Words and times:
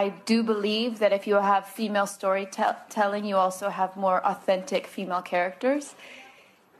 I 0.00 0.08
do 0.24 0.42
believe 0.42 0.98
that 1.00 1.12
if 1.12 1.26
you 1.26 1.34
have 1.34 1.66
female 1.66 2.06
storytelling, 2.06 3.26
you 3.26 3.36
also 3.36 3.68
have 3.68 3.98
more 3.98 4.24
authentic 4.24 4.86
female 4.86 5.20
characters. 5.20 5.94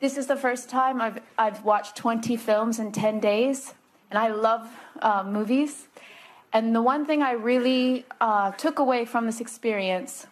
This 0.01 0.17
is 0.17 0.27
the 0.27 0.37
first 0.37 0.71
time 0.71 1.03
I've, 1.03 1.21
I've 1.37 1.63
watched 1.63 1.97
20 1.97 2.39
films 2.39 2.79
in 2.79 2.93
10 2.93 3.21
days, 3.21 3.75
and 4.09 4.19
I 4.19 4.29
love 4.29 4.67
uh, 5.03 5.23
movies. 5.23 5.87
And 6.55 6.75
the 6.75 6.81
one 6.81 7.05
thing 7.05 7.21
I 7.21 7.33
really 7.33 8.07
uh, 8.23 8.53
took 8.53 8.79
away 8.79 9.05
from 9.05 9.27
this 9.27 9.39
experience 9.39 10.27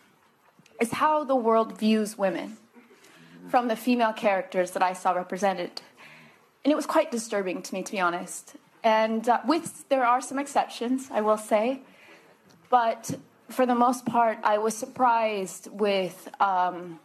is 0.81 0.93
how 0.93 1.25
the 1.25 1.37
world 1.37 1.77
views 1.79 2.17
women 2.17 2.57
from 3.51 3.69
the 3.69 3.77
female 3.77 4.15
characters 4.15 4.71
that 4.71 4.83
I 4.83 4.95
saw 4.95 5.13
represented. 5.13 5.83
And 6.65 6.73
it 6.73 6.75
was 6.75 6.87
quite 6.87 7.11
disturbing 7.11 7.61
to 7.61 7.75
me, 7.75 7.83
to 7.83 7.93
be 7.93 8.01
honest. 8.01 8.57
And 8.83 9.29
uh, 9.29 9.41
with 9.47 9.87
there 9.91 10.07
are 10.07 10.23
some 10.23 10.39
exceptions, 10.39 11.11
I 11.13 11.21
will 11.21 11.37
say, 11.37 11.83
but 12.71 13.19
for 13.49 13.65
the 13.67 13.75
most 13.75 14.05
part, 14.05 14.39
I 14.43 14.59
was 14.59 14.77
surprised 14.77 15.69
with 15.73 16.29
um, 16.41 17.01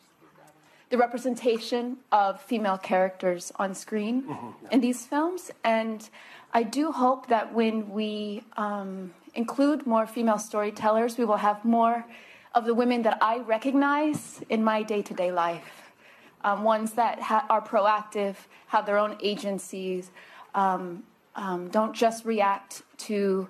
the 0.89 0.97
representation 0.97 1.97
of 2.11 2.41
female 2.41 2.77
characters 2.77 3.51
on 3.55 3.73
screen 3.73 4.23
mm-hmm. 4.23 4.67
in 4.71 4.81
these 4.81 5.05
films. 5.05 5.52
And 5.63 6.07
I 6.53 6.63
do 6.63 6.91
hope 6.91 7.27
that 7.29 7.53
when 7.53 7.89
we 7.89 8.43
um, 8.57 9.13
include 9.33 9.88
more 9.88 10.05
female 10.05 10.38
storytellers, 10.38 11.17
we 11.17 11.25
will 11.25 11.38
have 11.38 11.63
more 11.66 12.05
of 12.53 12.66
the 12.66 12.73
women 12.73 13.02
that 13.03 13.17
I 13.21 13.39
recognize 13.39 14.41
in 14.49 14.63
my 14.63 14.83
day 14.83 15.02
to 15.02 15.13
day 15.13 15.31
life. 15.31 15.91
Um, 16.43 16.63
ones 16.63 16.91
that 16.93 17.21
ha- 17.21 17.45
are 17.49 17.61
proactive, 17.61 18.35
have 18.67 18.85
their 18.85 18.97
own 18.97 19.17
agencies, 19.21 20.11
um, 20.53 21.03
um, 21.35 21.69
don't 21.69 21.93
just 21.93 22.25
react 22.25 22.83
to 22.97 23.47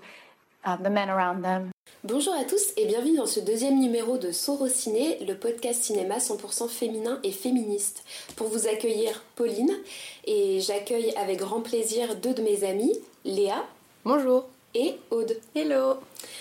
uh, 0.63 0.77
the 0.77 0.89
men 0.89 1.09
around 1.09 1.41
them. 1.41 1.72
Bonjour 2.05 2.33
à 2.33 2.43
tous 2.43 2.73
et 2.75 2.85
bienvenue 2.85 3.15
dans 3.15 3.25
ce 3.25 3.39
deuxième 3.39 3.79
numéro 3.79 4.17
de 4.17 4.33
Sorociné, 4.33 5.19
le 5.25 5.37
podcast 5.37 5.81
cinéma 5.81 6.17
100% 6.17 6.67
féminin 6.67 7.17
et 7.23 7.31
féministe. 7.31 8.03
Pour 8.35 8.49
vous 8.49 8.67
accueillir, 8.67 9.23
Pauline, 9.37 9.73
et 10.25 10.59
j'accueille 10.59 11.13
avec 11.15 11.39
grand 11.39 11.61
plaisir 11.61 12.17
deux 12.17 12.33
de 12.33 12.41
mes 12.41 12.65
amies, 12.65 12.99
Léa. 13.23 13.63
Bonjour 14.03 14.43
et 14.75 14.95
Aude. 15.11 15.37
Hello 15.55 15.93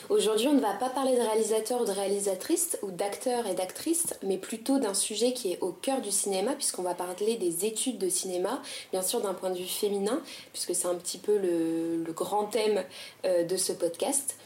Aujourd'hui, 0.09 0.48
on 0.48 0.55
ne 0.55 0.61
va 0.61 0.73
pas 0.73 0.89
parler 0.89 1.14
de 1.14 1.20
réalisateurs 1.20 1.83
ou 1.83 1.84
de 1.84 1.92
réalisatrices 1.92 2.77
ou 2.83 2.91
d'acteurs 2.91 3.47
et 3.47 3.55
d'actrices, 3.55 4.14
mais 4.25 4.39
plutôt 4.39 4.81
d'un 4.81 4.95
sujet 4.95 5.33
qui 5.33 5.53
est 5.53 5.61
au 5.61 5.70
cœur 5.70 6.01
du 6.01 6.11
cinéma, 6.11 6.55
puisqu'on 6.55 6.83
va 6.83 6.95
parler 6.95 7.36
des 7.36 7.67
études 7.67 7.98
de 7.98 8.08
cinéma, 8.08 8.61
bien 8.91 9.03
sûr 9.03 9.20
d'un 9.20 9.34
point 9.34 9.51
de 9.51 9.58
vue 9.58 9.64
féminin, 9.64 10.20
puisque 10.53 10.75
c'est 10.75 10.89
un 10.89 10.97
petit 10.97 11.19
peu 11.19 11.39
le, 11.39 12.03
grand 12.12 12.47
thème 12.47 12.83
euh, 13.25 13.45
de 13.45 13.56
ce 13.56 13.73
podcast. 13.73 14.36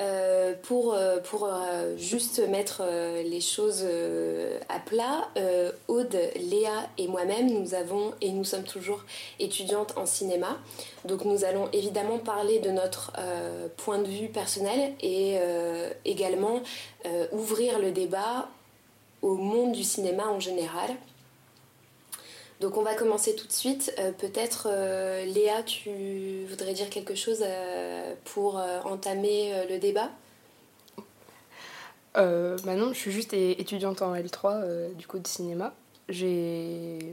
Euh, 0.00 0.54
pour, 0.62 0.94
euh, 0.94 1.18
pour 1.18 1.46
euh, 1.46 1.96
juste 1.96 2.38
mettre 2.48 2.82
les 3.24 3.40
choses 3.40 3.84
à 4.68 4.78
plat, 4.78 5.28
Aude, 5.88 6.16
Léa 6.36 6.88
et 6.98 7.08
moi-même, 7.08 7.50
nous 7.50 7.74
avons 7.74 8.12
et 8.20 8.30
nous 8.30 8.44
sommes 8.44 8.64
toujours 8.64 9.04
étudiantes 9.40 9.94
en 9.96 10.06
cinéma. 10.06 10.58
Donc 11.04 11.24
nous 11.24 11.44
allons 11.44 11.68
évidemment 11.72 12.18
parler 12.18 12.58
de 12.60 12.70
notre 12.70 13.12
point 13.76 13.98
de 13.98 14.08
vue 14.08 14.28
personnel 14.28 14.92
et 15.00 15.38
également 16.04 16.62
ouvrir 17.32 17.78
le 17.78 17.90
débat 17.90 18.48
au 19.22 19.34
monde 19.34 19.72
du 19.72 19.84
cinéma 19.84 20.26
en 20.28 20.40
général. 20.40 20.90
Donc 22.60 22.76
on 22.76 22.82
va 22.82 22.94
commencer 22.94 23.36
tout 23.36 23.46
de 23.46 23.52
suite. 23.52 23.94
Euh, 23.98 24.10
peut-être 24.10 24.68
euh, 24.70 25.24
Léa, 25.24 25.62
tu 25.62 26.44
voudrais 26.48 26.74
dire 26.74 26.90
quelque 26.90 27.14
chose 27.14 27.42
euh, 27.42 28.14
pour 28.24 28.60
entamer 28.84 29.52
le 29.68 29.78
débat? 29.78 30.10
Bah 32.14 32.74
non, 32.74 32.92
je 32.92 32.98
suis 32.98 33.12
juste 33.12 33.32
étudiante 33.32 34.02
en 34.02 34.12
L3 34.16 34.92
du 34.94 35.06
coup 35.06 35.20
de 35.20 35.26
cinéma. 35.28 35.72
Je 36.08 36.24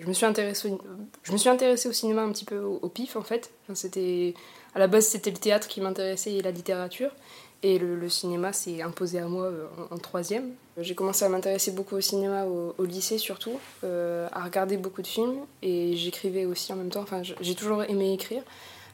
me, 0.07 0.13
suis 0.13 0.25
intéressée 0.25 0.71
au... 0.71 0.81
je 1.21 1.31
me 1.31 1.37
suis 1.37 1.49
au 1.49 1.91
cinéma 1.91 2.23
un 2.23 2.31
petit 2.31 2.45
peu 2.45 2.57
au, 2.57 2.89
pif 2.89 3.15
en 3.15 3.21
fait. 3.21 3.51
c'était... 3.75 4.33
À 4.73 4.79
la 4.79 4.87
base 4.87 5.05
c'était 5.05 5.29
le 5.29 5.37
théâtre 5.37 5.67
qui 5.67 5.79
m'intéressait 5.79 6.33
et 6.33 6.41
la 6.41 6.49
littérature. 6.49 7.11
Et 7.61 7.77
le, 7.77 8.09
cinéma 8.09 8.51
s'est 8.51 8.81
imposé 8.81 9.19
à 9.19 9.27
moi 9.27 9.51
en, 9.91 9.97
troisième. 9.97 10.55
J'ai 10.77 10.95
commencé 10.95 11.23
à 11.23 11.29
m'intéresser 11.29 11.71
beaucoup 11.71 11.95
au 11.95 12.01
cinéma 12.01 12.45
au, 12.45 12.83
lycée 12.83 13.17
surtout, 13.17 13.59
euh, 13.83 14.27
à 14.33 14.43
regarder 14.43 14.75
beaucoup 14.75 15.01
de 15.01 15.07
films 15.07 15.45
et 15.61 15.95
j'écrivais 15.95 16.45
aussi 16.45 16.73
en 16.73 16.75
même 16.75 16.89
temps. 16.89 17.01
Enfin, 17.01 17.21
j'ai 17.23 17.55
toujours 17.55 17.83
aimé 17.83 18.13
écrire. 18.13 18.43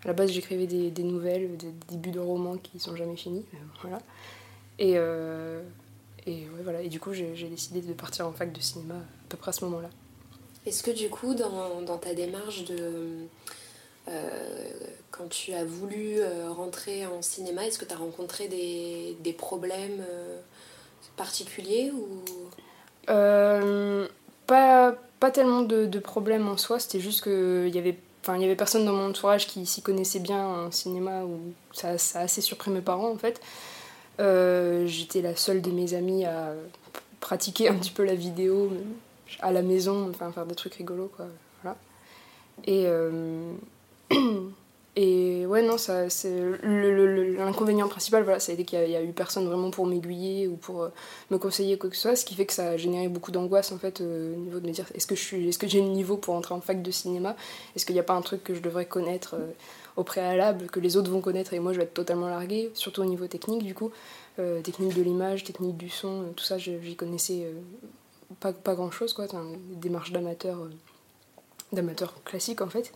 À 0.04 0.08
la 0.08 0.14
base, 0.14 0.32
j'écrivais 0.32 0.68
des, 0.68 1.04
nouvelles, 1.04 1.58
des 1.58 1.72
débuts 1.90 2.12
de 2.12 2.20
romans 2.20 2.58
qui 2.58 2.80
sont 2.80 2.96
jamais 2.96 3.16
finis. 3.16 3.46
Euh, 3.54 3.58
voilà. 3.82 4.00
Et, 4.80 4.94
et, 6.32 6.48
voilà. 6.64 6.82
et 6.82 6.90
du 6.90 7.00
coup, 7.00 7.14
j'ai 7.14 7.48
décidé 7.50 7.82
de 7.82 7.94
partir 7.94 8.28
en 8.28 8.32
fac 8.32 8.52
de 8.52 8.62
cinéma 8.62 8.96
à 8.96 9.30
peu 9.30 9.38
près 9.38 9.50
à 9.50 9.54
ce 9.54 9.66
moment-là. 9.66 9.90
Est-ce 10.66 10.84
que 10.84 10.92
du 10.92 11.10
coup, 11.10 11.34
dans, 11.34 11.82
dans 11.82 11.98
ta 11.98 12.14
démarche 12.14 12.66
de 12.66 13.28
euh, 14.08 14.70
quand 15.12 15.30
tu 15.30 15.54
as 15.54 15.64
voulu 15.64 16.20
euh, 16.20 16.52
rentrer 16.52 17.06
en 17.06 17.22
cinéma, 17.22 17.66
est-ce 17.66 17.78
que 17.78 17.86
tu 17.86 17.94
as 17.94 17.98
rencontré 17.98 18.48
des, 18.48 19.16
des 19.22 19.34
problèmes 19.34 20.04
euh, 21.02 21.18
particuliers 21.18 21.92
ou 21.92 22.24
pas, 24.48 24.96
pas 25.20 25.32
tellement 25.32 25.62
de, 25.62 25.86
de 25.86 26.00
problèmes 26.00 26.48
en 26.48 26.58
soi, 26.58 26.80
c'était 26.80 27.00
juste 27.00 27.24
qu'il 27.24 27.74
y 27.74 27.78
avait 27.78 27.98
Enfin, 28.24 28.36
il 28.36 28.44
y 28.44 28.46
avait 28.46 28.56
personne 28.56 28.86
dans 28.86 28.94
mon 28.94 29.10
entourage 29.10 29.48
qui 29.48 29.66
s'y 29.66 29.82
connaissait 29.82 30.20
bien 30.20 30.46
en 30.46 30.70
cinéma, 30.70 31.24
ou 31.24 31.40
ça, 31.74 31.98
ça, 31.98 32.20
a 32.20 32.22
assez 32.22 32.40
surpris 32.40 32.70
mes 32.70 32.82
parents 32.82 33.10
en 33.10 33.18
fait. 33.18 33.42
J'étais 34.20 35.24
la 35.24 35.36
seule 35.36 35.60
de 35.64 35.72
mes 35.72 35.96
amis 35.96 36.24
à 36.26 36.54
pratiquer 37.20 37.68
un 37.70 37.74
petit 37.74 37.90
peu 37.90 38.04
la 38.04 38.14
vidéo 38.14 38.72
à 39.40 39.52
la 39.52 39.64
maison, 39.64 40.08
enfin 40.12 40.32
faire 40.32 40.46
des 40.46 40.54
trucs 40.54 40.76
rigolos 40.76 41.12
quoi. 41.18 41.26
Voilà. 41.64 41.78
Et, 42.68 42.86
Et 44.98 45.46
ouais, 45.46 45.62
non, 45.62 45.78
ça, 45.78 46.10
c'est 46.10 46.38
l'inconvénient 46.64 47.88
principal, 47.88 48.24
voilà, 48.24 48.42
ça 48.42 48.52
a 48.52 48.56
été 48.56 48.66
qu'il 48.66 48.80
n'y 48.84 48.96
a, 48.96 49.02
eu 49.02 49.14
personne 49.14 49.46
vraiment 49.46 49.72
pour 49.72 49.86
m'aiguiller 49.86 50.50
ou 50.50 50.58
pour 50.58 50.84
euh, 50.84 50.90
me 51.30 51.38
conseiller 51.38 51.78
quoi 51.78 51.90
que 51.90 51.96
ce 51.96 52.02
soit, 52.02 52.16
ce 52.18 52.26
qui 52.26 52.36
fait 52.36 52.46
que 52.46 52.52
ça 52.52 52.72
a 52.72 52.78
généré 52.78 53.08
beaucoup 53.08 53.32
d'angoisse 53.32 53.72
en 53.72 53.78
fait 53.78 54.02
euh, 54.02 54.34
au 54.34 54.38
niveau 54.38 54.60
de 54.60 54.68
me 54.68 54.74
dire 54.74 54.86
est-ce 54.94 55.08
que 55.08 55.16
je 55.16 55.22
suis, 55.22 55.48
est-ce 55.48 55.58
que 55.58 55.68
j'ai 55.68 55.80
le 55.80 55.88
niveau 55.88 56.18
pour 56.18 56.36
entrer 56.36 56.54
en 56.56 56.60
fac 56.60 56.82
de 56.82 56.92
cinéma? 56.92 57.38
Est-ce 57.74 57.86
qu'il 57.86 57.96
n'y 57.96 58.02
a 58.02 58.04
pas 58.04 58.16
un 58.16 58.22
truc 58.22 58.44
que 58.44 58.54
je 58.54 58.60
devrais 58.60 58.86
connaître 58.86 59.36
euh, 59.36 59.52
au 59.96 60.04
préalable, 60.04 60.66
que 60.66 60.82
les 60.82 60.98
autres 60.98 61.10
vont 61.10 61.22
connaître 61.22 61.54
et 61.54 61.60
moi 61.60 61.72
je 61.72 61.78
vais 61.78 61.86
être 61.86 61.94
totalement 61.94 62.28
larguée, 62.28 62.70
surtout 62.74 63.02
au 63.02 63.06
niveau 63.06 63.28
technique 63.28 63.64
du 63.64 63.74
coup, 63.74 63.92
technique 64.64 64.96
de 64.96 65.02
l'image, 65.02 65.44
technique 65.44 65.78
du 65.78 65.90
son, 65.90 66.24
tout 66.36 66.44
ça 66.44 66.58
j'y 66.58 66.96
connaissais 66.96 67.46
pas, 68.40 68.54
pas 68.54 68.74
grand 68.74 68.90
chose 68.90 69.12
quoi, 69.12 69.28
une 69.34 69.80
démarche 69.80 70.14
d'amateur, 70.14 70.58
d'amateur 71.74 72.14
classique 72.24 72.62
en 72.62 72.70
fait. 72.70 72.94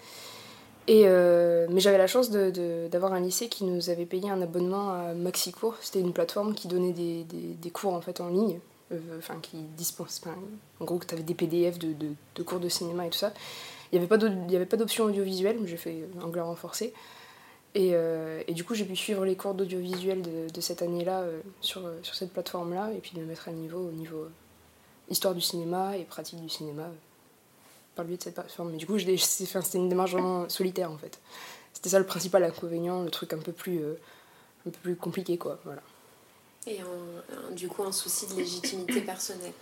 Euh, 0.90 1.66
mais 1.70 1.80
j'avais 1.80 1.98
la 1.98 2.08
chance 2.08 2.30
d'avoir 2.30 3.14
un 3.14 3.20
lycée 3.20 3.50
qui 3.50 3.64
nous 3.64 3.90
avait 3.90 4.06
payé 4.06 4.30
un 4.30 4.42
abonnement 4.42 4.92
à 4.92 5.14
MaxiCours. 5.14 5.76
C'était 5.82 6.00
une 6.00 6.14
plateforme 6.14 6.54
qui 6.54 6.68
donnait 6.68 6.94
des, 6.94 7.70
cours 7.72 7.94
en, 7.94 8.02
fait, 8.02 8.22
en 8.22 8.30
ligne, 8.30 8.60
euh, 8.92 8.98
qui 9.42 9.58
dispense. 9.78 10.22
en 10.80 10.86
gros, 10.86 11.00
tu 11.00 11.14
avais 11.14 11.24
des 11.24 11.34
PDF 11.34 11.80
de, 11.80 12.44
cours 12.44 12.60
de 12.60 12.70
cinéma 12.70 13.08
et 13.08 13.10
tout 13.10 13.18
ça. 13.18 13.34
Il 13.92 14.00
n'y 14.00 14.56
avait 14.56 14.66
pas 14.66 14.78
d'option 14.78 15.06
audiovisuelle, 15.06 15.58
j'ai 15.66 15.78
fait 15.78 16.08
anglais 16.22 16.42
renforcé. 16.42 16.94
Et, 17.74 17.92
euh, 17.94 18.42
du 18.50 18.64
coup, 18.64 18.74
j'ai 18.76 18.86
pu 18.86 18.96
suivre 18.96 19.26
les 19.26 19.36
cours 19.36 19.54
d'audiovisuel 19.54 20.22
de, 20.22 20.62
cette 20.62 20.82
année-là 20.82 21.24
sur, 21.62 21.82
sur 22.04 22.16
cette 22.16 22.32
plateforme-là 22.32 22.92
et 22.96 23.00
puis 23.00 23.14
me 23.18 23.26
mettre 23.26 23.50
à 23.50 23.52
niveau 23.52 23.80
au 23.80 23.92
niveau 23.92 24.28
histoire 25.10 25.36
du 25.36 25.42
cinéma 25.42 25.98
et 25.98 26.04
pratique 26.04 26.42
du 26.42 26.50
cinéma 26.50 26.90
par 27.96 28.04
le 28.04 28.10
biais 28.10 28.18
de 28.18 28.24
cette 28.24 28.36
plateforme. 28.36 28.72
Mais 28.72 28.78
du 28.78 28.86
coup, 28.86 28.98
c'était 29.00 29.78
une 29.78 29.90
démarche 29.90 30.12
vraiment 30.12 30.48
solitaire 30.50 30.92
en 30.92 30.98
fait. 30.98 31.20
C'était 31.74 31.90
ça 31.90 32.00
le 32.00 32.06
principal 32.06 32.44
inconvénient, 32.44 33.04
le 33.04 33.10
truc 33.10 33.34
un 33.34 33.38
peu 33.38 33.52
plus, 33.52 33.80
euh, 33.80 34.00
un 34.68 34.72
peu 34.72 34.80
plus 34.82 34.96
compliqué 34.96 35.38
quoi. 35.38 35.60
Voilà. 35.66 35.82
Et 36.68 36.80
du 37.52 37.68
coup, 37.68 37.84
un 37.84 37.92
souci 37.92 38.26
de 38.28 38.34
légitimité 38.36 39.02
personnelle 39.02 39.54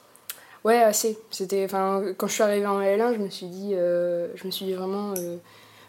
Ouais, 0.63 0.81
assez. 0.81 1.19
C'était, 1.29 1.67
quand 1.69 2.27
je 2.27 2.33
suis 2.33 2.43
arrivée 2.43 2.65
en 2.65 2.79
L1, 2.79 3.15
je 3.15 3.19
me 3.19 3.29
suis 3.29 3.47
dit, 3.47 3.71
euh, 3.73 4.29
je 4.35 4.45
me 4.45 4.51
suis 4.51 4.65
dit 4.65 4.73
vraiment, 4.73 5.13
euh, 5.17 5.37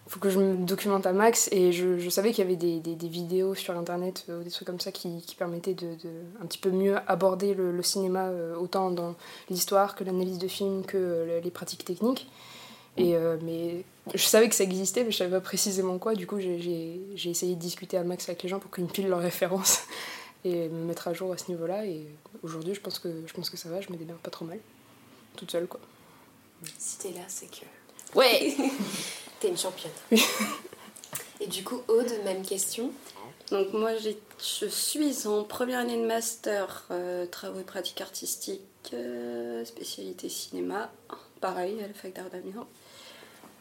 faut 0.06 0.20
que 0.20 0.28
je 0.28 0.38
me 0.38 0.56
documente 0.56 1.06
à 1.06 1.12
max. 1.12 1.48
Et 1.52 1.72
je, 1.72 1.98
je 1.98 2.10
savais 2.10 2.30
qu'il 2.32 2.44
y 2.44 2.46
avait 2.46 2.56
des, 2.56 2.80
des, 2.80 2.94
des, 2.94 3.08
vidéos 3.08 3.54
sur 3.54 3.76
internet 3.76 4.24
euh, 4.28 4.40
ou 4.40 4.44
des 4.44 4.50
trucs 4.50 4.66
comme 4.66 4.80
ça 4.80 4.92
qui, 4.92 5.22
qui 5.22 5.34
permettaient 5.34 5.74
de, 5.74 5.94
de, 5.94 6.10
un 6.42 6.46
petit 6.46 6.58
peu 6.58 6.70
mieux 6.70 6.96
aborder 7.06 7.54
le, 7.54 7.72
le 7.72 7.82
cinéma 7.82 8.26
euh, 8.26 8.54
autant 8.56 8.90
dans 8.90 9.14
l'histoire 9.48 9.94
que 9.94 10.04
l'analyse 10.04 10.38
de 10.38 10.48
films 10.48 10.84
que 10.84 10.96
euh, 10.98 11.40
les 11.40 11.50
pratiques 11.50 11.84
techniques. 11.84 12.28
Et 12.96 13.16
mais 13.42 13.84
je 14.14 14.22
savais 14.22 14.48
que 14.48 14.54
ça 14.54 14.62
existait 14.62 15.02
mais 15.02 15.10
je 15.10 15.16
savais 15.16 15.32
pas 15.32 15.40
précisément 15.40 15.98
quoi. 15.98 16.14
Du 16.14 16.28
coup 16.28 16.38
j'ai 16.38 17.00
essayé 17.24 17.56
de 17.56 17.60
discuter 17.60 17.96
à 17.96 18.04
max 18.04 18.28
avec 18.28 18.44
les 18.44 18.48
gens 18.48 18.60
pour 18.60 18.70
qu'ils 18.70 18.84
me 18.84 18.88
filent 18.88 19.08
leurs 19.08 19.18
références 19.18 19.80
et 20.44 20.68
me 20.68 20.84
mettre 20.84 21.08
à 21.08 21.12
jour 21.12 21.32
à 21.32 21.36
ce 21.36 21.50
niveau 21.50 21.66
là 21.66 21.84
et 21.84 22.06
aujourd'hui 22.44 22.72
je 22.72 22.80
pense 22.80 23.00
que 23.00 23.08
je 23.26 23.32
pense 23.32 23.50
que 23.50 23.56
ça 23.56 23.68
va 23.68 23.80
je 23.80 23.90
me 23.90 23.96
démerde 23.96 24.20
pas 24.20 24.30
trop 24.30 24.44
mal 24.44 24.60
toute 25.34 25.50
seule 25.50 25.66
quoi. 25.66 25.80
Si 26.78 26.98
t'es 26.98 27.10
là 27.10 27.24
c'est 27.26 27.50
que 27.50 27.66
ouais 28.16 28.54
une 29.48 29.58
championne. 29.58 29.92
Et 31.40 31.46
du 31.46 31.64
coup, 31.64 31.82
Aude, 31.88 32.12
même 32.24 32.42
question. 32.42 32.92
Donc 33.50 33.72
moi 33.72 33.90
je 33.96 34.66
suis 34.66 35.26
en 35.26 35.44
première 35.44 35.80
année 35.80 35.98
de 35.98 36.06
master 36.06 36.86
euh, 36.90 37.26
travaux 37.26 37.60
et 37.60 37.64
pratiques 37.64 38.00
artistiques, 38.00 38.62
euh, 38.94 39.64
spécialité 39.64 40.30
cinéma, 40.30 40.90
pareil 41.40 41.78
à 41.82 41.86
la 41.86 41.92
fac 41.92 42.14
d'art 42.14 42.30
d'Amiens. 42.30 42.66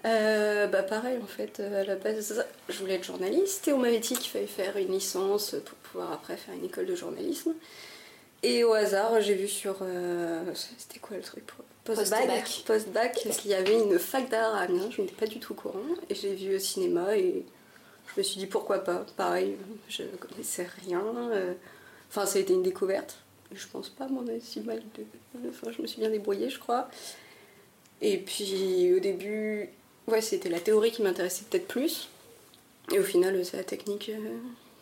Euh, 0.05 0.67
bah 0.67 0.83
pareil 0.83 1.19
en 1.21 1.27
fait, 1.27 1.59
à 1.59 1.83
la 1.83 1.95
base 1.95 2.45
je 2.69 2.79
voulais 2.79 2.95
être 2.95 3.03
journaliste 3.03 3.67
et 3.67 3.73
on 3.73 3.77
m'avait 3.77 3.99
dit 3.99 4.15
qu'il 4.15 4.31
fallait 4.31 4.47
faire 4.47 4.77
une 4.77 4.91
licence 4.91 5.55
pour 5.65 5.77
pouvoir 5.79 6.13
après 6.13 6.37
faire 6.37 6.53
une 6.55 6.65
école 6.65 6.85
de 6.85 6.95
journalisme. 6.95 7.53
Et 8.41 8.63
au 8.63 8.73
hasard 8.73 9.19
j'ai 9.19 9.35
vu 9.35 9.49
sur... 9.49 9.77
C'était 10.77 10.99
quoi 10.99 11.17
le 11.17 11.23
truc 11.23 11.45
Post-bac. 11.83 12.63
Post-bac, 12.65 13.13
qu'il 13.13 13.51
y 13.51 13.53
avait 13.53 13.77
une 13.77 13.99
fac 13.99 14.29
d'art 14.29 14.55
à 14.55 14.61
Amiens, 14.61 14.89
je 14.89 15.01
n'étais 15.01 15.15
pas 15.15 15.27
du 15.27 15.39
tout 15.39 15.51
au 15.51 15.55
courant. 15.55 15.79
Et 16.09 16.15
j'ai 16.15 16.33
vu 16.33 16.55
au 16.55 16.59
cinéma 16.59 17.17
et 17.17 17.43
je 18.07 18.19
me 18.19 18.23
suis 18.23 18.39
dit 18.39 18.47
pourquoi 18.47 18.79
pas. 18.79 19.05
Pareil, 19.17 19.57
je 19.89 20.03
connaissais 20.03 20.67
rien. 20.85 21.03
Euh, 21.31 21.53
enfin, 22.09 22.25
ça 22.25 22.37
a 22.37 22.41
été 22.41 22.53
une 22.53 22.63
découverte. 22.63 23.17
Je 23.53 23.67
pense 23.67 23.89
pas 23.89 24.07
m'en 24.07 24.23
si 24.39 24.61
mal. 24.61 24.81
De... 24.97 25.49
Enfin, 25.49 25.71
je 25.75 25.81
me 25.81 25.87
suis 25.87 25.99
bien 25.99 26.09
débrouillée, 26.09 26.49
je 26.49 26.59
crois. 26.59 26.89
Et 28.01 28.17
puis 28.17 28.93
au 28.93 28.99
début, 28.99 29.69
ouais, 30.07 30.21
c'était 30.21 30.49
la 30.49 30.59
théorie 30.59 30.91
qui 30.91 31.01
m'intéressait 31.01 31.45
peut-être 31.49 31.67
plus. 31.67 32.07
Et 32.93 32.99
au 32.99 33.03
final, 33.03 33.43
c'est 33.45 33.57
la 33.57 33.63
technique 33.63 34.09
euh, 34.09 34.37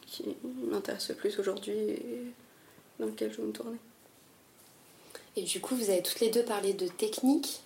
qui 0.06 0.36
m'intéresse 0.70 1.10
le 1.10 1.16
plus 1.16 1.38
aujourd'hui 1.40 1.78
et 1.78 2.22
dans 3.00 3.08
laquelle 3.08 3.32
je 3.32 3.38
veux 3.38 3.48
me 3.48 3.54
tourner. 3.54 3.78
Et 5.36 5.44
du 5.44 5.62
coup, 5.62 5.76
vous 5.76 5.90
avez 5.90 6.02
toutes 6.02 6.20
les 6.20 6.30
deux 6.30 6.44
parlé 6.44 6.74
de 6.74 6.88
technique. 6.88 7.62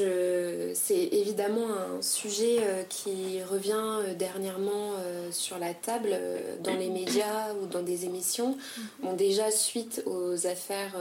Euh, 0.00 0.72
c'est 0.74 1.08
évidemment 1.12 1.68
un 1.70 2.02
sujet 2.02 2.58
euh, 2.60 2.82
qui 2.88 3.42
revient 3.42 3.74
euh, 3.76 4.14
dernièrement 4.14 4.92
sur 5.30 5.58
la 5.58 5.74
table 5.74 6.18
dans 6.62 6.74
les 6.74 6.88
médias 6.88 7.54
ou 7.60 7.66
dans 7.66 7.82
des 7.82 8.04
émissions. 8.04 8.56
Bon, 9.00 9.12
déjà, 9.12 9.50
suite 9.50 10.02
aux 10.06 10.46
affaires 10.46 10.96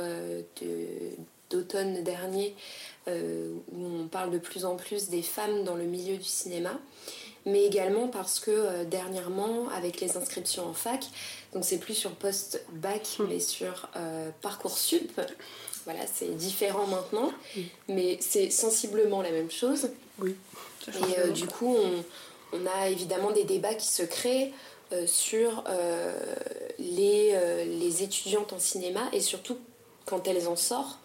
d'automne 1.49 2.03
dernier, 2.03 2.55
où 3.07 3.85
on 3.85 4.07
parle 4.07 4.31
de 4.31 4.37
plus 4.37 4.65
en 4.65 4.75
plus 4.75 5.09
des 5.09 5.21
femmes 5.21 5.63
dans 5.63 5.75
le 5.75 5.85
milieu 5.85 6.17
du 6.17 6.23
cinéma, 6.23 6.77
mais 7.47 7.65
également 7.65 8.07
parce 8.07 8.39
que 8.39 8.83
dernièrement, 8.83 9.67
avec 9.75 9.99
les 9.99 10.17
inscriptions 10.17 10.67
en 10.67 10.73
fac, 10.73 11.03
donc 11.53 11.65
c'est 11.65 11.79
plus 11.79 11.95
sur 11.95 12.11
post-bac, 12.11 13.17
mhm. 13.17 13.27
mais 13.27 13.39
sur 13.39 13.89
Parcoursup, 14.41 15.19
voilà, 15.87 16.01
c'est 16.13 16.35
différent 16.35 16.85
maintenant, 16.87 17.31
mais 17.87 18.17
c'est 18.19 18.51
sensiblement 18.51 19.21
la 19.21 19.31
même 19.31 19.49
chose. 19.49 19.89
Oui. 20.19 20.35
Et 20.89 21.19
euh, 21.19 21.31
du 21.31 21.47
coup, 21.47 21.77
on, 22.51 22.65
a 22.65 22.89
évidemment 22.89 23.31
des 23.31 23.43
débats 23.43 23.73
qui 23.73 23.87
se 23.87 24.03
créent 24.03 24.51
euh, 24.91 25.07
sur 25.07 25.63
euh, 25.69 26.13
les, 26.79 27.35
les, 27.65 28.03
étudiantes 28.03 28.53
en 28.53 28.59
cinéma 28.59 29.01
et 29.13 29.21
surtout 29.21 29.57
quand 30.05 30.27
elles 30.27 30.47
en 30.47 30.55
sortent, 30.55 30.99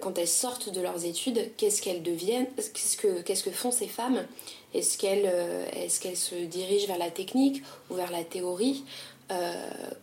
quand 0.00 0.18
elles 0.18 0.28
sortent 0.28 0.68
de 0.68 0.80
leurs 0.80 1.06
études, 1.06 1.50
qu'est-ce 1.56 1.80
qu'elles 1.80 2.02
deviennent, 2.02 2.46
qu'est-ce 2.56 2.96
que, 2.96 3.22
qu'est-ce 3.22 3.42
que 3.42 3.50
font 3.50 3.72
ces 3.72 3.88
femmes 3.88 4.26
Est-ce 4.74 4.96
qu'elles, 4.98 5.30
est-ce 5.76 6.00
qu'elles 6.00 6.16
se 6.16 6.34
dirigent 6.34 6.86
vers 6.86 6.98
la 6.98 7.10
technique 7.10 7.62
ou 7.90 7.94
vers 7.94 8.10
la 8.10 8.24
théorie 8.24 8.84
euh, 9.32 9.54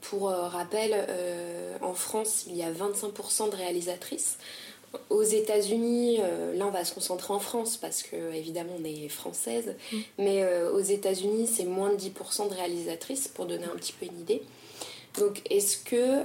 pour 0.02 0.30
euh, 0.30 0.48
rappel, 0.48 0.92
euh, 0.94 1.78
en 1.82 1.94
France, 1.94 2.46
il 2.48 2.56
y 2.56 2.64
a 2.64 2.72
25% 2.72 3.52
de 3.52 3.56
réalisatrices. 3.56 4.38
Aux 5.12 5.24
États-Unis, 5.24 6.18
là 6.56 6.66
on 6.66 6.72
va 6.72 6.84
se 6.84 6.96
concentrer 6.96 7.32
en 7.32 7.40
France 7.40 7.78
parce 7.78 8.02
que 8.02 8.34
évidemment 8.34 8.72
on 8.80 8.84
est 8.84 9.08
française, 9.08 9.76
mm. 9.92 9.98
mais 10.18 10.44
aux 10.74 10.80
États-Unis 10.80 11.46
c'est 11.46 11.66
moins 11.66 11.92
de 11.92 11.98
10% 11.98 12.50
de 12.50 12.56
réalisatrices 12.56 13.28
pour 13.28 13.46
donner 13.46 13.66
un 13.66 13.76
petit 13.76 13.94
peu 13.94 14.08
une 14.08 14.20
idée. 14.20 14.42
Donc 15.20 15.44
est-ce 15.52 15.78
que 15.78 16.24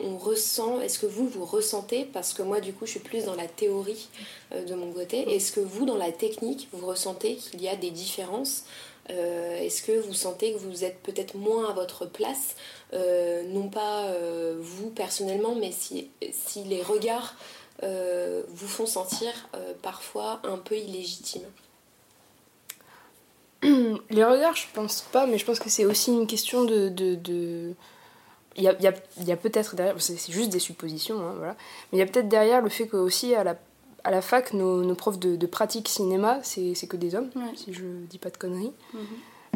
on 0.00 0.18
ressent, 0.18 0.80
est-ce 0.80 0.98
que 0.98 1.06
vous 1.06 1.28
vous 1.28 1.44
ressentez, 1.44 2.04
parce 2.04 2.34
que 2.34 2.42
moi 2.42 2.60
du 2.60 2.72
coup 2.72 2.84
je 2.84 2.92
suis 2.92 3.00
plus 3.00 3.24
dans 3.24 3.36
la 3.36 3.46
théorie 3.46 4.08
de 4.52 4.74
mon 4.74 4.92
côté, 4.92 5.24
mm. 5.24 5.28
est-ce 5.30 5.52
que 5.52 5.60
vous 5.60 5.86
dans 5.86 5.96
la 5.96 6.12
technique 6.12 6.68
vous 6.72 6.86
ressentez 6.86 7.36
qu'il 7.36 7.62
y 7.62 7.68
a 7.68 7.76
des 7.76 7.90
différences 7.90 8.64
euh, 9.10 9.58
est-ce 9.58 9.82
que 9.82 9.92
vous 9.92 10.14
sentez 10.14 10.52
que 10.52 10.58
vous 10.58 10.84
êtes 10.84 10.98
peut-être 11.02 11.34
moins 11.34 11.68
à 11.68 11.72
votre 11.72 12.06
place, 12.06 12.56
euh, 12.94 13.42
non 13.48 13.68
pas 13.68 14.06
euh, 14.06 14.56
vous 14.58 14.90
personnellement, 14.90 15.54
mais 15.54 15.72
si, 15.72 16.10
si 16.32 16.64
les 16.64 16.82
regards 16.82 17.34
vous 17.82 18.66
font 18.66 18.86
sentir 18.86 19.30
parfois 19.82 20.40
un 20.44 20.56
peu 20.56 20.74
illégitimes? 20.74 21.44
Les 23.62 24.24
regards, 24.24 24.56
je 24.56 24.66
pense 24.72 25.02
pas, 25.12 25.26
mais 25.26 25.36
je 25.36 25.44
pense 25.44 25.58
que 25.58 25.68
c'est 25.68 25.84
aussi 25.84 26.10
une 26.10 26.26
question 26.26 26.64
de... 26.64 26.88
de, 26.88 27.74
Il 28.56 28.62
y 28.62 28.68
a, 28.68 28.80
y 28.80 28.86
a, 28.86 28.94
y 29.24 29.32
a 29.32 29.36
peut-être 29.36 29.74
derrière, 29.74 30.00
c'est 30.00 30.30
juste 30.30 30.50
des 30.50 30.60
suppositions, 30.60 31.18
hein, 31.18 31.34
voilà. 31.36 31.56
mais 31.90 31.98
il 31.98 32.00
y 32.00 32.02
a 32.02 32.06
peut-être 32.06 32.28
derrière 32.28 32.62
le 32.62 32.68
fait 32.68 32.86
que 32.86 32.96
aussi 32.96 33.34
à 33.34 33.42
la 33.42 33.56
à 34.04 34.10
la 34.10 34.20
fac, 34.20 34.52
nos, 34.52 34.94
profs 34.94 35.18
de, 35.18 35.46
pratique 35.46 35.88
cinéma, 35.88 36.38
c'est 36.42 36.86
que 36.86 36.96
des 36.96 37.14
hommes, 37.14 37.30
si 37.56 37.72
je 37.72 37.84
dis 38.08 38.18
pas 38.18 38.30
de 38.30 38.36
conneries. 38.36 38.72
Mhm. 38.92 39.00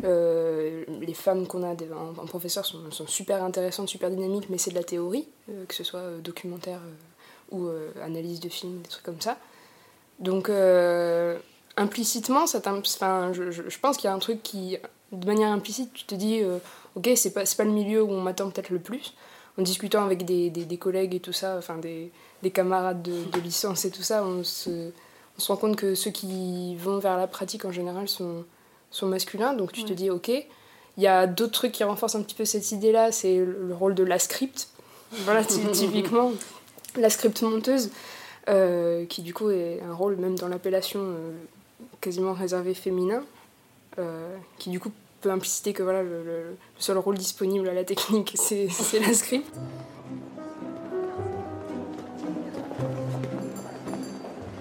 Euh, 0.05 0.85
les 1.01 1.15
femmes 1.15 1.47
qu'on 1.47 1.63
a 1.65 1.73
en, 1.73 2.27
professeur 2.27 2.65
sont, 2.65 3.07
super 3.07 3.43
intéressantes, 3.43 3.89
super 3.89 4.11
dynamiques, 4.11 4.49
mais 4.49 4.59
c'est 4.59 4.71
de 4.71 4.77
la 4.77 4.85
théorie, 4.85 5.29
euh, 5.51 5.65
que 5.67 5.75
ce 5.75 5.85
soit 5.85 6.01
euh, 6.01 6.21
documentaire 6.21 6.81
ou 7.51 7.69
analyse 8.03 8.41
de 8.41 8.51
films, 8.51 8.81
des 8.83 8.89
trucs 8.91 9.05
comme 9.05 9.23
ça. 9.23 9.39
Donc, 10.19 10.51
implicitement, 11.77 12.47
ça 12.47 12.61
je, 13.33 13.79
pense 13.79 13.97
qu'il 13.97 14.05
y 14.05 14.11
a 14.11 14.15
un 14.15 14.19
truc 14.19 14.43
qui, 14.43 14.77
de 15.13 15.27
manière 15.27 15.51
implicite, 15.51 15.93
tu 15.95 16.05
te 16.05 16.15
dis, 16.15 16.43
ok, 16.99 17.11
c'est 17.17 17.33
pas, 17.33 17.45
pas 17.57 17.65
le 17.65 17.71
milieu 17.71 18.03
où 18.03 18.11
on 18.11 18.21
m'attend 18.21 18.51
peut-être 18.51 18.71
le 18.71 18.81
plus. 18.81 19.15
En 19.57 19.63
discutant 19.63 20.05
avec 20.05 20.25
des, 20.25 20.51
des, 20.51 20.65
des, 20.65 20.77
collègues 20.77 21.15
et 21.15 21.21
tout 21.21 21.33
ça, 21.33 21.57
enfin 21.59 21.79
des, 21.79 22.13
des 22.43 22.51
camarades 22.51 23.03
de, 23.03 23.25
de, 23.25 23.41
licence 23.41 23.85
et 23.85 23.91
tout 23.91 24.03
ça, 24.03 24.25
on 24.25 24.45
se, 24.45 24.91
on 25.37 25.41
se 25.41 25.51
rend 25.51 25.57
compte 25.57 25.77
que 25.77 25.95
ceux 25.95 26.13
qui 26.13 26.77
vont 26.77 26.99
vers 26.99 27.17
la 27.17 27.27
pratique 27.27 27.65
en 27.65 27.73
général 27.73 28.09
sont, 28.09 28.45
sont 28.91 29.07
masculins. 29.07 29.55
Donc 29.55 29.73
tu 29.73 29.85
te 29.85 29.93
dis, 29.93 30.11
ok. 30.11 30.29
Il 30.29 31.05
y 31.05 31.07
a 31.07 31.29
d'autres 31.29 31.53
trucs 31.53 31.73
qui 31.73 31.85
renforcent 31.85 32.17
un 32.17 32.23
petit 32.23 32.35
peu 32.35 32.45
cette 32.45 32.73
idée-là, 32.73 33.13
c'est 33.13 33.37
le, 33.37 33.73
rôle 33.73 33.95
de 33.95 34.03
la 34.03 34.19
script. 34.19 34.69
Voilà, 35.13 35.45
typiquement, 35.73 36.33
la 36.97 37.09
script 37.09 37.41
monteuse, 37.43 37.91
euh, 38.49 39.07
qui 39.07 39.23
du 39.23 39.33
coup 39.33 39.51
est 39.51 39.81
un 39.89 39.95
rôle 39.95 40.17
même 40.17 40.37
dans 40.37 40.49
l'appellation 40.49 41.01
euh, 41.01 41.33
quasiment 42.01 42.33
réservé 42.33 42.75
féminin, 42.75 43.23
euh, 44.01 44.37
qui 44.59 44.71
du 44.71 44.81
coup 44.81 44.91
que 45.21 45.83
voilà, 45.83 46.03
le, 46.03 46.23
le, 46.23 46.57
seul 46.79 46.99
rôle 46.99 47.17
disponible 47.17 47.69
à 47.69 47.75
la 47.75 47.85
technique, 47.85 48.35
c'est 48.39 48.69
la 49.01 49.13
script. 49.15 49.55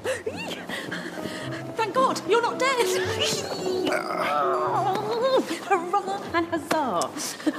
Thank 1.75 1.93
God, 1.93 2.19
you're 2.29 2.41
not 2.41 2.57
dead! 2.59 2.87
Hurrah 5.67 6.21
and 6.33 6.47
huzzah! 6.47 7.09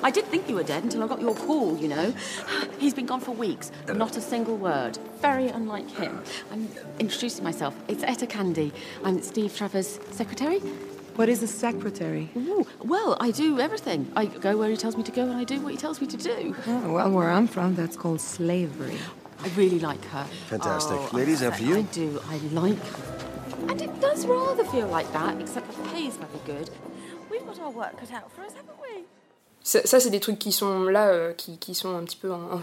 I 0.02 0.10
did 0.10 0.24
think 0.26 0.48
you 0.48 0.56
were 0.56 0.62
dead 0.62 0.84
until 0.84 1.04
I 1.04 1.06
got 1.06 1.20
your 1.20 1.34
call, 1.34 1.76
you 1.76 1.88
know. 1.88 2.14
He's 2.78 2.94
been 2.94 3.06
gone 3.06 3.20
for 3.20 3.32
weeks, 3.32 3.70
not 3.86 4.16
a 4.16 4.20
single 4.20 4.56
word. 4.56 4.98
Very 5.20 5.48
unlike 5.48 5.90
him. 5.90 6.22
I'm 6.50 6.68
introducing 6.98 7.44
myself. 7.44 7.74
It's 7.86 8.02
Etta 8.02 8.26
Candy. 8.26 8.72
I'm 9.04 9.22
Steve 9.22 9.54
Trevor's 9.56 9.98
secretary. 10.10 10.62
What 11.18 11.28
is 11.28 11.42
a 11.42 11.48
secretary? 11.48 12.30
Ooh, 12.36 12.64
well, 12.78 13.16
I 13.18 13.32
do 13.32 13.58
everything. 13.58 14.08
I 14.14 14.26
go 14.26 14.56
where 14.56 14.70
he 14.70 14.76
tells 14.76 14.96
me 14.96 15.02
to 15.02 15.10
go 15.10 15.22
and 15.22 15.32
I 15.32 15.42
do 15.42 15.60
what 15.60 15.72
he 15.72 15.76
tells 15.76 16.00
me 16.00 16.06
to 16.06 16.16
do. 16.16 16.54
Oh, 16.68 16.92
well, 16.92 17.10
where 17.10 17.28
I'm 17.28 17.48
from, 17.48 17.74
that's 17.74 17.96
called 17.96 18.20
slavery. 18.20 18.96
I 19.40 19.48
really 19.56 19.80
like 19.80 20.04
her. 20.04 20.22
Fantastic. 20.46 20.96
Oh, 20.96 21.10
Ladies, 21.12 21.42
after 21.42 21.64
you. 21.64 21.78
I 21.78 21.82
do. 21.82 22.20
I 22.28 22.36
like 22.52 22.78
her. 22.78 23.66
And 23.68 23.82
it 23.82 24.00
does 24.00 24.26
rather 24.26 24.62
feel 24.62 24.86
like 24.86 25.12
that, 25.12 25.40
except 25.40 25.76
the 25.76 25.88
pay's 25.88 26.16
very 26.16 26.38
good. 26.46 26.70
We've 27.28 27.44
got 27.44 27.58
our 27.58 27.70
work 27.72 27.98
cut 27.98 28.12
out 28.12 28.30
for 28.30 28.42
us, 28.42 28.52
haven't 28.52 28.80
we? 28.80 29.02
Ça, 29.68 29.86
ça 29.86 30.00
c'est 30.00 30.08
des 30.08 30.18
trucs 30.18 30.38
qui 30.38 30.50
sont 30.50 30.84
là, 30.84 31.08
euh, 31.08 31.34
qui, 31.34 31.58
qui, 31.58 31.74
sont 31.74 31.94
un 31.94 32.02
petit 32.02 32.16
peu 32.16 32.32
en, 32.32 32.40
en, 32.54 32.60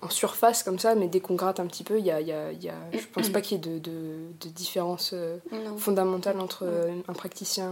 en, 0.00 0.08
surface 0.08 0.62
comme 0.62 0.78
ça, 0.78 0.94
mais 0.94 1.06
dès 1.06 1.20
qu'on 1.20 1.34
gratte 1.34 1.60
un 1.60 1.66
petit 1.66 1.84
peu, 1.84 2.00
y 2.00 2.10
a, 2.10 2.22
y 2.22 2.32
a, 2.32 2.50
y 2.50 2.70
a, 2.70 2.74
je 2.94 3.06
pense 3.12 3.28
pas 3.28 3.42
qu'il 3.42 3.58
y 3.58 3.60
ait 3.60 3.72
de, 3.72 3.78
de, 3.78 4.16
de 4.40 4.48
différence 4.48 5.10
euh, 5.12 5.36
fondamentale 5.76 6.40
entre 6.40 6.64
euh, 6.64 6.94
un 7.08 7.12
praticien. 7.12 7.70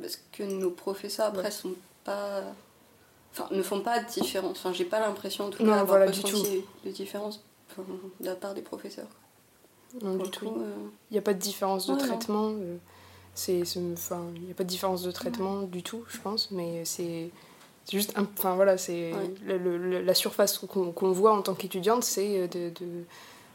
Parce 0.00 0.20
que 0.30 0.44
nos 0.44 0.70
professeurs 0.70 1.26
après 1.26 1.42
ouais. 1.42 1.50
sont 1.50 1.74
pas. 2.04 2.44
Enfin, 3.32 3.48
ne 3.50 3.60
font 3.60 3.80
pas 3.80 3.98
de 3.98 4.08
différence. 4.08 4.58
Enfin, 4.58 4.72
j'ai 4.72 4.84
pas 4.84 5.00
l'impression 5.00 5.46
en 5.46 5.50
tout 5.50 5.64
cas 5.64 5.74
d'avoir 5.74 6.06
ressenti 6.06 6.62
de 6.84 6.90
différence 6.92 7.42
de 7.76 8.26
la 8.26 8.36
part 8.36 8.54
des 8.54 8.62
professeurs. 8.62 9.08
Non, 10.00 10.14
du 10.14 10.30
tout. 10.30 10.62
Il 11.10 11.14
n'y 11.14 11.18
a 11.18 11.22
pas 11.22 11.34
de 11.34 11.40
différence 11.40 11.88
de 11.88 11.96
traitement. 11.96 12.54
C'est, 13.34 13.62
enfin, 13.94 14.28
il 14.36 14.42
n'y 14.42 14.52
a 14.52 14.54
pas 14.54 14.62
de 14.62 14.68
différence 14.68 15.02
de 15.02 15.10
traitement 15.10 15.62
du 15.62 15.82
tout, 15.82 16.04
je 16.08 16.18
pense, 16.18 16.52
mais 16.52 16.84
c'est, 16.84 17.30
c'est 17.90 17.96
juste, 17.96 18.14
enfin 18.16 18.54
voilà, 18.54 18.78
c'est 18.78 19.12
le, 19.44 20.00
la 20.00 20.14
surface 20.14 20.58
qu'on, 20.58 21.12
voit 21.12 21.32
en 21.32 21.42
tant 21.42 21.54
qu'étudiante, 21.54 22.04
c'est 22.04 22.46
de, 22.46 22.70
de, 22.70 22.86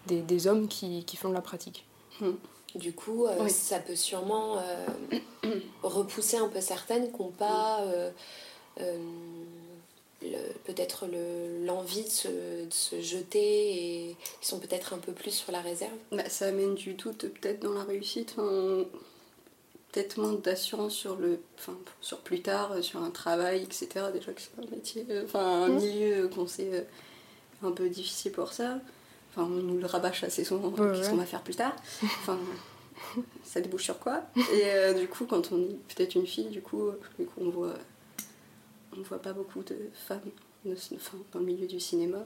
des, 0.08 0.20
des, 0.22 0.48
hommes 0.48 0.68
qui, 0.68 1.06
qui, 1.06 1.16
font 1.16 1.30
de 1.30 1.34
la 1.34 1.42
pratique. 1.42 1.86
Hmm. 2.20 2.32
Du 2.76 2.92
coup, 2.92 3.26
euh, 3.26 3.36
Oui. 3.40 3.50
ça 3.50 3.80
peut 3.80 3.96
sûrement 3.96 4.58
euh, 4.58 5.20
repousser 5.84 6.36
un 6.36 6.50
peu 6.50 6.60
certaines 6.60 7.14
qui 7.14 7.22
n'ont 7.22 7.30
pas 7.30 7.82
euh, 7.84 8.12
euh, 8.82 8.98
le- 10.22 10.54
peut-être 10.66 11.06
le- 11.08 11.66
l'envie 11.66 12.04
de 12.04 12.10
se, 12.10 12.28
de 12.28 12.74
se 12.74 13.00
jeter 13.00 14.10
et 14.10 14.18
qui 14.42 14.48
sont 14.50 14.60
peut-être 14.60 14.94
un 14.94 14.98
peu 14.98 15.14
plus 15.14 15.32
sur 15.32 15.54
la 15.54 15.62
réserve. 15.62 15.94
Bah, 16.12 16.28
ça 16.28 16.48
amène 16.48 16.76
du 16.76 16.96
doute 16.96 17.26
peut-être 17.30 17.62
dans 17.62 17.74
la 17.74 17.86
réussite, 17.86 18.36
enfin, 18.38 18.84
peut-être 19.96 20.18
moins 20.18 20.34
d'assurance 20.34 20.94
sur 20.94 21.16
le, 21.16 21.40
enfin, 21.58 21.78
sur 22.02 22.20
plus 22.20 22.42
tard, 22.42 22.74
euh, 22.74 22.82
sur 22.82 23.02
un 23.02 23.12
travail, 23.12 23.64
etc. 23.64 23.88
Déjà 24.14 24.34
que 24.34 24.42
c'est 24.42 24.52
un 24.62 24.70
métier, 24.70 25.06
euh, 25.10 25.24
enfin 25.26 25.64
un 25.64 25.70
Mhm. 25.70 25.76
milieu 25.78 26.28
qu'on 26.28 26.48
sait 26.48 26.70
euh, 26.74 26.82
un 27.68 27.72
peu 27.72 27.88
difficile 27.90 28.34
pour 28.34 28.52
ça. 28.52 28.80
Enfin, 29.32 29.44
on 29.44 29.62
nous 29.62 29.78
le 29.80 29.86
rabâche 29.86 30.24
assez 30.26 30.44
souvent. 30.44 30.70
Ouais, 30.70 30.76
Qu'est-ce 30.92 31.04
ouais. 31.06 31.10
qu'on 31.12 31.18
va 31.18 31.26
faire 31.26 31.42
plus 31.44 31.56
tard? 31.56 31.76
Enfin, 32.04 32.38
ça 33.44 33.60
débouche 33.62 33.84
sur 33.86 34.00
quoi? 34.00 34.24
Et 34.36 34.64
euh, 34.66 34.94
du 34.94 35.08
coup, 35.08 35.26
quand 35.26 35.52
on 35.52 35.60
est 35.62 35.96
peut-être 35.96 36.16
une 36.16 36.28
fille, 36.28 36.48
du 36.50 36.62
coup, 36.62 36.92
du 37.20 37.26
coup, 37.26 37.42
on 37.42 37.50
voit, 37.50 37.74
on 38.98 39.02
voit 39.02 39.22
pas 39.22 39.34
beaucoup 39.34 39.64
de 39.64 39.78
femmes 40.08 40.20
de- 40.66 40.76
enfin, 40.96 41.18
dans 41.34 41.40
le 41.40 41.46
milieu 41.46 41.68
du 41.68 41.80
cinéma. 41.80 42.26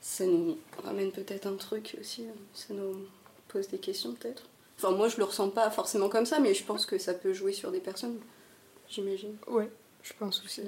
Ça 0.00 0.24
nous 0.24 0.56
ramène 0.84 1.10
peut-être 1.12 1.46
un 1.46 1.56
truc 1.56 1.96
aussi. 2.00 2.24
Ça 2.54 2.74
nous 2.74 3.06
pose 3.48 3.68
des 3.68 3.78
questions 3.78 4.12
peut-être? 4.12 4.44
Enfin, 4.78 4.90
moi, 4.90 5.08
je 5.08 5.16
le 5.16 5.24
ressens 5.24 5.48
pas 5.50 5.70
forcément 5.70 6.08
comme 6.08 6.26
ça, 6.26 6.38
mais 6.38 6.52
je 6.54 6.64
pense 6.64 6.84
que 6.86 6.98
ça 6.98 7.14
peut 7.14 7.32
jouer 7.32 7.52
sur 7.52 7.70
des 7.70 7.80
personnes. 7.80 8.18
J'imagine. 8.88 9.36
Ouais, 9.48 9.70
je 10.02 10.12
pense 10.18 10.42
aussi. 10.44 10.62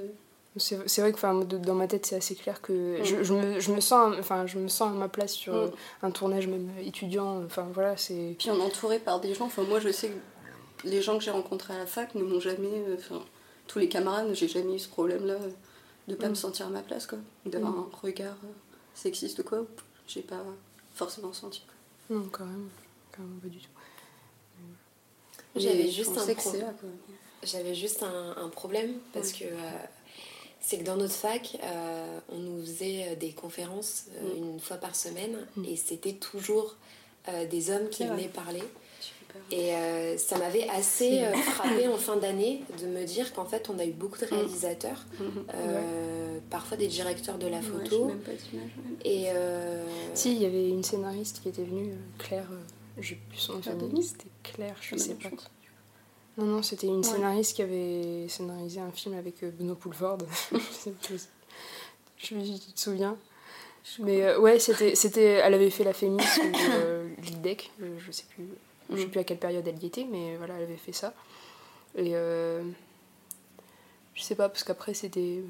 C'est- 0.56 1.00
vrai 1.00 1.12
que 1.12 1.16
enfin, 1.16 1.34
dans 1.34 1.74
ma 1.74 1.86
tête, 1.86 2.06
c'est 2.06 2.16
assez 2.16 2.34
clair 2.34 2.60
que 2.60 2.98
je, 3.04 3.22
je 3.22 3.32
me, 3.34 3.60
je, 3.60 3.70
me 3.72 3.80
sens, 3.80 4.16
enfin, 4.18 4.46
je 4.46 4.58
me 4.58 4.66
sens 4.66 4.90
à 4.90 4.94
ma 4.98 5.08
place 5.08 5.32
sur 5.32 5.52
Mm. 5.54 5.70
un 6.02 6.10
tournage 6.10 6.48
même 6.48 6.68
étudiant. 6.80 7.44
Enfin 7.44 7.68
voilà, 7.72 7.96
c'est. 7.96 8.34
Puis 8.38 8.50
on 8.50 8.58
est 8.58 8.62
entouré 8.62 8.98
par 8.98 9.20
des 9.20 9.34
gens. 9.34 9.44
Enfin, 9.44 9.62
moi, 9.62 9.78
je 9.78 9.92
sais 9.92 10.08
que 10.08 10.88
les 10.88 11.00
gens 11.00 11.16
que 11.18 11.22
j'ai 11.22 11.30
rencontrés 11.30 11.74
à 11.74 11.78
la 11.78 11.86
fac 11.86 12.14
ne 12.16 12.22
m'ont 12.24 12.40
jamais. 12.40 12.66
euh, 12.88 12.96
Enfin, 12.98 13.22
tous 13.68 13.78
les 13.78 13.88
camarades, 13.88 14.32
j'ai 14.34 14.48
jamais 14.48 14.74
eu 14.74 14.78
ce 14.80 14.88
problème-là 14.88 15.34
euh, 15.34 15.50
de 16.08 16.14
pas 16.16 16.26
Mm. 16.26 16.30
me 16.30 16.34
sentir 16.34 16.66
à 16.66 16.70
ma 16.70 16.82
place, 16.82 17.06
quoi. 17.06 17.18
D'avoir 17.46 17.72
Mm. 17.72 17.78
un 17.92 17.96
regard 18.02 18.36
euh, 18.44 18.48
sexiste 18.94 19.38
ou 19.40 19.42
quoi. 19.44 19.64
J'ai 20.08 20.22
pas 20.22 20.42
forcément 20.94 21.32
senti. 21.34 21.62
quoi. 22.08 22.16
Non, 22.16 22.26
quand 22.32 22.46
même, 22.46 22.68
quand 23.14 23.22
même 23.22 23.38
pas 23.40 23.48
du 23.48 23.58
tout. 23.58 23.68
J'avais 25.56 25.88
juste 25.90 26.16
un 26.16 26.34
pro-. 26.34 26.52
J'avais 27.42 27.74
juste 27.74 28.02
un, 28.02 28.36
un 28.36 28.48
problème 28.48 28.94
parce 29.12 29.32
que 29.32 29.44
euh, 29.44 29.56
c'est 30.60 30.78
que 30.78 30.84
dans 30.84 30.96
notre 30.96 31.14
fac, 31.14 31.56
euh, 31.62 32.18
on 32.30 32.36
nous 32.38 32.60
faisait 32.62 33.16
des 33.16 33.30
conférences 33.32 34.06
euh, 34.16 34.34
Mm. 34.34 34.36
une 34.54 34.60
fois 34.60 34.76
par 34.76 34.94
semaine 34.96 35.36
Mm. 35.56 35.64
et 35.64 35.76
c'était 35.76 36.14
toujours 36.14 36.76
euh, 37.28 37.46
des 37.46 37.70
hommes 37.70 37.88
qui 37.90 38.04
venaient 38.04 38.28
parler. 38.28 38.62
Et 39.52 39.74
euh, 39.74 40.18
ça 40.18 40.36
m'avait 40.38 40.66
assez 40.68 41.22
euh, 41.22 41.32
frappé 41.34 41.86
en 41.86 41.96
fin 42.08 42.16
d'année 42.16 42.62
de 42.80 42.86
me 42.86 43.04
dire 43.04 43.32
qu'en 43.34 43.44
fait 43.44 43.68
on 43.70 43.78
a 43.78 43.84
eu 43.84 43.92
beaucoup 43.92 44.18
de 44.18 44.24
réalisateurs, 44.26 45.04
Mhm. 45.20 45.44
euh, 45.54 46.38
parfois 46.50 46.76
des 46.76 46.88
directeurs 46.88 47.38
de 47.38 47.46
la 47.46 47.58
Ouais, 47.58 47.62
photo. 47.62 48.06
même 48.06 48.18
pas. 48.20 48.32
Et 49.04 49.26
euh, 49.28 49.84
Si, 50.14 50.32
il 50.34 50.42
y 50.42 50.46
avait 50.46 50.68
une 50.68 50.82
scénariste 50.82 51.40
qui 51.42 51.50
était 51.50 51.62
venue, 51.64 51.90
euh, 51.92 51.96
Claire, 52.18 52.48
euh, 52.50 52.56
j'ai 53.00 53.14
plus 53.16 53.38
son 53.38 53.52
nom 53.54 53.60
c'était 54.02 54.27
Claire, 54.42 54.76
je 54.80 54.94
La 54.96 55.00
sais 55.02 55.08
même 55.10 55.18
pas. 55.18 55.30
chose. 55.30 55.48
Non, 56.36 56.44
non, 56.46 56.62
c'était 56.62 56.86
une 56.86 56.98
Ouais. 56.98 57.02
scénariste 57.02 57.56
qui 57.56 57.62
avait 57.62 58.26
scénarisé 58.28 58.80
un 58.80 58.90
film 58.92 59.16
avec 59.16 59.42
euh, 59.42 59.50
Benoît 59.50 59.74
Poulvord. 59.76 60.18
je 60.52 60.58
sais. 60.58 60.92
Je 62.20 62.26
sais 62.26 62.34
pas 62.34 62.42
tu 62.42 62.72
te 62.72 62.80
souviens? 62.80 63.16
Mais 64.00 64.22
euh, 64.22 64.40
ouais, 64.40 64.58
c'était, 64.58 64.94
c'était, 64.96 65.22
elle 65.34 65.54
avait 65.54 65.70
fait 65.70 65.84
la 65.84 65.92
Fémis 65.92 66.16
ou 66.16 66.52
euh, 66.72 67.08
l'IDEC, 67.22 67.70
je, 67.80 67.86
je 67.98 68.10
sais 68.10 68.24
plus, 68.28 68.44
je 68.90 68.96
sais 68.96 69.06
Mm. 69.06 69.10
plus 69.10 69.20
à 69.20 69.24
quelle 69.24 69.38
période 69.38 69.66
elle 69.68 69.80
y 69.82 69.86
était, 69.86 70.04
mais 70.04 70.36
voilà, 70.36 70.54
elle 70.56 70.64
avait 70.64 70.76
fait 70.76 70.92
ça. 70.92 71.14
Et 71.94 72.16
euh, 72.16 72.62
je 74.14 74.22
sais 74.22 74.34
pas, 74.34 74.48
parce 74.48 74.64
qu'après 74.64 74.94
c'était. 74.94 75.42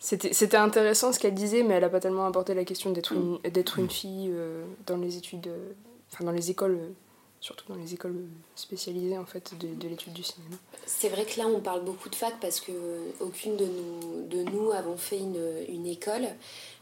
C'était, 0.00 0.32
c'était 0.32 0.56
intéressant 0.58 1.12
ce 1.12 1.18
qu'elle 1.18 1.34
disait, 1.34 1.62
mais 1.64 1.74
elle 1.74 1.84
a 1.84 1.88
pas 1.88 2.00
tellement 2.00 2.26
apporté 2.26 2.54
la 2.54 2.64
question 2.64 2.90
d'être 2.92 3.12
une, 3.12 3.38
d'être 3.50 3.78
une 3.80 3.90
fille 3.90 4.30
euh, 4.32 4.64
dans 4.86 4.96
les 4.96 5.16
études, 5.16 5.48
euh, 5.48 5.72
enfin 6.12 6.24
dans 6.24 6.32
les 6.32 6.50
écoles, 6.50 6.78
euh, 6.80 6.92
surtout 7.40 7.64
dans 7.68 7.78
les 7.78 7.94
écoles 7.94 8.16
spécialisées 8.54 9.18
en 9.18 9.26
fait 9.26 9.56
de, 9.58 9.74
de 9.74 9.88
l'étude 9.88 10.12
du 10.12 10.22
cinéma. 10.22 10.56
C'est 10.86 11.08
vrai 11.08 11.24
que 11.24 11.38
là, 11.38 11.46
on 11.46 11.60
parle 11.60 11.84
beaucoup 11.84 12.08
de 12.08 12.14
fac 12.14 12.34
parce 12.40 12.60
que 12.60 12.72
euh, 12.72 13.10
aucune 13.20 13.56
de 13.56 13.66
nous, 13.66 14.26
de 14.28 14.42
nous 14.50 14.72
avons 14.72 14.96
fait 14.96 15.18
une, 15.18 15.40
une 15.68 15.86
école. 15.86 16.26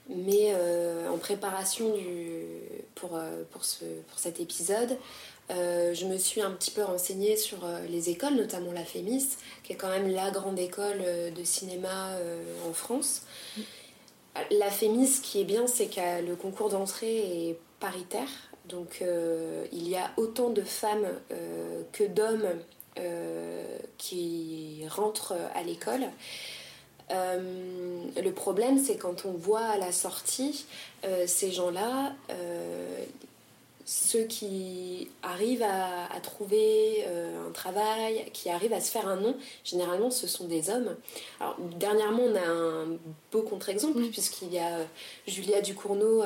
Mais 0.09 0.53
euh, 0.55 1.11
en 1.11 1.19
préparation 1.19 1.93
du, 1.97 2.45
pour, 2.95 3.19
pour, 3.51 3.65
ce, 3.65 3.85
pour 4.09 4.21
cet 4.21 4.39
épisode, 4.39 4.97
euh, 5.51 5.95
je 5.95 6.07
me 6.07 6.17
suis 6.17 6.41
un 6.41 6.53
petit 6.53 6.71
peu 6.71 6.85
renseignée 6.85 7.37
sur 7.37 7.59
les 7.91 8.09
écoles, 8.09 8.35
notamment 8.35 8.71
la 8.71 8.85
FEMIS, 8.85 9.31
qui 9.65 9.73
est 9.73 9.77
quand 9.77 9.89
même 9.91 10.07
la 10.09 10.31
grande 10.31 10.61
école 10.61 11.03
de 11.35 11.45
cinéma 11.45 12.13
en 12.69 12.73
France. 12.73 13.23
La 14.53 14.71
FEMIS, 14.71 15.09
ce 15.09 15.21
qui 15.23 15.41
est 15.41 15.45
bien, 15.45 15.67
c'est 15.67 15.89
que 15.89 16.25
le 16.25 16.37
concours 16.37 16.69
d'entrée 16.69 17.49
est 17.49 17.59
paritaire. 17.81 18.29
Donc 18.67 18.99
euh, 19.01 19.65
il 19.73 19.89
y 19.89 19.97
a 19.97 20.11
autant 20.17 20.51
de 20.51 20.63
femmes 20.63 21.07
euh, 21.31 21.83
que 21.93 22.05
d'hommes 22.05 22.49
euh, 22.99 23.79
qui 23.99 24.83
rentrent 24.89 25.35
à 25.55 25.63
l'école. 25.63 26.07
Euh, 27.13 28.01
le 28.21 28.33
problème, 28.33 28.79
c'est 28.85 28.97
quand 28.97 29.25
on 29.25 29.33
voit 29.33 29.67
à 29.67 29.79
la 29.79 29.93
sortie 29.93 30.67
euh, 31.05 31.25
ces 31.29 31.53
gens-là, 31.53 32.15
euh, 32.31 33.05
ceux 33.85 34.25
qui 34.25 35.09
arrivent 35.23 35.63
à, 35.63 36.13
à 36.13 36.19
trouver 36.19 37.07
un 37.07 37.53
travail, 37.53 38.29
qui 38.33 38.51
arrivent 38.51 38.73
à 38.73 38.81
se 38.81 38.91
faire 38.91 39.07
un 39.07 39.15
nom, 39.15 39.37
généralement 39.63 40.11
ce 40.11 40.27
sont 40.27 40.47
des 40.49 40.71
hommes. 40.71 40.97
Alors 41.39 41.57
dernièrement, 41.79 42.25
on 42.25 42.35
a 42.35 42.45
un 42.45 42.99
beau 43.31 43.43
contre-exemple, 43.43 44.03
puisqu'il 44.11 44.53
y 44.53 44.59
a 44.59 44.79
Julia 45.29 45.61
Ducournau, 45.61 46.25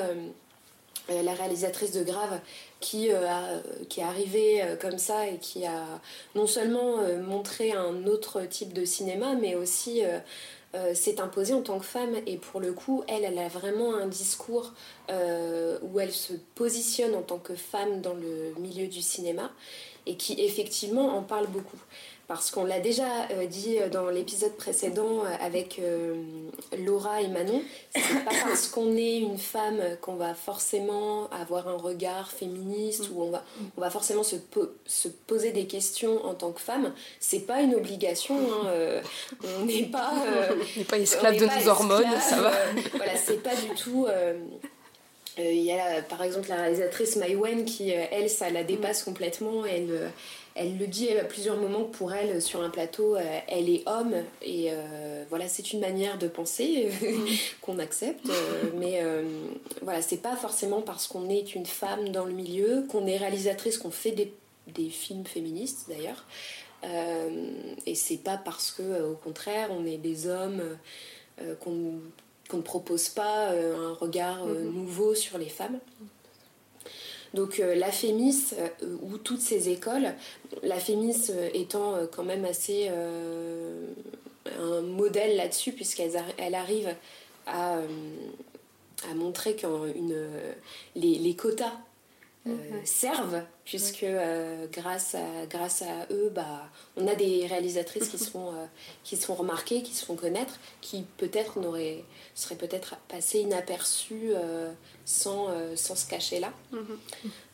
la 1.08 1.34
réalisatrice 1.34 1.92
de 1.92 2.02
Grave, 2.04 2.40
qui, 2.80 3.10
euh, 3.10 3.28
a- 3.28 3.62
qui 3.88 4.00
est 4.00 4.04
arrivée 4.04 4.62
euh, 4.62 4.76
comme 4.76 4.98
ça 4.98 5.26
et 5.26 5.38
qui 5.38 5.66
a 5.66 6.00
non 6.34 6.46
seulement 6.46 7.00
euh, 7.00 7.20
montré 7.22 7.72
un 7.72 8.06
autre 8.06 8.42
type 8.42 8.72
de 8.72 8.84
cinéma, 8.84 9.34
mais 9.34 9.54
aussi 9.54 10.04
euh, 10.04 10.18
euh, 10.74 10.94
s'est 10.94 11.20
imposée 11.20 11.52
en 11.52 11.62
tant 11.62 11.78
que 11.78 11.84
femme. 11.84 12.14
Et 12.26 12.36
pour 12.36 12.60
le 12.60 12.72
coup, 12.72 13.02
elle, 13.08 13.24
a 13.38 13.48
vraiment 13.48 13.94
un 13.94 14.06
discours 14.06 14.72
euh, 15.10 15.78
où 15.82 15.98
elle 16.00 16.12
se 16.12 16.32
positionne 16.54 17.14
en 17.14 17.22
tant 17.22 17.38
que 17.38 17.54
femme 17.54 18.00
dans 18.00 18.14
le 18.14 18.54
milieu 18.58 18.86
du 18.86 19.02
cinéma 19.02 19.50
et 20.06 20.16
qui 20.16 20.40
effectivement 20.40 21.16
en 21.16 21.22
parle 21.22 21.46
beaucoup. 21.48 21.78
Parce 22.32 22.52
qu'on 22.52 22.64
l'a 22.64 22.78
déjà 22.78 23.08
euh, 23.32 23.46
dit 23.46 23.78
dans 23.90 24.08
l'épisode 24.08 24.52
précédent 24.56 25.24
euh, 25.24 25.44
avec 25.44 25.80
euh, 25.80 26.14
Laura 26.78 27.20
et 27.22 27.26
Manon, 27.26 27.60
c'est 27.92 28.24
pas 28.24 28.30
parce 28.44 28.68
qu'on 28.68 28.96
est 28.96 29.18
une 29.18 29.36
femme 29.36 29.80
qu'on 30.00 30.14
va 30.14 30.34
forcément 30.34 31.28
avoir 31.30 31.66
un 31.66 31.76
regard 31.76 32.30
féministe 32.30 33.10
ou 33.12 33.22
on 33.22 33.30
va, 33.32 33.42
on 33.76 33.80
va 33.80 33.90
forcément 33.90 34.22
se, 34.22 34.36
po- 34.36 34.70
se 34.86 35.08
poser 35.08 35.50
des 35.50 35.66
questions 35.66 36.24
en 36.24 36.34
tant 36.34 36.52
que 36.52 36.60
femme. 36.60 36.92
C'est 37.18 37.40
pas 37.48 37.62
une 37.62 37.74
obligation. 37.74 38.36
hein, 38.38 38.66
euh, 38.68 39.02
on 39.62 39.64
n'est 39.64 39.86
pas. 39.86 40.12
euh, 40.24 40.54
On 40.76 40.78
n'est 40.78 40.84
pas 40.84 40.98
esclave 41.00 41.36
de 41.36 41.46
nos 41.46 41.68
hormones, 41.68 42.04
ça 42.20 42.40
va. 42.42 42.52
euh, 42.54 42.66
voilà, 42.94 43.16
c'est 43.16 43.42
pas 43.42 43.56
du 43.56 43.74
tout. 43.74 44.06
euh, 44.08 44.34
euh, 45.40 45.42
Il 45.52 45.62
y 45.64 45.72
a 45.72 46.00
par 46.02 46.22
exemple 46.22 46.48
la 46.48 46.56
réalisatrice 46.62 47.16
Maïwen 47.16 47.64
qui, 47.64 47.92
euh, 47.92 48.04
elle, 48.12 48.30
ça 48.30 48.50
la 48.50 48.62
dépasse 48.62 49.02
complètement. 49.02 49.64
Elle, 49.64 49.90
euh, 49.90 50.08
elle 50.54 50.78
le 50.78 50.86
dit 50.86 51.10
à 51.10 51.24
plusieurs 51.24 51.56
moments 51.56 51.84
que 51.84 51.96
pour 51.96 52.12
elle, 52.12 52.42
sur 52.42 52.60
un 52.62 52.70
plateau, 52.70 53.16
euh, 53.16 53.38
elle 53.48 53.68
est 53.68 53.82
homme. 53.88 54.14
Et 54.42 54.68
euh, 54.70 55.24
voilà, 55.28 55.48
c'est 55.48 55.72
une 55.72 55.80
manière 55.80 56.18
de 56.18 56.28
penser 56.28 56.90
qu'on 57.60 57.78
accepte. 57.78 58.28
euh, 58.28 58.70
mais 58.76 59.00
euh, 59.02 59.22
voilà, 59.82 60.02
c'est 60.02 60.18
pas 60.22 60.36
forcément 60.36 60.82
parce 60.82 61.06
qu'on 61.06 61.28
est 61.30 61.54
une 61.54 61.66
femme 61.66 62.08
dans 62.10 62.24
le 62.24 62.32
milieu, 62.32 62.84
qu'on 62.90 63.06
est 63.06 63.16
réalisatrice, 63.16 63.78
qu'on 63.78 63.90
fait 63.90 64.12
des, 64.12 64.32
des 64.74 64.88
films 64.90 65.24
féministes 65.24 65.86
d'ailleurs. 65.88 66.24
Euh, 66.84 67.50
et 67.86 67.94
c'est 67.94 68.16
pas 68.16 68.38
parce 68.38 68.70
que, 68.70 69.02
au 69.12 69.14
contraire, 69.14 69.68
on 69.70 69.84
est 69.86 69.98
des 69.98 70.26
hommes 70.26 70.62
qu'on 71.60 72.00
ne 72.56 72.62
propose 72.62 73.08
pas 73.08 73.50
un 73.50 73.94
regard 73.94 74.44
euh, 74.46 74.64
nouveau 74.64 75.14
sur 75.14 75.38
les 75.38 75.48
femmes. 75.48 75.78
Donc 77.34 77.60
euh, 77.60 77.74
la 77.74 77.92
Fémis 77.92 78.54
euh, 78.58 78.68
ou 79.02 79.18
toutes 79.18 79.40
ces 79.40 79.68
écoles, 79.68 80.14
la 80.62 80.76
Fémis 80.76 81.30
euh, 81.30 81.48
étant 81.54 81.94
quand 82.14 82.24
même 82.24 82.44
assez 82.44 82.90
un 84.58 84.80
modèle 84.82 85.36
là-dessus 85.36 85.72
puisqu'elle 85.72 86.10
arri- 86.10 86.34
elle 86.38 86.54
arrive 86.54 86.94
à, 87.46 87.76
à 89.10 89.14
montrer 89.14 89.54
que 89.54 89.66
les, 90.96 91.18
les 91.18 91.36
quotas 91.36 91.72
euh, 92.50 92.80
servent 92.84 93.42
puisque 93.70 94.02
euh, 94.02 94.66
grâce, 94.72 95.14
à, 95.14 95.46
grâce 95.48 95.82
à 95.82 96.12
eux 96.12 96.28
bah, 96.34 96.68
on 96.96 97.06
a 97.06 97.14
des 97.14 97.46
réalisatrices 97.46 98.08
qui 98.08 98.18
se 98.18 98.28
font, 98.28 98.48
euh, 98.48 98.66
qui 99.04 99.16
se 99.16 99.26
font 99.26 99.36
remarquer, 99.36 99.84
qui 99.84 99.94
se 99.94 100.04
font 100.04 100.16
connaître, 100.16 100.58
qui 100.80 101.04
peut-être 101.18 101.60
n'auraient 101.60 102.02
seraient 102.34 102.56
peut-être 102.56 102.96
passées 103.06 103.38
inaperçues 103.38 104.32
euh, 104.34 104.72
sans, 105.04 105.50
sans 105.76 105.94
se 105.94 106.08
cacher 106.08 106.40
là. 106.40 106.52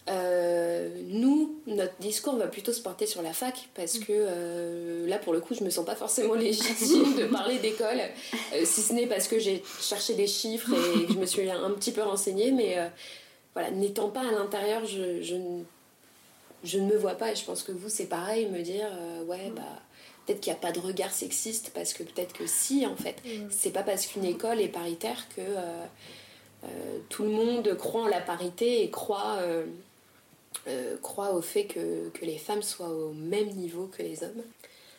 Euh, 0.08 0.88
nous, 1.08 1.60
notre 1.66 1.96
discours 1.98 2.36
va 2.36 2.46
plutôt 2.46 2.72
se 2.72 2.80
porter 2.80 3.04
sur 3.04 3.20
la 3.20 3.34
fac 3.34 3.68
parce 3.74 3.98
que 3.98 5.04
là, 5.06 5.18
pour 5.18 5.34
le 5.34 5.40
coup, 5.40 5.54
je 5.54 5.64
me 5.64 5.70
sens 5.70 5.84
pas 5.84 5.96
forcément 5.96 6.34
légitime 6.34 7.14
de 7.14 7.26
parler 7.26 7.58
d'école, 7.58 8.00
si 8.64 8.80
ce 8.80 8.94
n'est 8.94 9.06
parce 9.06 9.28
que 9.28 9.38
j'ai 9.38 9.62
cherché 9.82 10.14
des 10.14 10.28
chiffres 10.28 10.72
et 10.72 11.04
que 11.04 11.12
je 11.12 11.18
me 11.18 11.26
suis 11.26 11.50
un 11.50 11.70
petit 11.72 11.92
peu 11.92 12.02
renseignée, 12.02 12.52
mais 12.52 12.78
voilà, 13.56 13.70
n'étant 13.72 14.10
pas 14.10 14.20
à 14.20 14.30
l'intérieur, 14.30 14.84
je, 14.84 15.22
je, 15.22 15.34
je, 16.62 16.78
ne 16.78 16.86
me 16.86 16.96
vois 16.96 17.14
pas 17.14 17.32
et 17.32 17.34
je 17.34 17.44
pense 17.44 17.62
que 17.62 17.72
vous, 17.72 17.88
c'est 17.88 18.06
pareil, 18.06 18.46
me 18.46 18.60
dire 18.60 18.86
ouais, 19.26 19.50
bah 19.56 19.62
peut-être 20.26 20.40
qu'il 20.40 20.52
n'y 20.52 20.58
a 20.58 20.60
pas 20.60 20.72
de 20.72 20.80
regard 20.80 21.10
sexiste 21.10 21.70
parce 21.74 21.94
que 21.94 22.02
peut-être 22.02 22.32
que 22.34 22.46
si, 22.46 22.84
en 22.86 22.96
fait, 22.96 23.16
c'est 23.50 23.70
pas 23.70 23.82
parce 23.82 24.06
qu'une 24.06 24.24
école 24.24 24.60
est 24.60 24.68
paritaire 24.68 25.26
que. 25.34 25.42
tout 27.08 27.22
le 27.22 27.30
monde 27.30 27.74
croit 27.76 28.02
en 28.02 28.08
la 28.08 28.20
parité 28.20 28.82
et 28.82 28.90
croit 28.90 29.38
euh, 30.68 30.96
croit 31.00 31.32
au 31.32 31.42
fait 31.42 31.64
que, 31.64 32.08
que, 32.08 32.24
les 32.24 32.38
femmes 32.38 32.62
soient 32.62 32.88
au 32.88 33.12
même 33.12 33.48
niveau 33.50 33.86
que 33.86 34.02
les 34.02 34.24
hommes. 34.24 34.42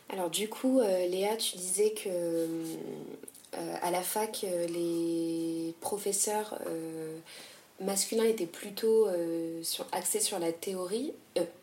Alors 0.08 0.30
du 0.30 0.48
coup, 0.48 0.80
euh, 0.80 1.06
Léa, 1.06 1.36
tu 1.36 1.58
disais 1.58 1.90
que 1.90 2.08
euh, 2.08 3.74
à 3.82 3.90
la 3.90 4.00
fac, 4.00 4.46
les 4.70 5.74
professeurs 5.80 6.58
masculins 7.80 8.24
étaient 8.24 8.46
plutôt 8.46 9.06
sur, 9.62 9.86
axés 9.92 10.20
sur 10.20 10.38
la 10.38 10.52
théorie, 10.52 11.12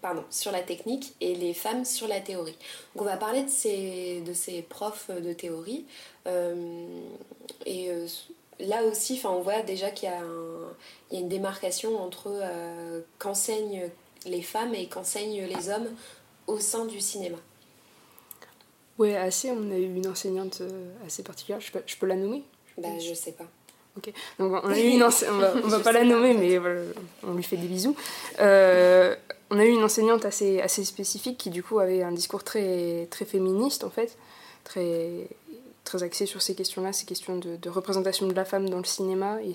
pardon, 0.02 0.24
sur 0.30 0.52
la 0.52 0.62
technique, 0.62 1.14
et 1.22 1.36
les 1.36 1.54
femmes 1.54 1.86
sur 1.86 2.08
la 2.08 2.22
théorie. 2.22 2.56
Donc 2.96 3.04
on 3.04 3.06
va 3.06 3.18
parler 3.18 3.44
de 3.44 3.50
ces, 3.50 4.22
de 4.22 4.34
ces 4.34 4.62
profs 4.62 5.10
de 5.10 5.34
théorie. 5.34 5.86
et 7.66 7.92
là 8.60 8.84
aussi, 8.84 9.20
on 9.24 9.42
voit 9.42 9.62
déjà 9.62 9.92
qu'il 9.92 10.10
y, 10.10 10.12
a 10.12 11.20
une 11.20 11.30
démarcation 11.30 12.02
entre 12.02 12.28
euh, 12.28 13.02
qu'enseignent 13.20 13.90
les 14.26 14.42
femmes 14.42 14.74
et 14.74 14.88
qu'enseignent 14.88 15.46
les 15.46 15.70
hommes 15.70 15.90
au 16.48 16.60
sein 16.60 16.86
du 16.86 17.00
cinéma. 17.00 17.38
Oui, 18.98 19.14
assez. 19.14 19.52
On 19.52 19.72
a 19.72 19.78
eu 19.78 19.96
une 19.96 20.08
enseignante 20.08 20.62
euh, 20.62 20.92
assez 21.06 21.24
particulière. 21.24 21.60
Je 21.60 21.98
peux, 21.98 22.06
la 22.06 22.16
nommer? 22.16 22.44
Bah, 22.78 22.88
Je 23.00 23.14
sais 23.14 23.34
pas. 23.34 23.46
Ok. 23.98 24.12
Donc 24.40 24.54
on 24.64 24.70
a 24.70 24.80
eu 24.80 24.88
une 24.96 25.04
on 25.04 25.38
va, 25.38 25.52
va 25.52 25.80
pas 25.80 25.92
la 25.92 26.04
nommer, 26.04 26.34
mais 26.34 26.60
on 27.24 27.34
lui 27.34 27.44
fait 27.44 27.58
des 27.58 27.68
bisous. 27.68 27.96
Euh, 28.40 29.16
on 29.50 29.60
a 29.60 29.66
eu 29.66 29.70
une 29.70 29.84
enseignante 29.84 30.26
assez, 30.26 30.62
assez 30.62 30.84
spécifique 30.84 31.38
qui 31.38 31.50
du 31.50 31.64
coup 31.64 31.80
avait 31.80 32.04
un 32.04 32.12
discours 32.12 32.44
très, 32.44 33.08
très 33.12 33.26
féministe 33.26 33.84
en 33.84 33.90
fait, 33.90 34.18
très 34.64 35.28
très 35.84 36.02
axé 36.02 36.26
sur 36.26 36.42
ces 36.42 36.56
questions-là, 36.56 36.92
ces 36.94 37.06
questions 37.06 37.38
de, 37.38 37.70
représentation 37.70 38.28
de 38.28 38.34
la 38.34 38.44
femme 38.44 38.68
dans 38.70 38.80
le 38.80 38.86
cinéma 38.86 39.38
et, 39.44 39.54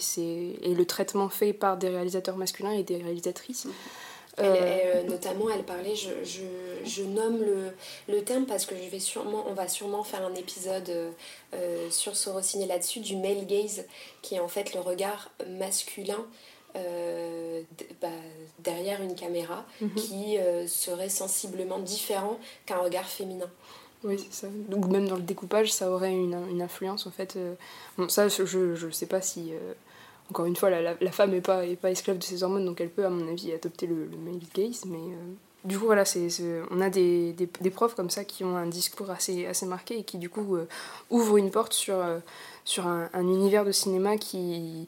et 0.62 0.74
le 0.74 0.84
traitement 0.84 1.28
fait 1.28 1.52
par 1.52 1.76
des 1.76 1.88
réalisateurs 1.88 2.36
masculins 2.36 2.70
et 2.70 2.84
des 2.84 2.98
réalisatrices. 2.98 3.66
Elle, 4.40 4.96
euh, 4.96 5.02
notamment, 5.04 5.50
elle 5.50 5.64
parlait, 5.64 5.94
je, 5.94 6.10
je, 6.24 6.42
je 6.84 7.02
nomme 7.02 7.40
le, 7.40 7.72
le, 8.08 8.22
terme 8.22 8.46
parce 8.46 8.66
que 8.66 8.74
je 8.76 8.88
vais 8.88 8.98
sûrement, 8.98 9.44
on 9.48 9.54
va 9.54 9.68
sûrement 9.68 10.02
faire 10.02 10.24
un 10.24 10.34
épisode 10.34 10.90
euh, 11.54 11.90
sur 11.90 12.16
Sorociné 12.16 12.66
là-dessus, 12.66 13.00
du 13.00 13.16
male 13.16 13.46
gaze, 13.46 13.84
qui 14.22 14.36
est 14.36 14.40
en 14.40 14.48
fait 14.48 14.74
le 14.74 14.80
regard 14.80 15.30
masculin 15.58 16.24
euh, 16.76 17.62
bah, 18.00 18.08
derrière 18.60 19.02
une 19.02 19.14
caméra, 19.14 19.64
mhm. 19.80 19.94
qui 19.94 20.38
serait 20.66 21.08
sensiblement 21.08 21.78
différent 21.78 22.38
qu'un 22.66 22.78
regard 22.78 23.08
féminin. 23.08 23.50
Oui, 24.02 24.16
c'est 24.18 24.46
ça. 24.46 24.48
Donc 24.68 24.86
même 24.86 25.08
dans 25.08 25.16
le 25.16 25.22
découpage, 25.22 25.72
ça 25.72 25.90
aurait 25.90 26.12
une, 26.12 26.38
une 26.50 26.62
influence 26.62 27.06
en 27.06 27.10
fait. 27.10 27.36
Euh. 27.36 27.54
Bon, 27.98 28.08
ça, 28.08 28.28
je 28.28 28.86
ne 28.86 28.90
sais 28.90 29.06
pas 29.06 29.20
si. 29.20 29.52
Euh, 30.30 30.32
encore 30.32 30.46
une 30.46 30.56
fois, 30.56 30.70
la, 30.70 31.12
femme 31.12 31.30
n'est 31.30 31.40
pas, 31.40 31.64
esclave 31.64 32.18
de 32.18 32.22
ses 32.22 32.42
hormones, 32.42 32.64
donc 32.64 32.80
elle 32.80 32.90
peut, 32.90 33.04
à 33.04 33.10
mon 33.10 33.28
avis, 33.28 33.52
adopter 33.52 33.86
le, 33.86 34.06
le 34.06 34.16
male 34.16 34.40
gaze. 34.54 34.84
Mais 34.86 34.98
euh, 34.98 35.34
du 35.64 35.78
coup, 35.78 35.86
voilà, 35.86 36.04
on 36.70 36.80
a 36.80 36.90
des, 36.90 37.34
profs 37.72 37.94
comme 37.94 38.10
ça 38.10 38.24
qui 38.24 38.44
ont 38.44 38.56
un 38.56 38.66
discours 38.66 39.10
assez, 39.10 39.46
marqué 39.66 39.98
et 39.98 40.04
qui, 40.04 40.18
du 40.18 40.30
coup, 40.30 40.56
ouvrent 41.10 41.36
une 41.36 41.50
porte 41.50 41.72
sur, 41.72 41.96
sur 42.64 42.86
un, 42.86 43.10
un, 43.12 43.22
univers 43.22 43.64
de 43.64 43.72
cinéma 43.72 44.16
qui 44.16 44.86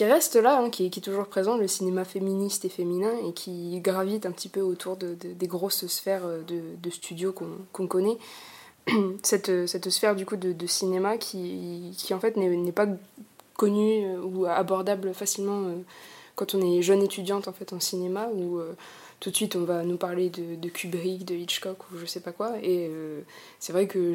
reste 0.00 0.36
là, 0.36 0.60
hein, 0.60 0.70
qui, 0.70 0.86
est 0.86 1.04
toujours 1.04 1.26
présent, 1.26 1.56
le 1.56 1.68
cinéma 1.68 2.04
féministe 2.04 2.64
et 2.64 2.68
féminin, 2.68 3.12
et 3.26 3.32
qui 3.32 3.80
gravite 3.80 4.26
un 4.26 4.32
petit 4.32 4.48
peu 4.48 4.60
autour 4.60 4.96
de, 4.96 5.14
des 5.14 5.46
grosses 5.46 5.86
sphères 5.86 6.26
euh, 6.26 6.42
de, 6.42 6.60
de 6.82 6.90
studios 6.90 7.32
qu'on 7.72 7.86
connaît. 7.86 8.18
Cette, 9.22 9.90
sphère 9.90 10.14
du 10.14 10.26
coup 10.26 10.36
de, 10.36 10.66
cinéma 10.66 11.16
qui 11.16 11.94
en 12.10 12.20
fait 12.20 12.36
n'est 12.36 12.72
pas 12.72 12.86
connue 13.56 14.06
euh, 14.06 14.20
ou 14.22 14.46
abordable 14.46 15.14
facilement 15.14 15.62
euh, 15.64 15.74
quand 16.34 16.54
on 16.54 16.60
est 16.60 16.82
jeune 16.82 17.02
étudiante 17.02 17.48
en 17.48 17.52
fait 17.52 17.72
en 17.72 17.80
cinéma, 17.80 18.28
ou 18.28 18.60
tout 19.24 19.30
de 19.30 19.36
suite 19.36 19.56
on 19.56 19.64
va 19.64 19.84
nous 19.84 19.96
parler 19.96 20.28
de, 20.28 20.54
de, 20.54 20.68
Kubrick, 20.68 21.24
de 21.24 21.34
Hitchcock 21.34 21.78
ou 21.90 21.98
je 21.98 22.04
sais 22.04 22.20
pas 22.20 22.32
quoi. 22.32 22.58
Et 22.62 22.88
euh, 22.90 23.22
c'est 23.58 23.72
vrai 23.72 23.86
que 23.86 24.12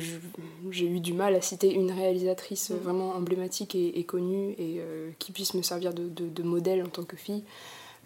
j'ai 0.70 0.86
eu 0.86 1.00
du 1.00 1.14
mal 1.14 1.34
à 1.34 1.42
citer 1.42 1.74
une 1.74 1.92
réalisatrice 1.92 2.70
mm. 2.70 2.76
vraiment 2.76 3.16
emblématique 3.16 3.74
et, 3.74 4.04
connue 4.04 4.52
et 4.60 4.78
euh, 4.80 5.10
qui 5.18 5.32
puisse 5.32 5.56
me 5.56 5.64
servir 5.64 5.94
de, 5.96 6.08
de, 6.08 6.44
modèle 6.44 6.84
en 6.84 6.90
tant 6.90 7.04
que 7.04 7.16
fille 7.16 7.44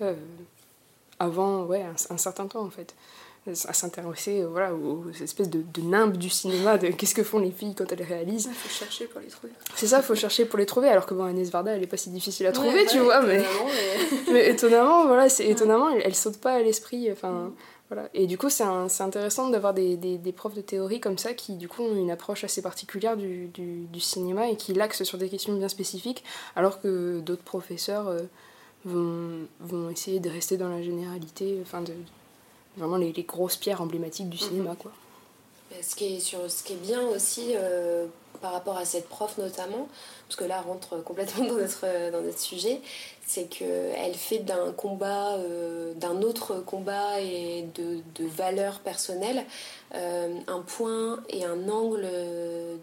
euh, 0.02 0.13
avant 1.19 1.63
ouais, 1.63 1.84
un, 2.10 2.17
certain 2.17 2.48
temps 2.48 2.63
en 2.63 2.69
fait 2.69 2.96
à 3.47 3.73
s'intéresser 3.73 4.41
euh, 4.41 4.47
voilà, 4.47 4.73
aux, 4.73 5.03
espèces 5.21 5.49
de, 5.49 5.62
de 5.62 5.82
nimbes 5.82 6.17
du 6.17 6.29
cinéma, 6.29 6.77
de 6.77 6.88
qu'est-ce 6.88 7.13
que 7.13 7.23
font 7.23 7.39
les 7.39 7.51
filles 7.51 7.75
quand 7.75 7.91
elles 7.91 8.03
réalisent. 8.03 8.49
Il 8.49 8.56
faut 8.56 8.69
chercher 8.69 9.06
pour 9.06 9.19
les 9.19 9.27
trouver. 9.27 9.51
C'est 9.75 9.88
ça, 9.88 9.97
il 9.97 10.03
faut 10.03 10.15
chercher 10.15 10.45
pour 10.45 10.58
les 10.58 10.65
trouver, 10.65 10.88
alors 10.88 11.06
que 11.06 11.13
bon, 11.13 11.25
Agnès 11.25 11.49
Varda, 11.49 11.75
elle 11.75 11.84
est 11.84 11.88
pas 11.88 11.97
si 11.97 12.10
difficile 12.10 12.45
à 12.47 12.51
trouver, 12.51 12.86
tu 12.86 12.99
vois, 12.99 13.21
mais... 13.21 13.43
mais... 14.32 14.49
étonnamment, 14.49 15.08
voilà, 15.08 15.27
c'est 15.27 15.47
étonnamment, 15.47 15.89
elle, 15.89 16.03
elle, 16.06 16.15
saute 16.15 16.38
pas 16.38 16.53
à 16.53 16.60
l'esprit, 16.62 17.12
enfin... 17.12 17.51
Voilà. 17.89 18.10
Et 18.13 18.25
du 18.25 18.38
coup, 18.38 18.49
c'est 18.49 18.63
intéressant 18.63 19.49
d'avoir 19.49 19.73
des, 19.73 19.97
des, 19.97 20.17
des, 20.17 20.32
profs 20.32 20.56
de 20.56 20.62
théorie 20.62 20.99
comme 20.99 21.17
ça 21.17 21.34
qui, 21.34 21.58
du 21.58 21.67
coup, 21.67 21.84
ont 21.84 21.95
une 21.95 22.10
approche 22.10 22.43
assez 22.43 22.62
particulière 22.62 23.17
du, 23.17 23.47
du, 23.47 23.86
du 23.86 23.99
cinéma 23.99 24.49
et 24.49 24.56
qui 24.56 24.73
l'axent 24.73 25.03
sur 25.03 25.17
des 25.17 25.29
questions 25.29 25.53
bien 25.53 25.67
spécifiques, 25.67 26.23
alors 26.56 26.82
que 26.82 27.19
d'autres 27.19 27.43
professeurs 27.43 28.08
euh, 28.08 28.21
vont, 28.86 29.47
vont 29.60 29.89
essayer 29.89 30.19
de 30.19 30.29
rester 30.29 30.58
dans 30.58 30.69
la 30.69 30.82
généralité, 30.82 31.60
enfin, 31.62 31.82
de, 31.82 31.93
vraiment 32.77 32.97
les, 32.97 33.12
les, 33.12 33.23
grosses 33.23 33.55
pierres 33.55 33.81
emblématiques 33.81 34.29
du 34.29 34.38
cinéma. 34.38 34.71
Mhm. 34.71 34.77
Quoi. 34.77 34.91
Ce 35.81 35.95
qui, 35.95 36.15
est 36.15 36.19
sur, 36.19 36.49
ce 36.49 36.63
qui 36.63 36.73
est 36.73 36.77
bien 36.77 37.01
aussi 37.01 37.53
euh, 37.55 38.05
par 38.41 38.51
rapport 38.51 38.77
à 38.77 38.86
cette 38.86 39.07
prof 39.09 39.38
notamment, 39.38 39.88
parce 40.27 40.36
que 40.36 40.43
là 40.43 40.62
rentre 40.62 40.97
complètement 41.03 41.45
dans 41.45 41.55
notre, 41.55 42.12
dans 42.12 42.21
notre 42.21 42.39
sujet, 42.39 42.81
c'est 43.25 43.45
qu'elle 43.45 44.13
fait 44.15 44.39
d'un 44.39 44.71
combat, 44.71 45.36
euh, 45.36 45.93
d'un 45.95 46.21
autre 46.21 46.55
combat 46.59 47.21
et 47.21 47.65
de, 47.75 48.01
de 48.15 48.27
valeurs 48.27 48.79
personnelles, 48.79 49.45
euh, 49.95 50.36
un 50.47 50.59
point 50.62 51.23
et 51.29 51.45
un 51.45 51.69
angle 51.69 52.07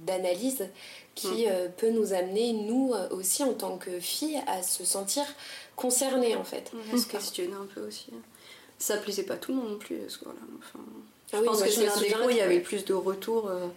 d'analyse 0.07 0.67
qui 1.15 1.47
mhm. 1.47 1.71
peut 1.77 1.91
nous 1.91 2.13
amener, 2.13 2.53
nous 2.53 2.95
aussi 3.11 3.45
en 3.45 3.53
tant 3.53 3.77
que 3.77 4.01
filles, 4.01 4.41
à 4.47 4.63
se 4.63 4.85
sentir 4.85 5.25
concernées 5.77 6.35
en 6.35 6.45
fait. 6.45 6.73
On 6.93 6.97
se 6.97 7.07
questionner 7.07 7.55
un 7.55 7.67
peu 7.75 7.87
aussi 7.87 8.11
ça 8.81 8.97
plaisait 8.97 9.23
pas 9.23 9.37
tout 9.37 9.53
le 9.53 9.59
monde 9.59 9.71
non 9.73 9.79
plus 9.79 10.01
ce 10.09 10.25
là 10.25 10.33
Enfin, 10.59 10.81
je 11.31 11.37
ah 11.37 11.43
pense 11.45 11.63
que 11.63 11.71
c'est 11.71 12.01
des 12.01 12.13
cours, 12.13 12.31
il 12.31 12.39
y 12.39 12.41
avait 12.41 12.61
plus 12.61 12.85
de 12.85 12.95
retours 12.95 13.49
euh, 13.49 13.69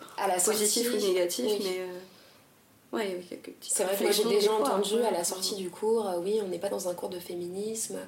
positifs 0.44 0.92
ou 0.92 0.98
négatifs, 0.98 1.52
mais 1.64 1.82
euh, 1.82 2.96
ouais, 2.98 3.06
il 3.06 3.12
y 3.12 3.14
avait 3.14 3.24
quelques 3.24 3.52
petits. 3.52 3.70
C'est 3.72 3.84
vrai 3.84 3.96
que 3.96 4.02
moi 4.02 4.12
j'ai 4.12 4.24
déjà 4.24 4.52
entendu 4.54 5.00
à 5.04 5.12
la 5.12 5.24
sortie 5.24 5.56
du 5.56 5.70
cours, 5.70 6.08
euh, 6.08 6.20
oui, 6.20 6.40
on 6.44 6.48
n'est 6.48 6.58
pas 6.58 6.70
dans 6.70 6.90
un 6.90 6.96
cours 6.96 7.10
de 7.10 7.20
féminisme, 7.20 8.00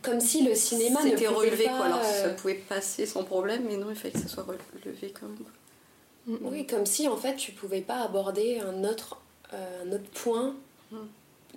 comme 0.00 0.20
si 0.20 0.44
le 0.44 0.54
cinéma 0.54 1.02
n'était 1.02 1.26
relevé 1.26 1.64
pas, 1.64 1.76
quoi. 1.76 1.86
Alors 1.86 2.02
ça 2.02 2.30
pouvait 2.30 2.54
passer 2.54 3.04
sans 3.04 3.24
problème, 3.24 3.64
mais 3.68 3.76
non, 3.76 3.90
il 3.90 3.96
fallait 3.96 4.12
que 4.14 4.20
ça 4.20 4.28
soit 4.28 4.44
relevé 4.44 5.12
quand 5.12 5.26
même. 5.26 6.38
Mm, 6.38 6.46
oui, 6.46 6.66
comme 6.66 6.86
si 6.86 7.06
en 7.06 7.16
fait 7.16 7.36
tu 7.36 7.52
pouvais 7.52 7.82
pas 7.82 8.00
aborder 8.00 8.60
un 8.60 8.84
autre, 8.84 9.20
un 9.52 9.92
autre 9.92 10.08
point. 10.14 10.54
Mm 10.90 10.96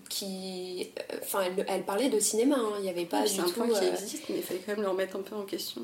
qui. 0.10 0.90
Enfin, 1.22 1.44
elle, 1.46 1.66
elle, 1.70 1.84
parlait 1.84 2.10
de 2.10 2.20
cinéma, 2.20 2.58
hein. 2.58 2.74
il 2.80 2.84
n'y 2.84 2.90
avait 2.90 3.06
pas 3.06 3.24
du 3.26 3.40
un 3.40 3.44
tout. 3.44 3.54
point 3.54 3.68
qui 3.68 3.86
euh, 3.86 3.94
existe, 3.94 4.24
mais 4.28 4.38
il 4.38 4.44
fallait 4.44 4.60
quand 4.66 4.74
même 4.74 4.82
le 4.82 4.90
remettre 4.90 5.16
un 5.16 5.22
peu 5.22 5.36
en 5.36 5.44
question. 5.44 5.82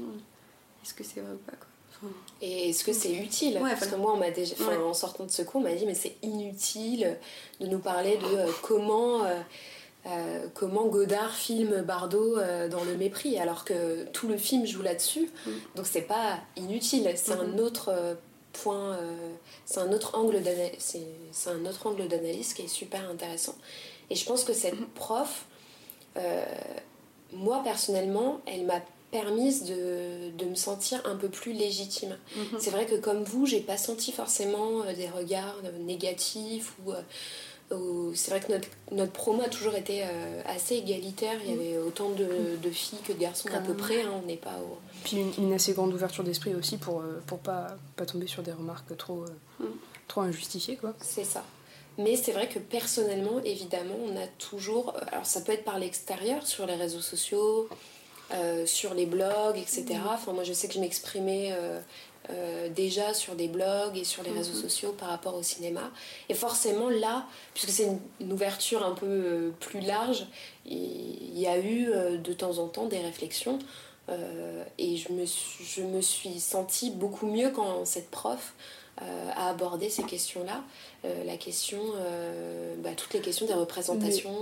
Est-ce 0.83 0.93
que 0.93 1.03
c'est 1.03 1.21
vrai 1.21 1.31
ou 1.33 1.49
pas 1.49 1.55
quoi. 1.55 2.09
Et 2.41 2.69
est-ce 2.69 2.83
que 2.83 2.91
c'est 2.91 3.13
utile 3.13 3.57
Parce 3.61 3.87
que 3.87 3.95
moi, 3.95 4.13
on 4.13 4.17
m'a 4.17 4.29
déjà, 4.29 4.55
en 4.85 4.93
sortant 4.93 5.23
de 5.23 5.31
ce 5.31 5.43
cours, 5.43 5.61
on 5.61 5.63
m'a 5.63 5.73
dit 5.73 5.85
mais 5.85 5.95
c'est 5.95 6.17
inutile 6.21 7.17
de 7.61 7.67
nous 7.67 7.79
parler 7.79 8.17
de 8.17 8.37
euh, 8.37 8.51
comment, 8.61 9.23
euh, 10.05 10.47
comment 10.53 10.85
Godard 10.87 11.33
filme 11.33 11.81
Bardot 11.81 12.35
dans 12.69 12.83
le 12.83 12.97
mépris, 12.97 13.39
alors 13.39 13.63
que 13.63 14.03
tout 14.11 14.27
le 14.27 14.37
film 14.37 14.65
joue 14.65 14.81
là-dessus. 14.81 15.29
Mm. 15.45 15.51
Donc 15.75 15.87
c'est 15.87 16.01
pas 16.01 16.39
inutile, 16.57 17.09
c'est 17.15 17.31
un 17.31 17.45
mm-hmm. 17.45 17.61
autre 17.61 18.17
point, 18.51 18.99
c'est 19.65 19.79
un 19.79 19.91
autre 19.91 20.15
angle 20.15 20.43
d'analyse, 20.43 20.97
c'est 21.31 21.49
un 21.49 21.65
autre 21.65 21.87
angle 21.87 22.07
d'analyse 22.07 22.53
qui 22.53 22.63
est 22.63 22.67
super 22.67 23.09
intéressant. 23.09 23.55
Et 24.09 24.15
je 24.15 24.25
pense 24.25 24.43
que 24.43 24.53
cette 24.53 24.79
mhm. 24.79 24.87
prof, 24.95 25.45
euh, 26.17 26.45
moi 27.33 27.61
personnellement, 27.63 28.41
elle 28.45 28.65
m'a 28.65 28.81
permise 29.11 29.63
de, 29.63 30.31
de, 30.37 30.45
me 30.45 30.55
sentir 30.55 31.01
un 31.05 31.15
peu 31.15 31.29
plus 31.29 31.53
légitime. 31.53 32.17
Mhm. 32.35 32.59
C'est 32.59 32.71
vrai 32.71 32.85
que 32.85 32.95
comme 32.95 33.23
vous, 33.23 33.45
j'ai 33.45 33.61
pas 33.61 33.77
senti 33.77 34.11
forcément 34.11 34.81
euh, 34.83 34.93
des 34.93 35.09
regards 35.09 35.55
euh, 35.63 35.77
négatifs 35.79 36.73
ou 36.85 36.91
c'est 38.13 38.29
vrai 38.29 38.41
que 38.41 38.51
notre, 38.51 38.67
notre 38.91 39.11
promo 39.11 39.41
a 39.41 39.49
toujours 39.49 39.73
été 39.73 40.03
assez 40.45 40.75
égalitaire. 40.75 41.39
Il 41.43 41.49
y 41.49 41.53
avait 41.53 41.77
autant 41.79 42.11
de, 42.11 42.57
de 42.61 42.69
filles 42.69 42.99
que 43.03 43.11
de 43.11 43.17
garçons 43.17 43.49
à 43.51 43.57
peu 43.57 43.73
près. 43.73 44.03
hein. 44.03 44.11
On 44.21 44.27
n'est 44.27 44.37
pas 44.37 44.59
au... 44.61 44.77
Puis 45.03 45.17
une, 45.17 45.33
une 45.45 45.53
assez 45.53 45.73
grande 45.73 45.91
ouverture 45.91 46.23
d'esprit 46.23 46.53
aussi 46.53 46.77
pour, 46.77 47.01
pour 47.25 47.39
pas, 47.39 47.75
pas 47.95 48.05
tomber 48.05 48.27
sur 48.27 48.43
des 48.43 48.51
remarques 48.51 48.95
trop, 48.97 49.25
trop 50.07 50.21
injustifiées, 50.21 50.75
quoi. 50.75 50.93
C'est 51.01 51.23
ça. 51.23 51.43
Mais 51.97 52.15
c'est 52.17 52.31
vrai 52.31 52.49
que 52.49 52.59
personnellement, 52.59 53.39
évidemment, 53.43 53.95
on 54.05 54.15
a 54.17 54.27
toujours. 54.37 54.93
euh, 54.95 54.99
Alors, 55.11 55.25
ça 55.25 55.41
peut 55.41 55.53
être 55.53 55.63
par 55.63 55.79
l'extérieur, 55.79 56.45
sur 56.45 56.65
les 56.65 56.75
réseaux 56.75 57.01
sociaux, 57.01 57.69
euh, 58.33 58.65
sur 58.65 58.93
les 58.93 59.05
blogs, 59.05 59.57
etc. 59.57 59.85
Enfin, 60.09 60.33
moi, 60.33 60.43
je 60.43 60.51
sais 60.53 60.67
que 60.67 60.73
je 60.73 60.79
m'exprimais 60.79 61.49
euh, 61.51 61.79
euh, 62.31 62.69
déjà 62.69 63.13
sur 63.13 63.35
des 63.35 63.47
blogs 63.47 63.95
et 63.97 64.03
sur 64.03 64.23
les 64.23 64.31
réseaux 64.31 64.55
sociaux 64.55 64.93
par 64.93 65.09
rapport 65.09 65.35
au 65.35 65.43
cinéma. 65.43 65.91
Et 66.27 66.33
forcément, 66.33 66.89
là, 66.89 67.27
puisque 67.53 67.69
c'est 67.69 67.83
une, 67.85 67.99
une 68.19 68.33
ouverture 68.33 68.83
un 68.83 68.93
peu 68.93 69.53
plus 69.59 69.79
large, 69.79 70.25
il 70.65 71.39
y 71.39 71.47
a 71.47 71.59
eu 71.59 71.85
de 72.17 72.33
temps 72.33 72.57
en 72.57 72.67
temps 72.67 72.87
des 72.87 72.99
réflexions. 72.99 73.59
Et 74.77 74.97
je 74.97 75.11
me, 75.13 75.25
suis, 75.25 75.63
je 75.63 75.81
me 75.81 76.01
suis 76.01 76.39
sentie 76.39 76.91
beaucoup 76.91 77.27
mieux 77.27 77.51
quand 77.51 77.85
cette 77.85 78.09
prof 78.09 78.53
euh, 79.01 79.29
a 79.35 79.49
abordé 79.49 79.89
ces 79.89 80.03
questions-là. 80.03 80.63
Euh, 81.05 81.23
la 81.25 81.37
question, 81.37 81.79
euh, 81.97 82.75
bah, 82.83 82.91
toutes 82.95 83.13
les 83.13 83.21
questions 83.21 83.45
des 83.45 83.53
représentations. 83.53 84.33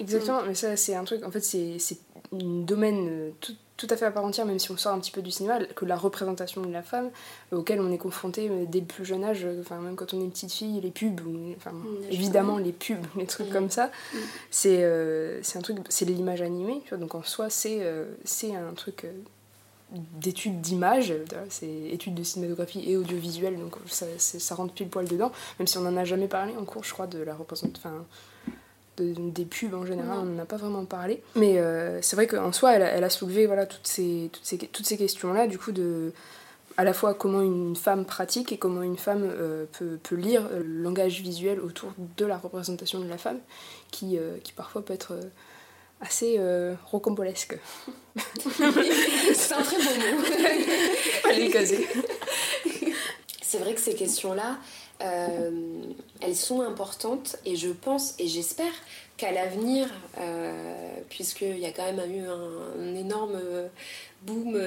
Exactement, 0.00 0.42
mais 0.46 0.54
ça 0.54 0.76
c'est 0.76 0.94
un 0.94 1.02
truc, 1.04 1.24
en 1.24 1.30
fait 1.32 1.40
c'est 1.40 1.78
c'est 1.80 1.98
un 2.32 2.38
domaine 2.62 3.32
tout, 3.40 3.54
tout 3.76 3.88
à 3.90 3.96
fait 3.96 4.04
à 4.04 4.12
part 4.12 4.24
entière, 4.24 4.46
même 4.46 4.60
si 4.60 4.70
on 4.70 4.76
sort 4.76 4.92
un 4.92 5.00
petit 5.00 5.10
peu 5.10 5.22
du 5.22 5.32
cinéma, 5.32 5.58
que 5.64 5.84
la 5.84 5.96
représentation 5.96 6.60
de 6.62 6.70
la 6.72 6.82
femme, 6.82 7.10
euh, 7.52 7.56
auquel 7.56 7.80
on 7.80 7.90
est 7.90 7.98
confronté 7.98 8.48
euh, 8.48 8.64
dès 8.68 8.78
le 8.78 8.86
plus 8.86 9.04
jeune 9.04 9.24
âge, 9.24 9.44
euh, 9.44 9.60
enfin 9.60 9.80
même 9.80 9.96
quand 9.96 10.14
on 10.14 10.24
est 10.24 10.28
petite 10.28 10.52
fille, 10.52 10.80
les 10.80 10.90
pubs, 10.92 11.20
ou- 11.26 11.30
Mm, 11.70 12.04
évidemment 12.12 12.58
les 12.58 12.70
pubs, 12.72 13.04
les 13.16 13.26
trucs 13.26 13.48
Mm. 13.48 13.52
comme 13.52 13.70
ça, 13.70 13.86
Mm. 13.86 14.16
c'est 14.52 15.40
c'est 15.42 15.58
un 15.58 15.62
truc, 15.62 15.78
c'est 15.88 16.04
l'image 16.04 16.42
animée, 16.42 16.80
tu 16.84 16.90
vois, 16.90 16.98
donc 16.98 17.16
en 17.16 17.24
soi 17.24 17.50
c'est 17.50 17.80
c'est 18.24 18.54
un 18.54 18.74
truc 18.74 19.04
d'études 20.20 20.60
d'image, 20.60 21.10
euh, 21.12 21.24
c'est 21.48 21.66
études 21.90 22.14
de 22.14 22.22
cinématographie 22.22 22.82
et 22.90 22.96
audiovisuel, 22.96 23.58
donc 23.58 23.76
ça, 23.86 24.06
ça 24.18 24.54
rentre 24.54 24.74
pile 24.74 24.88
poil 24.88 25.06
dedans, 25.08 25.32
même 25.58 25.66
si 25.66 25.78
on 25.78 25.82
n'en 25.82 25.96
a 25.96 26.04
jamais 26.04 26.28
parlé 26.28 26.54
en 26.56 26.64
cours, 26.64 26.84
je 26.84 26.92
crois, 26.92 27.06
de 27.06 27.22
la 27.22 27.34
représentation, 27.34 27.90
de- 28.98 29.14
des 29.30 29.44
pubs 29.44 29.74
en 29.74 29.86
général, 29.86 30.18
on 30.20 30.24
n'en 30.24 30.42
a 30.42 30.44
pas 30.44 30.56
vraiment 30.56 30.84
parlé. 30.84 31.22
Mais 31.36 31.58
euh, 31.58 32.02
c'est 32.02 32.16
vrai 32.16 32.26
qu'en 32.26 32.52
soi, 32.52 32.74
elle 32.74 32.82
a, 32.82 32.86
elle 32.88 33.04
a 33.04 33.10
soulevé 33.10 33.46
voilà, 33.46 33.64
toutes 33.66 33.86
ces, 33.86 34.28
toutes 34.32 34.44
ces, 34.44 34.58
toutes 34.58 34.86
ces 34.86 34.98
questions-là, 34.98 35.46
du 35.46 35.58
coup, 35.58 35.72
de 35.72 36.12
à 36.76 36.84
la 36.84 36.92
fois 36.92 37.12
comment 37.14 37.40
une 37.42 37.74
femme 37.74 38.04
pratique 38.04 38.52
et 38.52 38.56
comment 38.58 38.82
une 38.82 38.98
femme 38.98 39.24
euh, 39.24 39.64
peut, 39.78 39.98
peut 40.00 40.14
lire 40.14 40.48
le 40.52 40.62
langage 40.82 41.20
visuel 41.22 41.58
autour 41.60 41.90
de 42.16 42.24
la 42.24 42.38
représentation 42.38 43.00
de 43.00 43.08
la 43.08 43.18
femme, 43.18 43.38
qui, 43.90 44.16
euh, 44.16 44.36
qui 44.44 44.52
parfois 44.52 44.84
peut 44.84 44.92
être 44.94 45.14
assez 46.00 46.36
euh, 46.38 46.74
rocambolesque. 46.86 47.58
c'est 48.16 49.52
un 49.52 49.62
très 49.62 49.76
beau 49.76 50.16
mot. 50.16 50.24
Allez, 51.28 51.50
caser. 51.50 51.86
C'est 53.42 53.58
vrai 53.58 53.74
que 53.74 53.80
ces 53.80 53.94
questions-là, 53.94 54.58
euh, 55.02 55.50
elles 56.20 56.36
sont 56.36 56.60
importantes 56.60 57.36
et 57.44 57.56
je 57.56 57.68
pense 57.68 58.14
et 58.18 58.26
j'espère 58.26 58.72
qu'à 59.16 59.32
l'avenir, 59.32 59.88
euh, 60.18 60.92
puisqu'il 61.08 61.58
y 61.58 61.66
a 61.66 61.72
quand 61.72 61.90
même 61.90 62.12
eu 62.12 62.26
un, 62.26 62.80
un 62.80 62.94
énorme 62.94 63.38
euh, 63.42 63.68
boom 64.22 64.60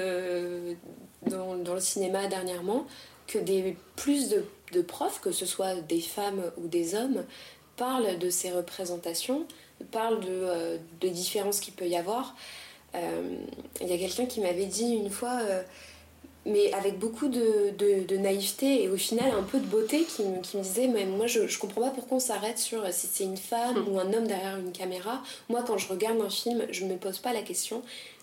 dans, 1.26 1.56
dans 1.56 1.74
le 1.74 1.80
cinéma 1.80 2.26
dernièrement, 2.26 2.86
que 3.26 3.38
des, 3.38 3.76
plus 3.94 4.30
de, 4.30 4.44
de 4.72 4.82
profs, 4.82 5.20
que 5.20 5.32
ce 5.32 5.46
soit 5.46 5.76
des 5.76 6.00
femmes 6.00 6.50
ou 6.56 6.66
des 6.66 6.94
hommes, 6.94 7.24
parlent 7.76 8.18
de 8.18 8.30
ces 8.30 8.50
représentations, 8.50 9.46
parlent 9.90 10.20
de, 10.20 10.28
euh, 10.30 10.76
de 11.00 11.08
différences 11.08 11.60
qu'il 11.60 11.74
peut 11.74 11.86
y 11.88 11.96
avoir. 11.96 12.34
Euh, 12.94 13.36
Il 13.80 13.88
y 13.88 13.92
a 13.92 13.98
quelqu'un 13.98 14.26
qui 14.26 14.40
m'avait 14.40 14.66
dit 14.66 14.92
une 14.94 15.10
fois... 15.10 15.38
euh, 15.42 15.62
mais 16.44 16.72
avec 16.72 16.98
beaucoup 16.98 17.28
de, 17.28 17.70
de- 17.78 18.04
de 18.04 18.16
naïveté 18.16 18.82
et 18.82 18.88
au 18.88 18.96
final 18.96 19.30
un 19.30 19.44
peu 19.44 19.60
de 19.60 19.64
beauté 19.66 20.02
qui, 20.02 20.24
me- 20.24 20.40
qui 20.40 20.56
me 20.56 20.62
disait 20.64 20.88
mais 20.88 21.04
moi 21.04 21.28
je, 21.28 21.46
je 21.46 21.56
comprends 21.56 21.82
pas 21.82 21.90
pourquoi 21.90 22.16
on 22.16 22.20
s'arrête 22.20 22.58
sur 22.58 22.84
si 22.92 23.06
c'est 23.06 23.22
une 23.22 23.36
femme 23.36 23.86
ou 23.88 24.00
un 24.00 24.12
homme 24.12 24.26
derrière 24.26 24.58
une 24.58 24.72
caméra. 24.72 25.22
Moi 25.48 25.62
quand 25.64 25.78
je 25.78 25.86
regarde 25.86 26.20
un 26.20 26.28
film 26.30 26.66
je 26.72 26.84
me 26.84 26.96
pose 26.96 27.20
pas 27.20 27.32
la 27.32 27.42
question 27.42 27.82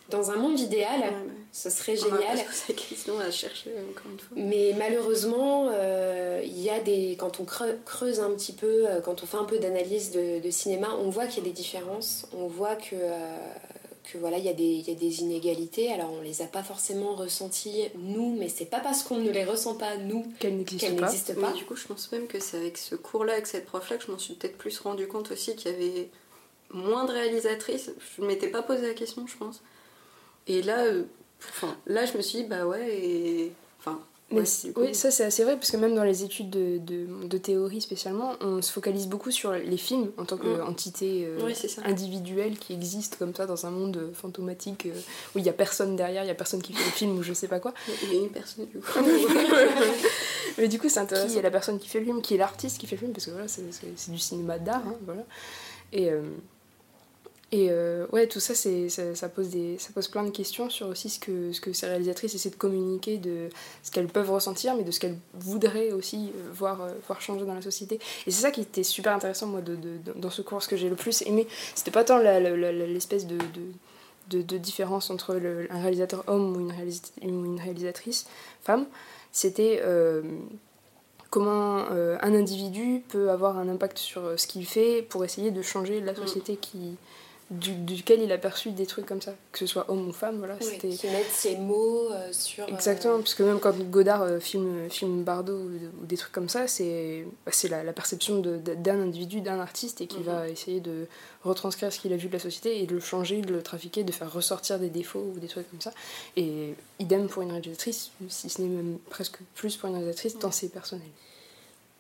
dans 0.10 0.32
un 0.32 0.36
monde 0.38 0.60
idéal 0.60 1.00
Ouais, 1.00 1.06
ouais. 1.08 1.13
ce 1.52 1.69
serait 1.69 1.95
On 2.06 2.10
va 2.10 2.17
pas 2.17 2.22
génial 2.22 2.38
se 2.38 2.43
poser 2.43 2.63
la 2.69 2.74
question 2.74 3.19
à 3.19 3.32
chercher 3.32 3.72
encore 3.91 4.12
une 4.12 4.19
fois. 4.19 4.38
mais 4.38 4.74
malheureusement, 4.78 5.69
euh, 5.72 6.41
il 6.43 6.60
y 6.60 6.69
a 6.69 6.80
des 6.80 7.15
quand 7.19 7.39
on 7.39 7.43
creu- 7.45 7.78
creuse 7.86 8.19
un 8.19 8.32
petit 8.32 8.54
peu, 8.54 8.88
euh, 8.88 9.02
quand 9.02 9.24
on 9.24 9.26
fait 9.26 9.38
un 9.38 9.43
peu 9.45 9.60
d'analyse 9.60 10.12
de, 10.12 10.39
de 10.39 10.52
cinéma, 10.52 10.89
on 11.00 11.10
voit 11.10 11.26
qu'il 11.28 11.43
y 11.43 11.48
a 11.48 11.50
des 11.50 11.56
différences. 11.56 12.28
On 12.38 12.48
voit 12.48 12.76
que 12.76 12.93
euh, 12.95 13.38
que 14.12 14.17
voilà, 14.17 14.39
il 14.39 14.45
y 14.45 14.50
a 14.50 14.54
des 14.54 14.63
il 14.63 14.88
y 14.88 14.91
a 14.91 14.95
des 14.95 15.22
inégalités. 15.22 15.91
Alors 15.91 16.12
on 16.12 16.22
les 16.22 16.41
a 16.41 16.45
pas 16.45 16.63
forcément 16.63 17.13
ressenties 17.15 17.84
nous, 17.95 18.36
mais 18.36 18.50
c'est 18.50 18.65
pas 18.65 18.80
parce 18.80 19.04
qu'on 19.04 19.17
ne 19.17 19.30
les 19.30 19.43
ressent 19.45 19.76
pas 19.76 19.98
nous 19.98 20.26
qu'elles 20.39 20.52
pas. 20.63 20.72
n'existent 21.02 21.34
Mais 21.36 21.41
pas. 21.43 21.52
du 21.54 21.63
coup, 21.65 21.76
je 21.76 21.86
pense 21.88 22.12
même 22.12 22.26
que 22.28 22.39
c'est 22.39 22.58
avec 22.58 22.78
ce 22.80 22.95
cours-là, 22.95 23.34
avec 23.34 23.45
cette 23.48 23.65
prof-là, 23.65 23.98
que 23.98 24.06
je 24.06 24.12
m'en 24.12 24.17
suis 24.17 24.34
peut-être 24.34 24.58
plus 24.58 24.80
rendu 24.80 25.08
compte 25.08 25.32
aussi 25.32 25.56
qu'il 25.56 25.72
y 25.72 25.74
avait 25.76 26.10
moins 26.72 27.06
de 27.06 27.12
réalisatrices. 27.12 27.91
Je 28.17 28.22
ne 28.24 28.28
m'étais 28.28 28.48
pas 28.48 28.62
posé 28.63 28.88
la 28.88 28.93
question, 28.95 29.26
je 29.28 29.38
pense. 29.38 29.62
Et 30.50 30.62
là, 30.62 30.80
euh, 30.86 31.04
enfin, 31.48 31.78
là, 31.88 32.06
je 32.06 32.18
me 32.18 32.22
suis 32.22 32.40
dit, 32.40 32.44
bah 32.46 32.66
ouais, 32.66 32.90
et. 32.98 33.52
Enfin, 33.80 34.00
ouais, 34.32 34.44
oui, 34.76 34.94
ça 34.96 35.10
c'est 35.12 35.24
assez 35.24 35.44
vrai, 35.44 35.56
parce 35.56 35.72
que 35.72 35.78
même 35.78 35.96
dans 35.96 36.04
les 36.04 36.24
études 36.24 36.50
de, 36.50 36.78
de, 36.80 37.06
de 37.28 37.38
théorie 37.38 37.82
spécialement, 37.82 38.34
on 38.42 38.62
se 38.62 38.72
focalise 38.72 39.08
beaucoup 39.08 39.32
sur 39.32 39.52
les 39.54 39.78
films 39.78 40.12
en 40.18 40.26
tant 40.26 40.36
Mm. 40.36 40.58
qu'entité 40.58 41.26
euh, 41.26 41.40
Oui, 41.46 41.54
c'est 41.56 41.68
ça. 41.68 41.82
individuelle 41.86 42.58
qui 42.60 42.74
existe 42.74 43.18
comme 43.18 43.34
ça 43.34 43.46
dans 43.46 43.66
un 43.66 43.72
monde 43.72 43.98
euh, 43.98 44.14
fantomatique 44.14 44.88
euh, 44.88 45.00
où 45.34 45.40
il 45.40 45.44
n'y 45.44 45.50
a 45.50 45.54
personne 45.54 45.96
derrière, 45.96 46.24
il 46.24 46.26
n'y 46.26 46.32
a 46.32 46.36
personne 46.36 46.62
qui 46.62 46.74
fait 46.74 46.84
le 46.84 46.92
film 46.92 47.18
ou 47.18 47.24
je 47.24 47.32
sais 47.34 47.48
pas 47.48 47.60
quoi. 47.60 47.74
Il 48.04 48.14
y 48.14 48.18
a 48.18 48.22
une 48.22 48.30
personne, 48.30 48.66
du 48.66 48.80
coup. 48.80 49.00
Mais 50.58 50.68
du 50.68 50.80
coup, 50.80 50.90
c'est 50.90 51.00
intéressant. 51.00 51.32
Qui 51.32 51.38
est 51.38 51.42
la 51.44 51.52
personne 51.52 51.80
qui 51.80 51.88
fait 51.88 52.00
le 52.00 52.06
film, 52.06 52.22
qui 52.22 52.34
est 52.34 52.38
l'artiste 52.38 52.80
qui 52.80 52.88
fait 52.88 52.96
le 52.96 53.00
film, 53.02 53.12
parce 53.14 53.26
que 53.26 53.32
voilà, 53.32 53.48
c'est 53.48 54.12
du 54.12 54.20
cinéma 54.20 54.60
d'art, 54.60 54.84
hein, 54.86 54.96
voilà. 55.06 55.24
Et, 55.94 56.10
euh, 56.12 56.22
et 57.52 57.70
euh, 57.72 58.06
ouais, 58.12 58.28
tout 58.28 58.40
ça, 58.40 58.54
c'est 58.54 58.90
ça, 58.90 59.16
ça 59.16 59.28
pose 59.28 59.50
des, 59.50 59.78
ça 59.80 59.90
pose 59.94 60.08
plein 60.08 60.24
de 60.24 60.30
questions 60.30 60.70
sur 60.70 60.88
aussi 60.88 61.10
ce 61.10 61.20
que, 61.20 61.52
ce 61.52 61.60
que 61.62 61.74
ces 61.74 61.88
réalisatrices 61.88 62.36
essaient 62.36 62.52
de 62.52 62.56
communiquer, 62.56 63.18
de 63.18 63.50
ce 63.82 63.90
qu'elles 63.90 64.08
peuvent 64.08 64.30
ressentir, 64.32 64.76
mais 64.76 64.84
de 64.84 64.92
ce 64.92 65.00
qu'elles 65.00 65.18
voudraient 65.34 65.92
aussi 65.92 66.32
euh, 66.36 66.50
voir, 66.54 66.82
euh, 66.82 66.92
voir 67.08 67.22
changer 67.22 67.46
dans 67.46 67.56
la 67.56 67.62
société. 67.64 67.96
Et 68.28 68.32
c'est 68.32 68.42
ça 68.44 68.52
qui 68.52 68.62
était 68.62 68.84
super 68.84 69.14
intéressant, 69.16 69.48
moi, 69.48 69.62
de, 69.62 69.76
de- 69.76 69.98
de- 70.06 70.14
dans 70.20 70.30
ce 70.30 70.44
cours, 70.44 70.62
ce 70.62 70.68
que 70.70 70.78
j'ai 70.78 70.90
le 70.90 70.96
plus 70.96 71.24
aimé. 71.24 71.48
C'était 71.74 71.90
pas 71.92 72.04
tant 72.04 72.20
la- 72.20 72.40
la- 72.40 72.56
la- 72.56 72.72
la- 72.72 72.86
l'espèce 72.86 73.26
de, 73.26 73.38
de, 74.30 74.42
de, 74.44 74.58
différence 74.60 75.10
entre 75.10 75.34
le- 75.34 75.68
un 75.72 75.82
réalisateur 75.82 76.24
homme 76.28 76.56
ou 76.56 76.60
une, 76.60 76.72
ou 77.24 77.46
une 77.46 77.60
réalisatrice 77.60 78.28
femme, 78.62 78.86
c'était 79.32 79.82
euh, 79.84 80.22
comment 81.30 81.86
euh, 81.92 82.18
un 82.22 82.34
individu 82.34 83.02
peut 83.10 83.30
avoir 83.32 83.58
un 83.58 83.70
impact 83.70 83.98
sur 83.98 84.40
ce 84.40 84.48
qu'il 84.48 84.66
fait 84.66 85.02
pour 85.02 85.24
essayer 85.26 85.52
de 85.52 85.62
changer 85.62 86.00
la 86.02 86.14
société 86.16 86.56
qui, 86.58 86.96
du, 87.52 87.72
duquel 87.74 88.22
il 88.22 88.32
a 88.32 88.38
perçu 88.38 88.72
des 88.72 88.86
trucs 88.86 89.06
comme 89.08 89.22
ça, 89.22 89.34
que 89.52 89.60
ce 89.60 89.66
soit 89.66 89.90
homme 89.90 90.08
ou 90.08 90.14
femme, 90.14 90.38
voilà, 90.38 90.54
Ouais, 90.56 90.60
c'était... 90.62 90.90
qui 90.90 91.08
mettent 91.08 91.32
ces 91.32 91.58
mots 91.58 92.12
euh, 92.12 92.32
sur. 92.32 92.64
euh, 92.66 92.68
Exactement, 92.68 93.18
parce 93.18 93.34
que 93.34 93.42
même 93.44 93.60
quand 93.60 93.76
Godard 93.90 94.22
euh, 94.22 94.40
filme, 94.40 94.90
filme 94.90 95.24
Bardot 95.24 95.54
ou, 95.58 95.70
ou 96.02 96.06
des 96.06 96.16
trucs 96.16 96.32
comme 96.32 96.48
ça, 96.50 96.68
c'est 96.68 97.26
bah, 97.46 97.52
c'est 97.54 97.68
la, 97.68 97.84
la 97.84 97.92
perception 97.94 98.40
de- 98.40 98.58
d'un 98.58 99.00
individu, 99.02 99.42
d'un 99.42 99.60
artiste, 99.60 100.00
et 100.02 100.08
qui 100.08 100.18
Mhm. 100.20 100.24
va 100.26 100.48
essayer 100.50 100.80
de 100.80 101.08
retranscrire 101.44 101.92
ce 101.92 102.00
qu'il 102.00 102.14
a 102.14 102.18
vu 102.18 102.28
de 102.28 102.34
la 102.34 102.40
société 102.40 102.82
et 102.84 102.86
de 102.86 102.94
le 102.94 103.00
changer, 103.00 103.42
de 103.42 103.52
le 103.54 103.64
trafiquer, 103.64 104.04
de 104.04 104.12
faire 104.12 104.32
ressortir 104.32 104.78
des 104.78 104.90
défauts 104.90 105.32
ou 105.36 105.40
des 105.40 105.48
trucs 105.48 105.70
comme 105.72 105.82
ça. 105.82 105.94
Et 106.38 106.76
idem 107.00 107.28
pour 107.28 107.42
une 107.42 107.52
réalisatrice, 107.52 108.12
si 108.28 108.50
ce 108.50 108.62
n'est 108.62 108.68
même 108.68 109.00
presque 109.10 109.38
plus 109.56 109.76
pour 109.76 109.90
une 109.90 109.96
réalisatrice, 109.96 110.38
dans 110.38 110.52
ses 110.52 110.70
personnels. 110.70 111.08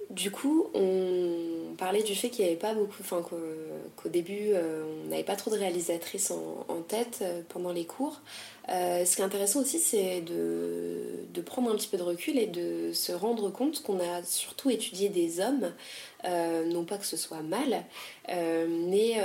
Du 0.09 0.31
coup, 0.31 0.65
on 0.73 1.75
parlait 1.77 2.01
du 2.01 2.15
fait 2.15 2.31
qu'il 2.31 2.43
n'y 2.43 2.49
avait 2.49 2.59
pas 2.59 2.73
beaucoup, 2.73 2.97
enfin 3.01 3.21
qu'au 3.21 4.09
début, 4.09 4.53
euh, 4.53 4.83
on 5.05 5.09
n'avait 5.09 5.23
pas 5.23 5.35
trop 5.35 5.51
de 5.51 5.55
réalisatrices 5.55 6.31
en, 6.31 6.81
tête 6.87 7.19
euh, 7.21 7.41
pendant 7.47 7.71
les 7.71 7.85
cours. 7.85 8.21
Euh, 8.69 9.05
ce 9.05 9.15
qui 9.15 9.21
est 9.21 9.25
intéressant 9.25 9.59
aussi, 9.59 9.77
c'est 9.77 10.21
de, 10.21 11.41
prendre 11.45 11.71
un 11.71 11.75
petit 11.75 11.87
peu 11.87 11.97
de 11.97 12.03
recul 12.03 12.37
et 12.37 12.47
de 12.47 12.91
se 12.91 13.11
rendre 13.11 13.49
compte 13.49 13.81
qu'on 13.83 13.99
a 13.99 14.23
surtout 14.23 14.69
étudié 14.69 15.09
des 15.09 15.39
hommes, 15.39 15.71
non 16.25 16.83
pas 16.83 16.97
que 16.97 17.05
ce 17.05 17.17
soit 17.17 17.41
mal, 17.41 17.83
mais 18.27 19.15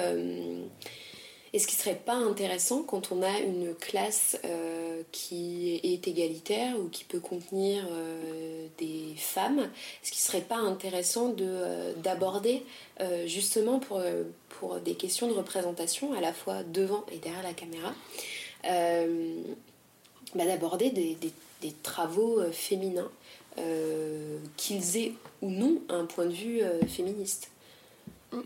est-ce 1.55 1.67
qui 1.67 1.77
serait 1.77 1.95
pas 1.95 2.15
intéressant 2.17 2.83
quand 2.83 3.13
on 3.13 3.23
a 3.23 3.39
une 3.41 3.75
classe 3.75 4.37
euh, 4.45 5.03
qui 5.13 5.81
est 5.83 6.07
égalitaire 6.09 6.79
ou 6.79 6.89
qui 6.89 7.05
peut 7.05 7.21
contenir 7.21 7.87
euh, 7.91 8.67
des 8.79 9.15
femmes 9.17 9.61
Est-ce 10.03 10.11
qui 10.13 10.21
serait 10.21 10.41
pas 10.43 10.57
intéressant 10.59 11.29
de, 11.31 11.45
euh, 11.47 11.95
d'aborder 11.95 12.63
euh, 13.01 13.27
justement 13.27 13.79
pour, 13.79 14.03
pour 14.59 14.77
des 14.81 14.95
questions 14.95 15.29
de 15.29 15.33
représentation 15.33 16.13
à 16.13 16.21
la 16.21 16.33
fois 16.33 16.63
devant 16.65 17.07
et 17.13 17.19
derrière 17.19 17.43
la 17.45 17.55
caméra 17.55 17.95
euh, 18.69 19.41
bah, 20.35 20.45
d'aborder 20.47 20.91
des, 20.91 21.15
des- 21.15 21.33
des 21.63 21.73
travaux 21.83 22.43
féminins 22.53 23.11
euh, 23.59 24.37
qu'ils 24.59 24.97
aient 24.99 25.13
ou 25.41 25.49
non 25.51 25.81
un 25.89 26.05
point 26.05 26.27
de 26.27 26.33
vue 26.33 26.61
euh, 26.63 26.85
féministe 26.87 27.49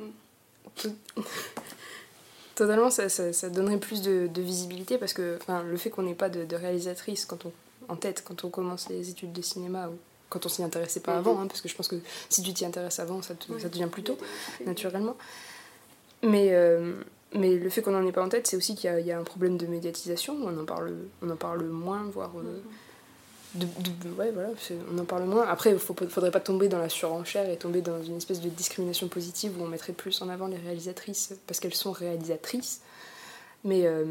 Totalement, 2.58 2.90
ça, 2.90 3.08
ça, 3.08 3.50
donnerait 3.50 3.78
plus 3.78 4.02
de, 4.02 4.28
visibilité 4.40 4.98
parce 4.98 5.12
que 5.12 5.38
le 5.64 5.76
fait 5.76 5.90
qu'on 5.90 6.02
n'ait 6.02 6.16
pas 6.16 6.28
de, 6.28 6.56
réalisatrice 6.56 7.24
quand 7.24 7.46
on, 7.46 7.52
en 7.88 7.94
tête 7.94 8.24
quand 8.26 8.44
on 8.44 8.50
commence 8.50 8.88
les 8.88 9.10
études 9.10 9.32
de 9.32 9.42
cinéma 9.42 9.86
ou 9.88 9.96
quand 10.28 10.44
on 10.44 10.48
s'y 10.48 10.64
intéressait 10.64 10.98
pas 10.98 11.16
avant, 11.16 11.38
hein, 11.38 11.46
parce 11.46 11.60
que 11.60 11.68
je 11.68 11.76
pense 11.76 11.86
que 11.86 11.94
si 12.28 12.42
tu 12.42 12.52
t'y 12.52 12.64
intéresses 12.64 12.98
avant, 12.98 13.22
ça, 13.22 13.36
te- 13.36 13.56
ça 13.60 13.68
devient 13.68 13.86
plus 13.86 14.02
tôt, 14.02 14.18
naturellement. 14.66 15.16
Mais, 16.24 16.48
euh, 16.50 16.94
mais 17.32 17.54
le 17.54 17.70
fait 17.70 17.80
qu'on 17.80 17.92
n'en 17.92 18.04
ait 18.04 18.10
pas 18.10 18.24
en 18.24 18.28
tête, 18.28 18.48
c'est 18.48 18.56
aussi 18.56 18.74
qu'il 18.74 18.92
y, 18.98 19.04
y 19.04 19.12
a 19.12 19.18
un 19.20 19.22
problème 19.22 19.56
de 19.56 19.68
médiatisation, 19.68 20.36
on 20.42 20.58
en 20.60 20.64
parle, 20.64 20.96
on 21.22 21.30
en 21.30 21.36
parle 21.36 21.62
moins, 21.62 22.02
voire... 22.12 22.32
euh, 22.38 22.58
voilà, 23.54 24.50
on 24.92 24.98
en 24.98 25.04
parle 25.04 25.24
moins. 25.24 25.46
Après, 25.46 25.70
il 25.70 25.74
ne 25.74 25.78
faudrait 25.78 26.30
pas 26.30 26.40
tomber 26.40 26.68
dans 26.68 26.78
la 26.78 26.88
surenchère 26.88 27.48
et 27.48 27.56
tomber 27.56 27.80
dans 27.80 28.02
une 28.02 28.16
espèce 28.16 28.40
de 28.40 28.48
discrimination 28.48 29.08
positive 29.08 29.58
où 29.58 29.64
on 29.64 29.68
mettrait 29.68 29.92
plus 29.92 30.20
en 30.22 30.28
avant 30.28 30.48
les 30.48 30.58
réalisatrices 30.58 31.34
parce 31.46 31.60
qu'elles 31.60 31.74
sont 31.74 31.92
réalisatrices. 31.92 32.82
Mais, 33.64 33.86
euh, 33.86 34.04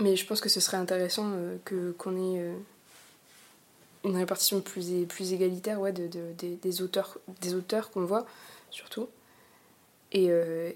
je 0.00 0.24
pense 0.26 0.40
que 0.40 0.48
ce 0.48 0.60
serait 0.60 0.76
intéressant 0.76 1.30
euh, 1.32 1.56
que, 1.64 1.92
qu'on 1.92 2.16
ait 2.16 2.40
euh, 2.40 2.54
une 4.04 4.16
répartition 4.16 4.60
plus, 4.60 5.06
plus 5.06 5.32
égalitaire 5.32 5.80
des, 5.92 6.82
auteurs, 6.82 7.90
qu'on 7.92 8.04
voit, 8.04 8.26
surtout, 8.70 9.08
et 10.10 10.28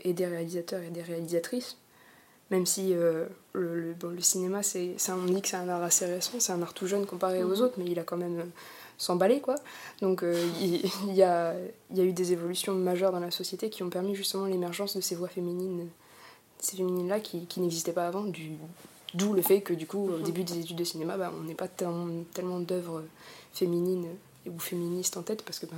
des 0.05 0.27
réalisateurs 0.27 0.83
et 0.83 0.91
des 0.91 1.03
réalisatrices. 1.03 1.77
Même 2.51 2.65
si 2.67 2.95
euh, 2.95 3.27
le, 3.55 3.81
le- 3.81 3.95
bon, 3.95 4.11
le 4.11 4.21
cinéma, 4.21 4.63
c'est, 4.63 4.95
on 5.11 5.25
dit 5.25 5.43
que 5.43 5.49
c'est 5.49 5.57
un 5.57 5.69
art 5.69 5.83
assez 5.83 6.07
récent, 6.07 6.39
c'est 6.39 6.53
un 6.53 6.63
art 6.63 6.75
tout 6.75 6.87
jeune 6.87 7.05
comparé 7.05 7.43
aux 7.43 7.49
Mhm. 7.57 7.63
autres, 7.63 7.75
mais 7.79 7.87
il 7.87 7.99
a 7.99 8.05
quand 8.05 8.17
même 8.17 8.39
euh, 8.39 8.45
s'emballer, 8.99 9.41
quoi. 9.41 9.57
Donc 10.01 10.23
euh, 10.23 10.33
il, 10.61 10.85
il 11.09 11.15
y, 11.15 11.25
a, 11.25 11.55
il 11.91 11.97
y 11.99 12.01
a 12.01 12.05
eu 12.05 12.13
des 12.13 12.33
évolutions 12.33 12.73
majeures 12.75 13.11
dans 13.11 13.19
la 13.21 13.33
société 13.33 13.69
qui 13.69 13.83
ont 13.83 13.91
permis 13.91 14.15
justement 14.15 14.47
l'émergence 14.47 14.95
de 14.97 15.01
ces 15.01 15.17
voix 15.17 15.29
féminines, 15.29 15.89
ces 16.61 16.77
féminines-là 16.77 17.19
qui, 17.19 17.47
qui 17.47 17.61
n'existaient 17.61 17.93
pas 17.93 18.07
avant, 18.07 18.23
du, 18.23 18.53
d'où 19.15 19.33
le 19.33 19.43
fait 19.43 19.61
que 19.61 19.75
du 19.75 19.89
coup, 19.89 20.05
au 20.09 20.19
Mhm. 20.19 20.23
début 20.23 20.45
des 20.45 20.59
études 20.61 20.77
de 20.77 20.85
cinéma, 20.85 21.17
bah, 21.17 21.33
on 21.37 21.43
n'est 21.43 21.55
pas 21.55 21.69
tellement, 21.69 22.09
tellement 22.33 22.61
d'œuvres 22.61 23.03
féminines 23.55 24.07
ou 24.47 24.57
féministes 24.61 25.17
en 25.17 25.23
tête, 25.23 25.43
parce 25.43 25.59
que 25.59 25.67
ben, 25.67 25.77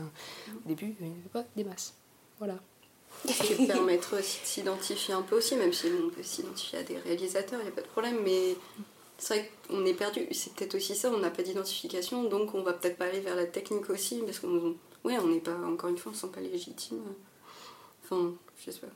au 0.64 0.68
début, 0.68 0.94
il 1.00 1.06
n'y 1.06 1.12
avait 1.12 1.28
pas 1.32 1.44
des 1.56 1.64
masses. 1.64 1.94
Voilà. 2.38 2.56
Qui 3.26 3.66
permettrait 3.66 4.20
aussi 4.20 4.40
de 4.40 4.46
s'identifier 4.46 5.14
un 5.14 5.22
peu 5.22 5.36
aussi, 5.36 5.56
même 5.56 5.72
si 5.72 5.86
on 5.86 6.10
peut 6.10 6.22
s'identifier 6.22 6.78
à 6.78 6.82
des 6.82 6.98
réalisateurs, 6.98 7.60
il 7.60 7.64
n'y 7.64 7.68
a 7.70 7.74
pas 7.74 7.82
de 7.82 7.88
problème, 7.88 8.18
mais 8.24 8.56
c'est 9.18 9.34
vrai 9.34 9.50
qu'on 9.68 9.84
est 9.84 9.94
perdu. 9.94 10.26
C'est 10.32 10.52
peut-être 10.54 10.76
aussi 10.76 10.94
ça, 10.94 11.10
on 11.10 11.18
n'a 11.18 11.30
pas 11.30 11.42
d'identification, 11.42 12.24
donc 12.24 12.54
on 12.54 12.62
va 12.62 12.72
peut-être 12.72 12.96
pas 12.96 13.06
aller 13.06 13.20
vers 13.20 13.36
la 13.36 13.46
technique 13.46 13.90
aussi, 13.90 14.22
parce 14.24 14.38
qu'on 14.38 14.76
ouais, 15.04 15.18
on 15.18 15.28
n'est 15.28 15.40
pas, 15.40 15.56
encore 15.66 15.90
une 15.90 15.98
fois, 15.98 16.12
on 16.12 16.14
ne 16.14 16.20
sent 16.20 16.28
pas 16.32 16.40
légitime. 16.40 17.02
Enfin, 18.04 18.32
je 18.64 18.70
sais 18.70 18.80
pas. 18.80 18.86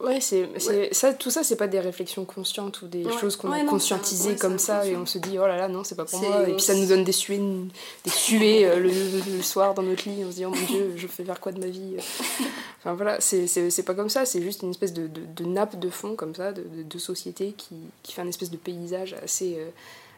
Ouais, 0.00 0.20
c'est, 0.20 0.48
c'est- 0.58 0.94
Ça, 0.94 1.12
tout 1.12 1.30
ça, 1.30 1.42
c'est 1.42 1.56
pas 1.56 1.66
des 1.66 1.80
réflexions 1.80 2.24
conscientes 2.24 2.82
ou 2.82 2.86
des 2.86 3.04
Ouais. 3.04 3.18
choses 3.18 3.34
qu'on 3.34 3.50
a 3.50 3.64
conscientisées 3.64 4.36
comme 4.36 4.58
ça 4.58 4.86
et 4.86 4.96
on 4.96 5.06
se 5.06 5.18
dit 5.18 5.38
oh 5.40 5.46
là 5.46 5.56
là, 5.56 5.66
non, 5.66 5.82
c'est 5.82 5.96
pas 5.96 6.04
pour 6.04 6.20
moi. 6.20 6.48
Et 6.48 6.52
puis 6.52 6.62
ça 6.62 6.74
nous 6.74 6.86
donne 6.86 7.02
des 7.02 7.10
suées, 7.12 7.40
des 8.04 8.10
suées 8.10 8.64
euh, 8.64 8.78
le, 8.78 9.42
soir 9.42 9.74
dans 9.74 9.82
notre 9.82 10.08
lit. 10.08 10.22
On 10.24 10.30
se 10.30 10.36
dit 10.36 10.46
oh 10.46 10.50
mon 10.50 10.66
dieu, 10.66 10.92
je 10.96 11.06
fais 11.08 11.24
vers 11.24 11.40
quoi 11.40 11.50
de 11.50 11.58
ma 11.58 11.66
vie 11.66 11.96
Enfin 12.78 12.94
voilà, 12.94 13.20
c'est, 13.20 13.48
c'est, 13.48 13.70
c'est 13.70 13.82
pas 13.82 13.94
comme 13.94 14.08
ça, 14.08 14.24
c'est 14.24 14.40
juste 14.40 14.62
une 14.62 14.70
espèce 14.70 14.92
de, 14.92 15.08
de, 15.08 15.22
de 15.36 15.44
nappe 15.44 15.76
de 15.80 15.90
fond 15.90 16.14
comme 16.14 16.34
ça, 16.34 16.52
de, 16.52 16.62
de, 16.62 16.84
de 16.84 16.98
société 16.98 17.54
qui, 17.56 17.74
qui 18.04 18.12
fait 18.12 18.22
un 18.22 18.28
espèce 18.28 18.50
de 18.50 18.56
paysage 18.56 19.14
assez. 19.22 19.56
euh, 19.58 19.68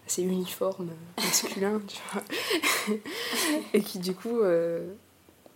assez 0.07 0.23
uniforme, 0.23 0.89
masculin, 1.19 1.81
tu 1.87 1.99
vois. 2.13 2.97
et 3.75 3.81
qui 3.81 3.99
du 4.01 4.13
coup, 4.13 4.41
euh, 4.41 4.81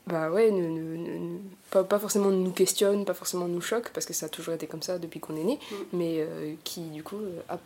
bah 0.07 0.31
ouais, 0.31 0.51
ne, 0.51 0.69
ne- 0.69 1.38
pas, 1.71 1.83
pas 1.85 1.99
forcément 1.99 2.31
nous 2.31 2.51
questionne, 2.53 3.05
pas 3.05 3.14
forcément 3.14 3.47
nous 3.49 3.61
choque, 3.61 3.90
parce 3.90 4.05
que 4.07 4.12
ça 4.12 4.27
a 4.27 4.29
toujours 4.29 4.55
été 4.55 4.67
comme 4.67 4.83
ça 4.83 4.99
depuis 4.99 5.21
qu'on 5.21 5.37
est 5.37 5.45
né, 5.45 5.59
Mm. 5.71 5.75
mais 5.95 6.17
euh, 6.21 6.55
qui 6.64 6.83
du 6.90 7.03
coup 7.03 7.17
euh, 7.17 7.40
a- 7.49 7.59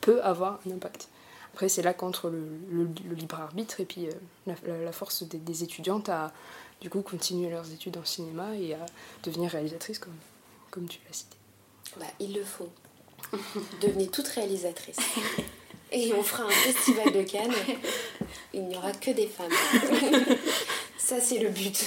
peut 0.00 0.20
avoir 0.22 0.60
un 0.66 0.72
impact. 0.72 1.08
Après, 1.54 1.68
c'est 1.68 1.82
là 1.82 1.94
qu'entre 1.94 2.28
le, 2.28 2.42
le- 2.70 2.88
le 3.08 3.14
libre 3.14 3.40
arbitre 3.40 3.80
et 3.80 3.84
puis 3.84 4.06
euh, 4.08 4.12
la, 4.46 4.54
la- 4.66 4.82
la 4.84 4.92
force 4.92 5.22
des, 5.22 5.38
des 5.38 5.62
étudiantes 5.62 6.08
à 6.08 6.32
du 6.80 6.90
coup 6.90 7.00
continuer 7.02 7.48
leurs 7.50 7.70
études 7.72 7.96
en 7.96 8.04
cinéma 8.04 8.54
et 8.56 8.74
à 8.74 8.84
devenir 9.22 9.50
réalisatrice 9.52 9.98
comme, 9.98 10.16
comme 10.70 10.86
tu 10.88 10.98
l'as 11.06 11.14
cité. 11.14 11.36
Bah, 11.98 12.04
il 12.20 12.34
le 12.34 12.44
faut. 12.44 12.68
Devenez 13.80 14.08
toute 14.08 14.26
réalisatrice. 14.28 14.98
Et 15.92 16.12
on 16.12 16.22
fera 16.22 16.42
un 16.44 16.50
festival 16.50 17.12
de 17.12 17.22
Cannes. 17.22 17.54
Il 18.52 18.66
n'y 18.66 18.76
aura 18.76 18.92
que 18.92 19.12
des 19.12 19.28
femmes. 19.28 19.52
Ça, 20.98 21.20
c'est 21.20 21.38
le 21.38 21.48
but. 21.50 21.76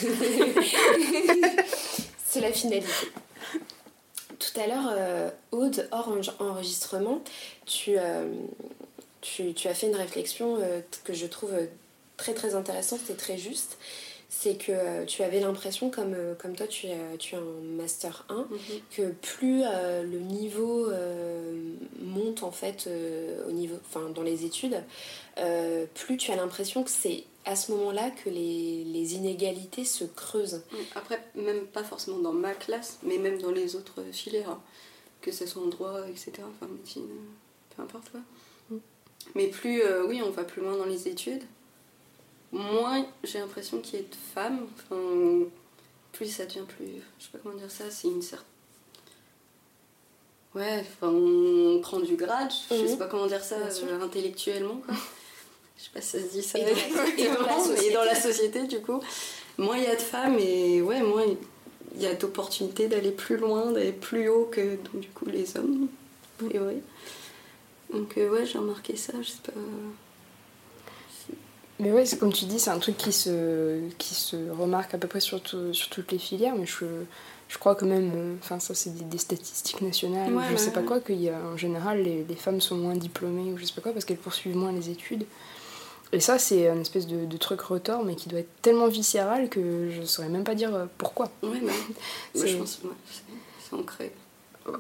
c'est 2.27 2.41
la 2.41 2.51
finalité. 2.51 2.87
Tout 4.37 4.59
à 4.59 4.67
l'heure, 4.67 4.93
euh, 4.95 5.29
Aude, 5.51 5.87
hors 5.91 6.09
en- 6.09 6.45
enregistrement, 6.45 7.21
tu, 7.65 7.95
euh, 7.97 8.25
tu, 9.21 9.53
tu 9.53 9.67
as 9.67 9.73
fait 9.73 9.87
une 9.87 9.95
réflexion 9.95 10.57
euh, 10.61 10.79
que 11.03 11.13
je 11.13 11.25
trouve 11.25 11.51
très 12.17 12.33
très 12.33 12.55
intéressante 12.55 13.01
et 13.09 13.15
très 13.15 13.37
juste. 13.37 13.77
C'est 14.31 14.55
que 14.63 14.71
euh, 14.71 15.05
tu 15.05 15.23
avais 15.23 15.39
l'impression, 15.39 15.89
comme, 15.89 16.13
euh, 16.13 16.35
comme 16.35 16.55
toi 16.55 16.67
tu 16.67 16.85
es, 16.85 17.17
tu 17.17 17.33
es 17.33 17.37
en 17.39 17.61
Master 17.75 18.25
1, 18.29 18.35
Mhm. 18.51 18.57
que 18.95 19.11
plus 19.11 19.63
euh, 19.65 20.03
le 20.03 20.19
niveau 20.19 20.87
euh, 20.87 21.73
monte 21.99 22.43
en 22.43 22.51
fait 22.51 22.85
euh, 22.87 23.47
au 23.47 23.51
niveau, 23.51 23.75
enfin, 23.87 24.07
dans 24.09 24.21
les 24.21 24.45
études, 24.45 24.83
euh, 25.39 25.85
plus 25.95 26.17
tu 26.17 26.31
as 26.31 26.35
l'impression 26.35 26.83
que 26.83 26.91
c'est 26.91 27.23
à 27.45 27.55
ce 27.55 27.71
moment-là 27.71 28.11
que 28.11 28.29
les, 28.29 28.83
les 28.83 29.15
inégalités 29.15 29.83
se 29.85 30.03
creusent. 30.03 30.61
Après, 30.95 31.19
même 31.33 31.65
pas 31.65 31.83
forcément 31.83 32.19
dans 32.19 32.33
ma 32.33 32.53
classe, 32.53 32.99
mais 33.01 33.17
même 33.17 33.41
dans 33.41 33.51
les 33.51 33.75
autres 33.75 34.03
filières, 34.11 34.51
hein. 34.51 34.61
que 35.21 35.31
ce 35.31 35.47
soit 35.47 35.63
en 35.63 35.67
droit, 35.67 36.01
etc., 36.07 36.31
enfin 36.47 36.71
médecine, 36.71 37.07
euh, 37.09 37.75
peu 37.75 37.81
importe 37.81 38.11
quoi. 38.11 38.19
Mm. 38.69 38.77
Mais 39.33 39.47
plus, 39.47 39.81
euh, 39.81 40.05
oui, 40.07 40.21
on 40.23 40.29
va 40.29 40.43
plus 40.43 40.61
loin 40.61 40.77
dans 40.77 40.85
les 40.85 41.07
études, 41.07 41.41
moins 42.51 43.05
j'ai 43.23 43.39
l'impression 43.39 43.79
qu'il 43.79 43.99
y 43.99 44.01
ait 44.01 44.05
de 44.05 44.15
femmes, 44.33 44.67
enfin, 44.75 45.45
plus 46.11 46.25
ça 46.27 46.45
devient 46.45 46.65
plus, 46.67 46.85
je 47.19 47.23
sais 47.25 47.29
pas 47.31 47.39
comment 47.43 47.55
dire 47.55 47.69
ça, 47.71 47.85
c'est 47.91 48.07
une 48.07 48.21
certaine... 48.21 48.45
Ouais, 50.55 50.81
enfin, 50.81 51.09
on 51.13 51.79
prend 51.81 51.99
du 51.99 52.15
grade, 52.15 52.51
je 52.71 52.75
Mhm. 52.75 52.87
sais 52.87 52.97
pas 52.97 53.05
comment 53.07 53.27
dire 53.27 53.43
ça 53.43 53.55
euh, 53.57 54.01
intellectuellement, 54.01 54.81
quoi. 54.85 54.95
Je 55.77 55.83
sais 55.85 55.89
pas 55.93 56.01
si 56.01 56.09
ça 56.09 56.19
se 56.19 56.31
dit 56.33 56.43
ça. 56.43 56.59
Et 56.59 56.63
dans 56.65 56.71
la- 56.71 57.07
et 57.17 57.27
dans 57.27 57.41
la 57.41 57.81
mais 57.81 57.89
dans 57.91 58.03
la 58.03 58.15
société, 58.15 58.67
du 58.67 58.81
coup, 58.81 58.99
moins 59.57 59.77
il 59.77 59.83
y 59.83 59.87
a 59.87 59.95
de 59.95 60.01
femmes 60.01 60.37
et 60.37 60.81
ouais, 60.81 61.01
moins 61.01 61.23
il 61.95 62.01
y 62.01 62.05
a 62.05 62.15
d'opportunités 62.15 62.89
d'aller 62.89 63.11
plus 63.11 63.37
loin, 63.37 63.71
d'aller 63.71 63.93
plus 63.93 64.27
haut 64.27 64.49
que 64.51 64.75
donc, 64.75 64.99
du 64.99 65.07
coup 65.09 65.25
les 65.27 65.55
hommes, 65.55 65.87
priori. 66.37 66.81
Donc 67.93 68.17
euh, 68.17 68.29
ouais, 68.29 68.45
j'ai 68.45 68.57
remarqué 68.57 68.97
ça, 68.97 69.13
je 69.21 69.29
sais 69.29 69.37
pas. 69.45 69.53
Mais 71.79 71.91
ouais, 71.91 72.05
c'est 72.05 72.17
comme 72.17 72.33
tu 72.33 72.45
dis, 72.45 72.59
c'est 72.59 72.71
un 72.71 72.79
truc 72.79 72.97
qui 72.97 73.11
se, 73.13 73.79
qui 73.97 74.13
se 74.13 74.35
remarque 74.51 74.93
à 74.93 74.97
peu 74.97 75.07
près 75.07 75.19
sur, 75.21 75.41
tout- 75.41 75.73
sur 75.73 75.89
toutes 75.89 76.11
les 76.11 76.19
filières, 76.19 76.55
mais 76.55 76.65
je, 76.65 76.85
je 77.47 77.57
crois 77.57 77.73
que 77.75 77.85
même, 77.85 78.11
euh, 78.15 78.35
enfin 78.43 78.59
ça 78.59 78.75
c'est 78.75 78.89
des, 78.93 79.05
des 79.05 79.17
statistiques 79.17 79.81
nationales, 79.81 80.33
ou 80.33 80.37
Ouais, 80.39 80.43
je 80.51 80.57
sais 80.57 80.71
pas 80.71 80.81
quoi, 80.83 80.99
qu'il 80.99 81.21
y 81.21 81.29
a 81.29 81.39
en 81.39 81.55
général 81.57 82.03
les, 82.03 82.23
les 82.25 82.35
femmes 82.35 82.59
sont 82.59 82.75
moins 82.75 82.95
diplômées 82.95 83.51
ou 83.53 83.57
je 83.57 83.63
sais 83.65 83.73
pas 83.73 83.81
quoi 83.81 83.93
parce 83.93 84.03
qu'elles 84.05 84.17
poursuivent 84.17 84.57
moins 84.57 84.71
les 84.73 84.89
études. 84.89 85.25
Et 86.11 86.19
ça 86.19 86.37
c'est 86.39 86.67
un 86.67 86.79
espèce 86.81 87.07
de, 87.07 87.25
de 87.25 87.37
truc 87.37 87.61
retort 87.61 88.03
mais 88.03 88.15
qui 88.15 88.27
doit 88.29 88.39
être 88.39 88.61
tellement 88.61 88.87
viscéral 88.87 89.47
que 89.47 89.89
je 89.91 90.03
saurais 90.03 90.27
même 90.29 90.43
pas 90.43 90.55
dire 90.55 90.73
euh, 90.75 90.85
pourquoi. 90.97 91.31
Ouais, 91.43 91.59
bah, 91.61 91.71
moi, 92.35 92.45
je 92.45 92.57
pense 92.57 92.79
ouais, 92.83 92.89
c'est 93.09 93.69
c'est 93.69 93.75
ancré. 93.75 94.11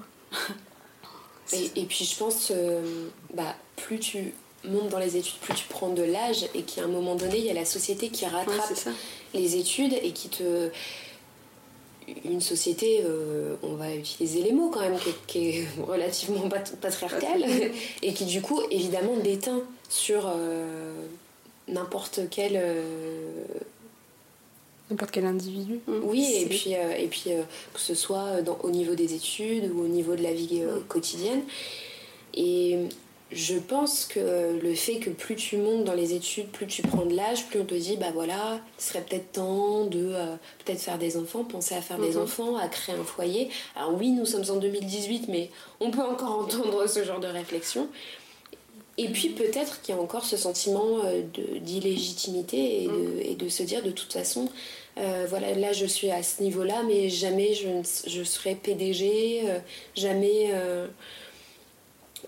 Et, 1.51 1.71
et 1.81 1.85
puis 1.85 2.05
je 2.05 2.15
pense, 2.15 2.51
euh, 2.55 3.07
bah, 3.33 3.55
plus 3.75 3.97
tu 3.99 4.33
montes 4.65 4.89
dans 4.89 4.99
les 4.99 5.15
études, 5.17 5.37
plus 5.41 5.53
tu 5.55 5.65
prends 5.69 5.89
de 5.89 6.03
l'âge 6.03 6.45
et 6.55 6.63
qu'à 6.63 6.83
un 6.83 6.87
moment 6.87 7.15
donné, 7.15 7.37
il 7.39 7.45
y 7.45 7.49
a 7.49 7.53
la 7.53 7.65
société 7.65 8.09
qui 8.09 8.25
rattrape 8.25 8.89
les 9.33 9.55
études 9.55 9.93
et 10.01 10.11
qui 10.11 10.29
te... 10.29 10.69
Une 12.25 12.41
société, 12.41 13.01
euh, 13.05 13.55
on 13.61 13.75
va 13.75 13.93
utiliser 13.93 14.41
les 14.41 14.51
mots 14.51 14.69
quand 14.71 14.79
même, 14.79 14.97
qui, 14.97 15.09
est- 15.09 15.25
qui 15.27 15.49
est 15.59 15.67
relativement 15.87 16.49
pat- 16.49 16.75
patriarcale 16.81 17.45
et 18.01 18.13
qui 18.13 18.25
du 18.25 18.41
coup 18.41 18.59
évidemment 18.71 19.15
déteint 19.17 19.61
sur 19.89 20.25
euh, 20.27 20.91
n'importe 21.67 22.21
quel... 22.31 22.53
euh, 22.55 23.43
N'importe 24.89 25.11
quel 25.11 25.25
individu. 25.27 25.81
Oui, 25.87 26.33
et 26.35 26.45
puis, 26.47 26.73
euh, 26.75 26.95
et 26.97 27.05
puis 27.05 27.25
euh, 27.27 27.43
que 27.75 27.79
ce 27.79 27.93
soit 27.93 28.41
dans, 28.41 28.57
au 28.63 28.71
niveau 28.71 28.95
des 28.95 29.13
études 29.13 29.69
ou 29.71 29.83
au 29.83 29.87
niveau 29.87 30.15
de 30.15 30.23
la 30.23 30.33
vie 30.33 30.61
euh, 30.63 30.79
Mm. 30.79 30.83
quotidienne. 30.87 31.41
Et 32.33 32.75
je 33.31 33.55
pense 33.55 34.05
que 34.05 34.59
le 34.59 34.73
fait 34.73 34.95
que 34.97 35.09
plus 35.11 35.35
tu 35.35 35.57
montes 35.57 35.83
dans 35.83 35.93
les 35.93 36.13
études, 36.13 36.47
plus 36.47 36.65
tu 36.65 36.81
prends 36.81 37.05
de 37.05 37.15
l'âge, 37.15 37.45
plus 37.45 37.59
on 37.61 37.65
te 37.65 37.75
dit, 37.75 37.95
bah 37.95 38.11
voilà, 38.13 38.59
il 38.79 38.83
serait 38.83 39.01
peut-être 39.01 39.33
temps 39.33 39.85
de 39.85 39.99
euh, 40.13 40.35
peut-être 40.65 40.79
faire 40.81 40.97
des 40.97 41.15
enfants, 41.15 41.43
penser 41.43 41.75
à 41.75 41.81
faire 41.81 41.99
des 41.99 42.15
Mhm. 42.15 42.21
enfants, 42.23 42.55
à 42.55 42.67
créer 42.67 42.95
un 42.95 43.03
foyer. 43.03 43.49
Alors 43.75 43.93
oui, 43.93 44.09
nous 44.09 44.25
sommes 44.25 44.45
en 44.49 44.55
2018, 44.57 45.27
mais 45.27 45.49
on 45.79 45.91
peut 45.91 46.01
encore 46.01 46.39
entendre 46.39 46.87
ce 46.87 47.03
genre 47.03 47.19
de 47.19 47.27
réflexion. 47.27 47.87
Et 48.97 49.07
puis 49.09 49.29
peut-être 49.29 49.81
qu'il 49.81 49.95
y 49.95 49.97
a 49.97 50.01
encore 50.01 50.25
ce 50.25 50.35
sentiment 50.35 50.97
euh, 51.05 51.21
d'illégitimité 51.61 52.83
et, 52.83 52.87
de- 52.87 53.21
et 53.31 53.35
de 53.35 53.47
se 53.47 53.63
dire 53.63 53.81
de 53.83 53.91
toute 53.91 54.11
façon, 54.11 54.49
voilà, 55.29 55.53
là 55.53 55.71
je 55.71 55.85
suis 55.85 56.11
à 56.11 56.21
ce 56.23 56.43
niveau-là, 56.43 56.83
mais 56.85 57.07
jamais 57.07 57.53
je, 57.53 57.69
je 58.09 58.23
serai 58.23 58.55
PDG, 58.55 59.43
jamais 59.95 60.51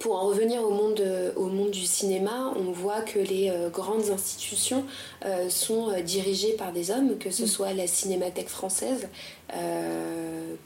pour 0.02 0.16
en 0.16 0.28
revenir 0.28 0.64
au 0.64 0.72
monde, 0.72 1.04
au 1.36 1.46
monde 1.46 1.70
du 1.70 1.86
cinéma, 1.86 2.54
on 2.56 2.72
voit 2.72 3.02
que 3.02 3.20
les 3.20 3.52
euh, 3.52 3.70
grandes 3.70 4.10
institutions 4.10 4.84
euh, 5.26 5.48
sont 5.48 5.92
euh, 5.92 6.02
dirigées 6.02 6.54
par 6.54 6.72
des 6.72 6.90
hommes, 6.90 7.20
que 7.20 7.30
ce 7.30 7.44
mm. 7.44 7.48
soit 7.48 7.74
la 7.74 7.86
Cinémathèque 7.86 8.50
française, 8.50 9.08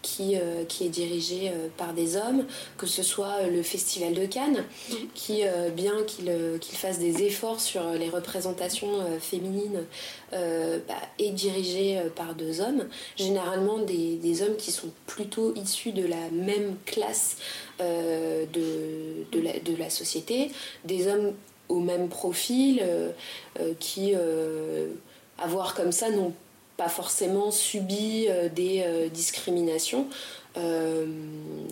qui, 0.01 0.35
qui 0.67 0.85
est 0.85 0.89
dirigée 0.89 1.51
par 1.77 1.93
des 1.93 2.17
hommes, 2.17 2.45
que 2.77 2.85
ce 2.85 3.01
soit 3.01 3.47
le 3.47 3.63
Festival 3.63 4.13
de 4.13 4.25
Cannes, 4.25 4.63
mm. 4.89 4.93
qui, 5.13 5.43
bien 5.75 6.03
qu'il 6.05 6.31
qu'il 6.61 6.77
fasse 6.77 6.99
des 6.99 7.23
efforts 7.23 7.59
sur 7.59 7.83
les 7.91 8.09
représentations 8.09 8.99
féminines, 9.19 9.85
bah, 10.31 10.93
est 11.17 11.31
dirigé 11.31 11.99
par 12.15 12.35
deux 12.35 12.61
hommes, 12.61 12.87
généralement 13.15 13.79
des, 13.79 14.17
des, 14.17 14.41
hommes 14.43 14.55
qui 14.57 14.71
sont 14.71 14.91
plutôt 15.07 15.53
issus 15.55 15.91
de 15.91 16.05
la 16.05 16.29
même 16.31 16.75
classe 16.85 17.37
euh, 17.81 18.45
de, 18.53 19.25
de, 19.31 19.43
la, 19.43 19.59
de, 19.59 19.75
la, 19.75 19.89
société, 19.89 20.49
des 20.85 21.07
hommes 21.07 21.33
au 21.67 21.81
même 21.81 22.07
profil 22.07 22.79
euh, 22.81 23.11
euh, 23.59 23.73
qui, 23.79 24.13
à 24.15 25.47
voir 25.47 25.75
comme 25.75 25.91
ça, 25.91 26.09
n'ont 26.09 26.33
pas 26.77 26.89
forcément 26.89 27.51
subi 27.51 28.27
des 28.53 29.09
discriminations 29.13 30.07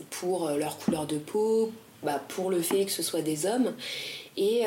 pour 0.10 0.50
leur 0.50 0.78
couleur 0.78 1.06
de 1.06 1.18
peau, 1.18 1.72
bah, 2.04 2.22
pour 2.30 2.50
le 2.50 2.62
fait 2.62 2.86
que 2.86 2.92
ce 2.92 3.04
soit 3.04 3.22
des 3.22 3.46
hommes. 3.46 3.74
Et 4.38 4.63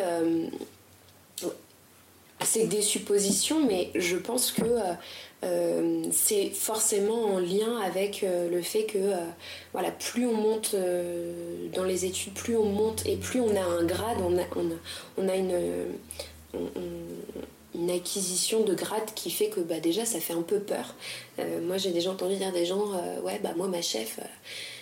c'est 2.45 2.67
des 2.67 2.83
suppositions, 2.83 3.67
mais 3.67 3.91
je 3.95 4.17
pense 4.17 4.53
que 4.53 4.63
euh, 5.45 6.05
c'est 6.13 6.51
forcément 6.51 7.35
en 7.35 7.39
lien 7.39 7.79
avec 7.85 8.23
euh, 8.23 8.49
le 8.51 8.63
fait 8.63 8.85
que 8.85 8.99
euh, 8.99 9.17
voilà, 9.73 9.91
plus 9.91 10.27
on 10.27 10.35
monte 10.35 10.75
dans 11.75 11.85
les 11.85 12.05
études, 12.05 12.33
plus 12.33 12.57
on 12.57 12.65
monte 12.65 13.07
et 13.07 13.17
plus 13.17 13.41
on 13.41 13.55
a 13.55 13.63
un 13.63 13.85
grade, 13.85 14.19
on 14.21 14.39
a, 14.39 14.45
on 15.19 15.29
a, 15.29 15.37
une, 15.37 15.55
une 17.77 17.91
acquisition 17.91 18.63
de 18.63 18.75
grade 18.75 19.15
qui 19.15 19.31
fait 19.31 19.49
que 19.49 19.61
bah, 19.61 19.81
déjà 19.81 20.05
ça 20.05 20.21
fait 20.21 20.33
un 20.33 20.43
peu 20.43 20.59
peur. 20.59 20.95
moi 21.63 21.77
j'ai 21.77 21.91
déjà 21.91 22.11
entendu 22.11 22.37
dire 22.37 22.53
des 22.53 22.67
gens, 22.67 22.93
ouais 23.23 23.39
bah 23.43 23.53
moi 23.57 23.69
ma 23.69 23.83
chef 23.83 24.19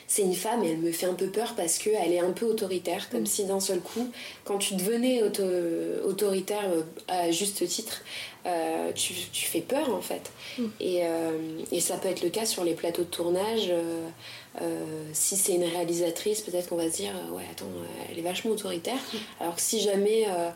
c'est 0.07 0.23
une 0.23 0.35
femme 0.35 0.63
et 0.65 0.71
elle 0.71 0.79
me 0.79 0.93
fait 0.93 1.07
un 1.07 1.15
peu 1.15 1.27
peur 1.27 1.55
parce 1.57 1.79
qu'elle 1.79 2.13
est 2.13 2.21
un 2.21 2.33
peu 2.33 2.47
autoritaire, 2.47 3.09
comme 3.11 3.23
mm. 3.23 3.27
si 3.27 3.45
d'un 3.45 3.61
seul 3.61 3.81
coup, 3.81 4.09
quand 4.45 4.59
tu 4.59 4.75
devenais 4.75 5.23
autoritaire 6.05 6.65
à 7.09 7.31
juste 7.31 7.67
titre, 7.67 8.03
euh, 8.47 8.93
tu, 8.93 9.13
fais 9.15 9.61
peur 9.61 9.95
en 9.95 10.03
fait. 10.03 10.31
Mm. 10.59 10.65
Euh, 10.83 11.59
et, 11.73 11.81
ça 11.81 11.97
peut 11.97 12.09
être 12.09 12.23
le 12.23 12.29
cas 12.29 12.45
sur 12.45 12.65
les 12.65 12.75
plateaux 12.75 13.03
de 13.03 13.09
tournage. 13.09 13.73
Euh, 14.63 15.09
si 15.13 15.37
c'est 15.37 15.55
une 15.55 15.65
réalisatrice, 15.65 16.43
peut-être 16.43 16.69
qu'on 16.69 16.77
va 16.77 16.91
se 16.91 16.97
dire 16.97 17.13
ouais 17.33 17.43
attends, 17.51 17.67
elle 18.11 18.19
est 18.19 18.23
vachement 18.23 18.53
autoritaire. 18.53 18.95
Mm. 18.95 19.17
Alors 19.41 19.57
que 19.57 19.63
si 19.63 19.81
jamais 19.81 20.27
euh, 20.29 20.51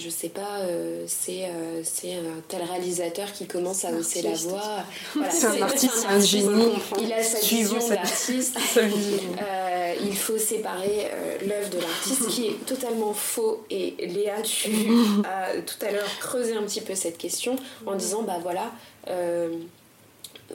je 0.00 0.08
sais 0.08 0.28
pas, 0.28 0.60
euh, 0.60 1.04
c'est 1.06 1.44
euh, 1.44 1.82
c'est 1.84 2.14
un 2.14 2.40
tel 2.48 2.62
réalisateur 2.62 3.32
qui 3.32 3.46
commence 3.46 3.84
à 3.84 3.92
hausser 3.92 4.22
la 4.22 4.32
voix. 4.32 4.82
c'est 5.30 5.46
un 5.46 5.62
artiste, 5.62 5.92
c'est 5.94 6.06
un 6.06 6.20
génie. 6.20 6.72
Il 7.00 7.12
a 7.12 7.22
sa 7.22 7.38
vision 7.40 7.76
de 7.76 7.94
l'artiste. 7.94 8.58
il 10.02 10.16
faut 10.16 10.38
séparer 10.38 11.10
l'œuvre 11.46 11.70
de 11.70 11.78
l'artiste 11.78 12.28
qui 12.28 12.46
est 12.46 12.66
totalement 12.66 13.12
faux. 13.12 13.64
Et 13.70 13.94
Léa, 14.06 14.40
tu 14.42 14.70
as 15.24 15.60
tout 15.66 15.84
à 15.84 15.90
l'heure 15.90 16.18
creusé 16.20 16.54
un 16.54 16.62
petit 16.62 16.80
peu 16.80 16.94
cette 16.94 17.18
question 17.18 17.56
en 17.86 17.94
disant 17.94 18.22
bah 18.22 18.38
voilà 18.42 18.72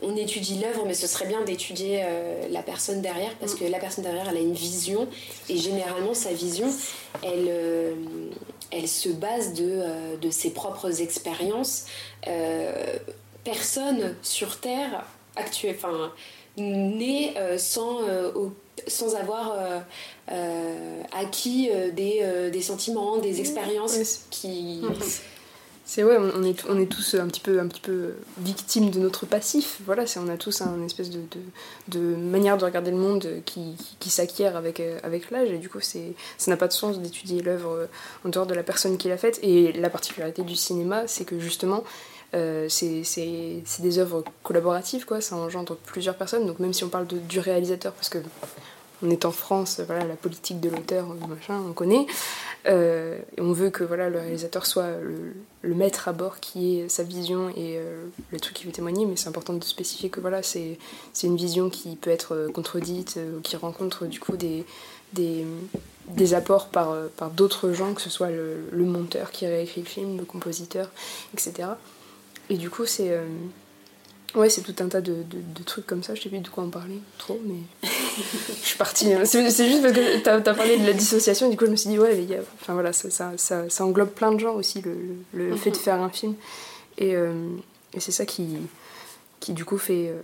on 0.01 0.15
étudie 0.15 0.59
l'œuvre, 0.59 0.85
mais 0.85 0.93
ce 0.93 1.07
serait 1.07 1.27
bien 1.27 1.41
d'étudier 1.43 2.03
la 2.49 2.61
personne 2.61 3.01
derrière 3.01 3.33
parce 3.39 3.55
que 3.55 3.63
la 3.63 3.79
personne 3.79 4.03
derrière, 4.03 4.27
elle 4.29 4.37
a 4.37 4.41
une 4.41 4.53
vision 4.53 5.07
et 5.49 5.57
généralement 5.57 6.13
sa 6.13 6.31
vision, 6.33 6.67
elle, 7.23 7.49
elle 8.71 8.87
se 8.87 9.09
base 9.09 9.53
de, 9.53 9.65
euh, 9.67 10.17
de 10.17 10.29
ses 10.29 10.51
propres 10.51 11.01
expériences. 11.01 11.85
Euh, 12.27 12.97
personne 13.43 14.15
sur 14.21 14.59
Terre 14.59 15.05
actuelle, 15.35 15.75
enfin, 15.77 16.11
euh, 16.59 17.57
sans, 17.57 17.99
sans 18.87 19.15
avoir 19.15 19.55
acquis 21.11 21.69
des, 21.93 22.49
des, 22.51 22.61
sentiments, 22.61 23.17
des 23.17 23.39
expériences 23.39 24.25
qui. 24.31 24.81
C'est 25.87 26.03
ouais, 26.03 26.17
on 26.17 26.43
est, 26.43 26.65
on 26.67 26.79
est 26.79 26.91
tous 26.91 27.13
un 27.13 27.27
petit 27.27 27.39
peu, 27.39 27.59
un 27.59 27.67
petit 27.67 27.79
peu 27.79 28.15
victimes 28.39 28.89
de 28.89 28.97
notre 28.97 29.27
passif. 29.27 29.77
Voilà, 29.85 30.05
on 30.17 30.27
a 30.29 30.35
tous 30.35 30.61
un 30.61 30.83
espèce 30.83 31.11
de, 31.11 31.19
de, 31.89 31.99
manière 31.99 32.57
de 32.57 32.65
regarder 32.65 32.89
le 32.89 32.97
monde 32.97 33.27
qui, 33.45 33.75
qui, 33.99 34.09
s'acquiert 34.09 34.55
avec, 34.55 34.79
euh, 34.79 34.97
avec 35.03 35.29
l'âge. 35.29 35.51
Et 35.51 35.59
du 35.59 35.69
coup, 35.69 35.79
ça 35.81 35.99
n'a 36.47 36.57
pas 36.57 36.67
de 36.67 36.73
sens 36.73 36.99
d'étudier 36.99 37.43
l'œuvre 37.43 37.69
euh, 37.69 37.85
en 38.25 38.29
dehors 38.29 38.47
de 38.47 38.55
la 38.55 38.63
personne 38.63 38.97
qui 38.97 39.09
l'a 39.09 39.17
faite. 39.17 39.39
Et 39.43 39.73
la 39.73 39.91
particularité 39.91 40.41
du 40.41 40.55
cinéma, 40.55 41.03
c'est 41.05 41.23
que 41.23 41.39
justement, 41.39 41.83
euh, 42.33 42.67
c'est, 42.67 43.03
des 43.79 43.99
œuvres 43.99 44.23
collaboratives, 44.41 45.05
quoi. 45.05 45.21
Ça 45.21 45.35
engendre 45.35 45.75
plusieurs 45.75 46.15
personnes. 46.15 46.47
Donc 46.47 46.57
même 46.57 46.73
si 46.73 46.83
on 46.83 46.89
parle 46.89 47.05
de, 47.05 47.19
du 47.19 47.39
réalisateur, 47.39 47.93
parce 47.93 48.09
que 48.09 48.17
on 49.03 49.09
est 49.09 49.25
en 49.25 49.31
France, 49.31 49.81
voilà, 49.85 50.05
la 50.05 50.15
politique 50.15 50.59
de 50.59 50.69
l'auteur, 50.69 51.07
machin, 51.27 51.61
on 51.67 51.73
connaît. 51.73 52.05
Euh, 52.67 53.19
on 53.37 53.51
veut 53.51 53.69
que 53.69 53.83
voilà, 53.83 54.09
le 54.09 54.19
réalisateur 54.19 54.65
soit 54.65 54.89
le, 55.01 55.73
maître 55.73 56.07
à 56.07 56.13
bord 56.13 56.39
qui 56.39 56.79
ait 56.79 56.89
sa 56.89 57.03
vision 57.03 57.49
et 57.49 57.77
euh, 57.77 58.05
le 58.31 58.39
truc 58.39 58.55
qui 58.55 58.65
veut 58.65 58.71
témoigner, 58.71 59.05
mais 59.05 59.15
c'est 59.15 59.27
important 59.27 59.53
de 59.53 59.63
spécifier 59.63 60.09
que 60.09 60.19
voilà, 60.19 60.41
c'est 60.43 60.77
une 61.23 61.35
vision 61.35 61.69
qui 61.69 61.95
peut 61.95 62.11
être 62.11 62.35
euh, 62.35 62.51
contredite, 62.51 63.19
ou 63.37 63.41
qui 63.41 63.55
rencontre 63.55 64.05
du 64.05 64.19
coup 64.19 64.37
des, 64.37 64.65
apports 66.33 66.67
par, 66.67 66.95
par 67.17 67.29
d'autres 67.31 67.71
gens, 67.71 67.93
que 67.93 68.01
ce 68.01 68.09
soit 68.09 68.29
le, 68.29 68.85
monteur 68.85 69.31
qui 69.31 69.45
réécrit 69.45 69.81
le 69.81 69.87
film, 69.87 70.17
le 70.17 70.25
compositeur, 70.25 70.89
etc. 71.33 71.69
Et 72.49 72.57
du 72.57 72.69
coup, 72.69 72.85
c'est 72.85 73.17
Ouais, 74.35 74.49
c'est 74.49 74.61
tout 74.61 74.75
un 74.83 74.89
tas 74.89 74.99
de, 74.99 75.23
de, 75.23 75.63
trucs 75.63 75.87
comme 75.87 76.03
ça. 76.03 76.13
Je 76.13 76.21
sais 76.21 76.29
plus 76.29 76.39
de 76.39 76.49
quoi 76.49 76.63
en 76.63 76.69
parler 76.69 76.99
trop, 77.17 77.39
mais 77.45 77.55
je 78.61 78.67
suis 78.67 78.77
partie. 78.77 79.13
Hein. 79.13 79.23
C'est 79.23 79.49
juste 79.49 79.81
parce 79.81 79.93
que 79.93 80.21
tu 80.21 80.29
as, 80.29 80.41
parlé 80.41 80.77
de 80.77 80.85
la 80.85 80.93
dissociation, 80.93 81.49
du 81.49 81.55
coup, 81.55 81.65
je 81.65 81.71
me 81.71 81.75
suis 81.77 81.89
dit, 81.89 81.97
ouais, 81.97 82.15
mais 82.15 82.39
enfin, 82.61 82.73
voilà, 82.73 82.91
ça, 82.91 83.09
ça, 83.09 83.31
ça, 83.37 83.69
ça, 83.69 83.85
englobe 83.85 84.09
plein 84.09 84.33
de 84.33 84.39
gens 84.39 84.53
aussi, 84.55 84.81
le, 84.81 84.97
le, 85.33 85.55
fait 85.55 85.71
de 85.71 85.77
faire 85.77 86.01
un 86.01 86.09
film. 86.09 86.35
Et, 86.97 87.15
euh, 87.15 87.33
et 87.93 88.01
c'est 88.01 88.11
ça 88.11 88.25
qui, 88.25 88.57
qui, 89.39 89.53
du 89.53 89.63
coup, 89.63 89.77
fait. 89.77 90.09
Euh, 90.09 90.21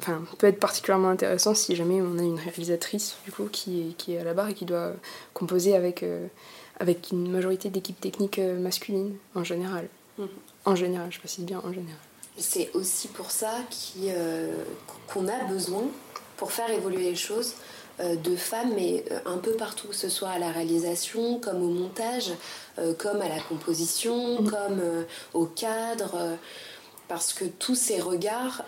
enfin, 0.00 0.24
peut 0.38 0.48
être 0.48 0.58
particulièrement 0.58 1.10
intéressant 1.10 1.54
si 1.54 1.76
jamais 1.76 2.02
on 2.02 2.18
a 2.18 2.22
une 2.22 2.40
réalisatrice, 2.40 3.16
du 3.24 3.30
coup, 3.30 3.44
qui 3.50 3.80
est, 3.80 3.96
qui 3.96 4.14
est 4.14 4.18
à 4.18 4.24
la 4.24 4.34
barre 4.34 4.48
et 4.48 4.54
qui 4.54 4.64
doit 4.64 4.92
composer 5.34 5.76
avec, 5.76 6.02
euh, 6.02 6.26
avec 6.80 7.10
une 7.12 7.30
majorité 7.30 7.70
d'équipes 7.70 8.00
techniques 8.00 8.40
masculines, 8.40 9.14
en 9.36 9.44
général. 9.44 9.88
Mhm. 10.18 10.28
En 10.64 10.74
général, 10.74 11.12
je 11.12 11.20
précise 11.20 11.44
bien 11.44 11.60
en 11.64 11.72
général 11.72 11.98
c'est 12.36 12.70
aussi 12.74 13.08
pour 13.08 13.30
ça 13.30 13.50
euh, 13.98 14.54
qu'on 15.12 15.28
a 15.28 15.44
besoin, 15.44 15.84
pour 16.36 16.52
faire 16.52 16.70
évoluer 16.70 17.10
les 17.10 17.16
choses, 17.16 17.54
euh, 18.00 18.16
de 18.16 18.36
femmes, 18.36 18.72
mais 18.74 19.04
euh, 19.10 19.18
un 19.26 19.38
peu 19.38 19.52
partout, 19.52 19.88
que 19.88 19.94
ce 19.94 20.08
soit 20.08 20.30
à 20.30 20.38
la 20.38 20.50
réalisation, 20.50 21.38
comme 21.38 21.62
au 21.62 21.68
montage, 21.68 22.30
comme 22.96 23.20
à 23.20 23.28
la 23.28 23.38
composition, 23.38 24.40
mm. 24.40 24.50
comme 24.50 24.80
au 25.34 25.44
cadre, 25.44 26.38
parce 27.06 27.34
que 27.34 27.44
tous 27.44 27.74
ces 27.74 28.00
regards 28.00 28.64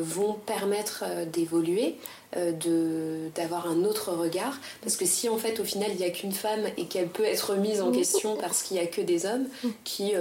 vont 0.00 0.32
permettre 0.32 1.04
d'évoluer, 1.30 1.98
d'avoir 2.34 3.66
un 3.68 3.84
autre 3.84 4.10
regard, 4.12 4.58
parce 4.80 4.96
que 4.96 5.04
si 5.04 5.28
en 5.28 5.36
fait 5.36 5.60
au 5.60 5.64
final 5.64 5.90
il 5.90 5.98
n'y 5.98 6.04
a 6.06 6.10
qu'une 6.10 6.32
femme 6.32 6.64
et 6.78 6.86
qu'elle 6.86 7.08
peut 7.08 7.26
être 7.26 7.56
mise 7.56 7.82
en 7.82 7.92
question 7.92 8.38
parce 8.38 8.62
qu'il 8.62 8.78
n'y 8.78 8.82
a 8.82 8.86
que 8.86 9.02
des 9.02 9.26
hommes 9.26 9.46
mm. 9.64 9.68
qui 9.84 10.14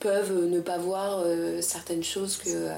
peuvent 0.00 0.46
ne 0.46 0.60
pas 0.60 0.78
voir 0.78 1.22
euh, 1.24 1.60
certaines 1.60 2.04
choses 2.04 2.36
que 2.36 2.50
euh, 2.50 2.72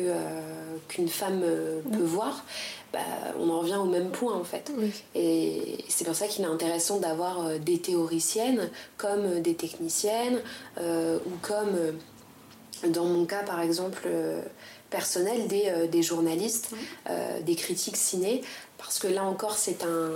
euh, 0.00 0.76
qu'une 0.88 1.08
femme 1.08 1.44
peut 1.92 2.02
voir, 2.02 2.46
bah, 2.94 3.00
on 3.38 3.50
en 3.50 3.60
revient 3.60 3.76
au 3.76 3.84
même 3.84 4.10
point 4.10 4.34
en 4.34 4.42
fait. 4.42 4.72
Et 5.14 5.84
c'est 5.88 6.06
pour 6.06 6.14
ça 6.14 6.28
qu'il 6.28 6.44
est 6.44 6.48
intéressant 6.48 6.98
d'avoir 6.98 7.58
des 7.58 7.78
théoriciennes 7.78 8.70
comme 8.96 9.40
des 9.42 9.54
techniciennes 9.54 10.40
ou 10.78 11.36
comme, 11.42 11.76
dans 12.88 13.04
mon 13.04 13.26
cas 13.26 13.42
par 13.42 13.60
exemple 13.60 14.08
personnel, 14.88 15.46
des, 15.46 15.88
des 15.88 16.02
journalistes, 16.02 16.70
des 17.42 17.54
critiques 17.54 17.98
ciné, 17.98 18.40
parce 18.78 18.98
que 18.98 19.08
là 19.08 19.24
encore 19.24 19.58
c'est 19.58 19.84
un 19.84 20.08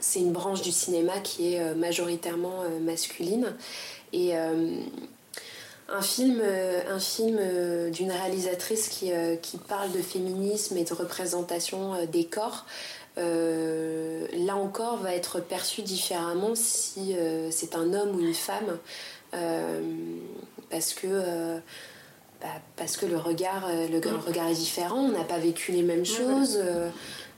c'est 0.00 0.20
une 0.20 0.32
branche 0.32 0.62
du 0.62 0.70
cinéma 0.70 1.18
qui 1.24 1.54
est 1.54 1.74
majoritairement 1.74 2.62
masculine 2.82 3.52
et 4.14 4.36
euh, 4.36 4.76
un 5.88 6.00
film, 6.00 6.40
euh, 6.40 6.80
un 6.88 7.00
film 7.00 7.36
euh, 7.40 7.90
d'une 7.90 8.12
réalisatrice 8.12 8.88
qui, 8.88 9.10
qui, 9.42 9.58
parle 9.58 9.90
de 9.90 10.00
féminisme 10.00 10.76
et 10.76 10.84
de 10.84 10.94
représentation 10.94 12.06
des 12.06 12.24
corps, 12.24 12.64
là 13.16 14.56
encore, 14.56 14.98
va 14.98 15.14
être 15.14 15.40
perçu 15.40 15.82
différemment 15.82 16.54
si 16.54 17.14
c'est 17.50 17.74
un 17.74 17.92
homme 17.92 18.16
ou 18.16 18.20
une 18.20 18.34
femme. 18.34 18.78
parce 20.70 20.94
que 20.94 21.60
bah, 22.40 22.48
parce 22.76 22.96
que 22.96 23.06
le 23.06 23.16
regard, 23.16 23.68
le, 23.68 23.98
regard 24.26 24.48
est 24.48 24.54
différent, 24.54 24.98
on 24.98 25.12
n'a 25.12 25.24
pas 25.24 25.38
vécu 25.38 25.72
les 25.72 25.82
mêmes 25.82 26.04
choses 26.04 26.60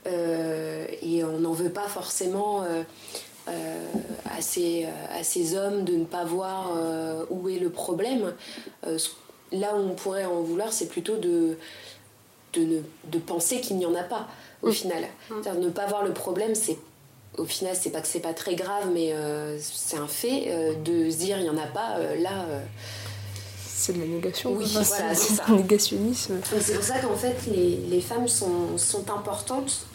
et 0.05 1.23
on 1.23 1.39
n'en 1.39 1.53
veut 1.53 1.71
pas 1.71 1.87
forcément. 1.87 2.65
À, 3.47 4.41
ces, 4.41 4.85
à, 5.11 5.23
ces, 5.23 5.55
hommes 5.55 5.83
de 5.83 5.95
ne 5.95 6.05
pas 6.05 6.25
voir 6.25 6.71
où 7.29 7.49
est 7.49 7.59
le 7.59 7.69
problème. 7.69 8.33
là 9.51 9.75
où 9.75 9.79
on 9.79 9.95
pourrait 9.95 10.25
en 10.25 10.41
vouloir, 10.41 10.73
c'est 10.73 10.87
plutôt 10.87 11.17
de, 11.17 11.57
de, 12.53 12.81
de 13.11 13.19
penser 13.19 13.61
qu'il 13.61 13.77
n'y 13.77 13.85
en 13.85 13.95
a 13.95 14.03
pas 14.03 14.27
au 14.61 14.71
final. 14.71 15.03
Ne 15.31 15.69
pas 15.69 15.85
voir 15.85 16.03
le 16.03 16.13
problème, 16.13 16.55
c'est 16.55 16.77
au 17.37 17.45
final, 17.45 17.75
c'est 17.79 17.91
pas 17.91 18.01
que 18.01 18.07
c'est 18.07 18.19
pas 18.19 18.33
très 18.33 18.55
grave, 18.55 18.89
mais 18.93 19.13
euh, 19.13 19.57
c'est 19.59 19.97
un 19.97 20.07
fait. 20.07 20.45
Euh, 20.47 20.73
de 20.83 21.09
se 21.09 21.17
dire 21.17 21.37
il 21.39 21.45
y 21.45 21.49
en 21.49 21.57
a 21.57 21.67
pas, 21.67 21.97
euh, 21.97 22.15
là. 22.19 22.45
c'est 23.65 23.93
de 23.93 23.99
la 23.99 24.07
négation. 24.07 24.53
Oui, 24.53 24.65
voilà, 24.71 25.13
c'est 25.13 25.33
ça. 25.35 25.43
négationnisme. 25.49 26.39
C'est 26.43 26.73
pour 26.73 26.83
ça 26.83 26.99
qu'en 26.99 27.15
fait, 27.15 27.35
les, 27.47 27.77
les, 27.89 28.01
femmes 28.01 28.27
sont, 28.27 28.77
sont 28.77 29.09
importantes 29.11 29.85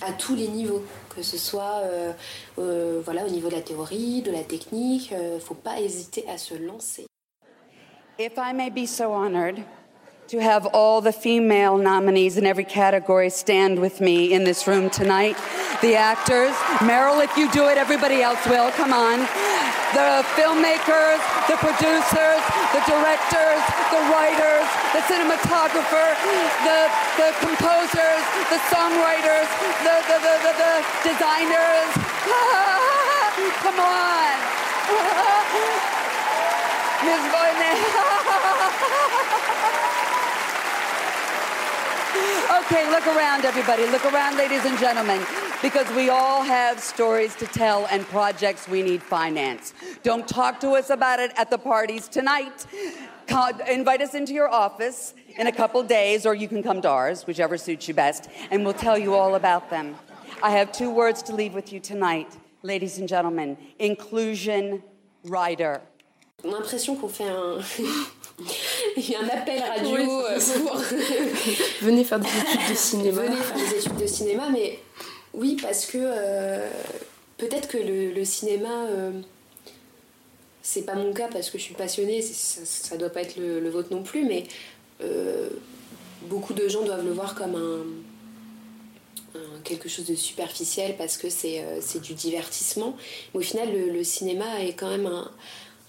à 0.00 0.12
tous 0.12 0.34
les 0.34 0.48
niveaux. 0.48 0.82
Que 1.14 1.22
ce 1.22 1.36
soit 1.36 1.82
euh, 1.82 2.12
euh, 2.58 3.02
voilà, 3.04 3.24
au 3.24 3.30
niveau 3.30 3.48
de 3.48 3.56
la 3.56 3.62
théorie, 3.62 4.22
de 4.22 4.30
la 4.30 4.44
technique, 4.44 5.10
il 5.12 5.40
faut 5.40 5.54
pas 5.54 5.80
hésiter 5.80 6.24
à 6.28 6.38
se 6.38 6.54
lancer. 6.54 7.06
If 8.18 8.34
I 8.36 8.52
may 8.52 8.70
be 8.70 8.86
so 8.86 9.12
honored. 9.12 9.62
to 10.30 10.40
have 10.40 10.64
all 10.66 11.00
the 11.00 11.12
female 11.12 11.76
nominees 11.76 12.36
in 12.36 12.46
every 12.46 12.62
category 12.62 13.28
stand 13.30 13.80
with 13.80 14.00
me 14.00 14.32
in 14.32 14.44
this 14.44 14.64
room 14.68 14.88
tonight. 14.88 15.36
The 15.82 15.96
actors, 15.96 16.52
Meryl, 16.86 17.24
if 17.24 17.36
you 17.36 17.50
do 17.50 17.66
it, 17.66 17.76
everybody 17.76 18.22
else 18.22 18.46
will. 18.46 18.70
Come 18.70 18.92
on. 18.92 19.26
The 19.90 20.22
filmmakers, 20.38 21.18
the 21.50 21.56
producers, 21.58 22.42
the 22.72 22.82
directors, 22.86 23.62
the 23.90 24.02
writers, 24.14 24.66
the 24.94 25.02
cinematographer, 25.10 26.14
the, 26.62 26.86
the 27.18 27.34
composers, 27.42 28.22
the 28.54 28.60
songwriters, 28.70 29.48
the, 29.82 29.96
the, 30.06 30.18
the, 30.22 30.34
the, 30.46 30.52
the 30.62 30.74
designers. 31.10 31.90
Come 33.66 33.80
on. 33.80 34.36
Ms. 37.04 37.24
Boyne. 37.32 37.74
Okay, 42.58 42.90
look 42.90 43.06
around, 43.06 43.44
everybody. 43.44 43.86
Look 43.86 44.04
around, 44.12 44.36
ladies 44.36 44.64
and 44.64 44.76
gentlemen, 44.76 45.24
because 45.62 45.88
we 45.94 46.10
all 46.10 46.42
have 46.42 46.80
stories 46.80 47.36
to 47.36 47.46
tell 47.46 47.86
and 47.86 48.04
projects 48.06 48.66
we 48.66 48.82
need 48.82 49.04
finance. 49.04 49.72
Don't 50.02 50.26
talk 50.26 50.58
to 50.60 50.70
us 50.70 50.90
about 50.90 51.20
it 51.20 51.30
at 51.36 51.48
the 51.48 51.58
parties 51.58 52.08
tonight. 52.08 52.66
invite 53.68 54.02
us 54.02 54.14
into 54.14 54.32
your 54.32 54.48
office 54.48 55.14
in 55.38 55.46
a 55.46 55.52
couple 55.52 55.80
days, 55.84 56.26
or 56.26 56.34
you 56.34 56.48
can 56.48 56.60
come 56.60 56.82
to 56.82 56.88
ours, 56.88 57.24
whichever 57.24 57.56
suits 57.56 57.86
you 57.86 57.94
best, 57.94 58.28
and 58.50 58.64
we'll 58.64 58.74
tell 58.74 58.98
you 58.98 59.14
all 59.14 59.36
about 59.36 59.70
them. 59.70 59.94
I 60.42 60.50
have 60.50 60.72
two 60.72 60.90
words 60.90 61.22
to 61.24 61.34
leave 61.34 61.54
with 61.54 61.72
you 61.72 61.78
tonight, 61.78 62.36
ladies 62.64 62.98
and 62.98 63.08
gentlemen 63.08 63.56
inclusion 63.78 64.82
rider. 65.22 65.80
L'impression 66.42 66.96
qu'on 66.96 67.08
fait 67.08 67.28
un. 67.28 67.62
Il 68.96 69.10
y 69.10 69.14
a 69.14 69.20
un 69.20 69.28
appel 69.28 69.60
radio 69.76 69.96
euh, 69.96 70.38
pour. 70.64 70.76
Venez 71.82 72.04
faire 72.04 72.20
des 72.20 72.28
études 72.28 72.70
de 72.70 72.74
cinéma. 72.78 73.22
Venez 73.22 73.36
faire 73.36 73.56
des 73.56 73.78
études 73.78 73.96
de 73.96 74.06
cinéma, 74.06 74.48
mais 74.50 74.78
oui, 75.34 75.56
parce 75.60 75.86
que 75.86 75.98
euh, 76.00 76.68
peut-être 77.36 77.68
que 77.68 77.78
le, 77.78 78.24
cinéma. 78.24 78.86
Euh, 78.90 79.12
c'est 80.62 80.82
pas 80.82 80.94
mon 80.94 81.12
cas 81.12 81.28
parce 81.28 81.50
que 81.50 81.58
je 81.58 81.64
suis 81.64 81.74
passionnée, 81.74 82.20
ça, 82.22 82.60
ça 82.64 82.96
doit 82.96 83.08
pas 83.08 83.22
être 83.22 83.36
le, 83.38 83.68
vôtre 83.70 83.88
non 83.90 84.02
plus, 84.02 84.24
mais 84.24 84.44
beaucoup 86.28 86.52
de 86.52 86.68
gens 86.68 86.82
doivent 86.82 87.04
le 87.04 87.12
voir 87.12 87.34
comme 87.34 87.56
un, 89.34 89.40
quelque 89.64 89.88
chose 89.88 90.04
de 90.04 90.14
superficiel 90.14 90.96
parce 90.96 91.16
que 91.16 91.28
c'est 91.30 92.00
du 92.02 92.12
divertissement. 92.14 92.94
Mais 93.32 93.40
au 93.40 93.42
final, 93.42 93.70
le 93.72 94.04
cinéma 94.04 94.62
est 94.62 94.74
quand 94.74 94.90
même 94.90 95.06
un, 95.06 95.30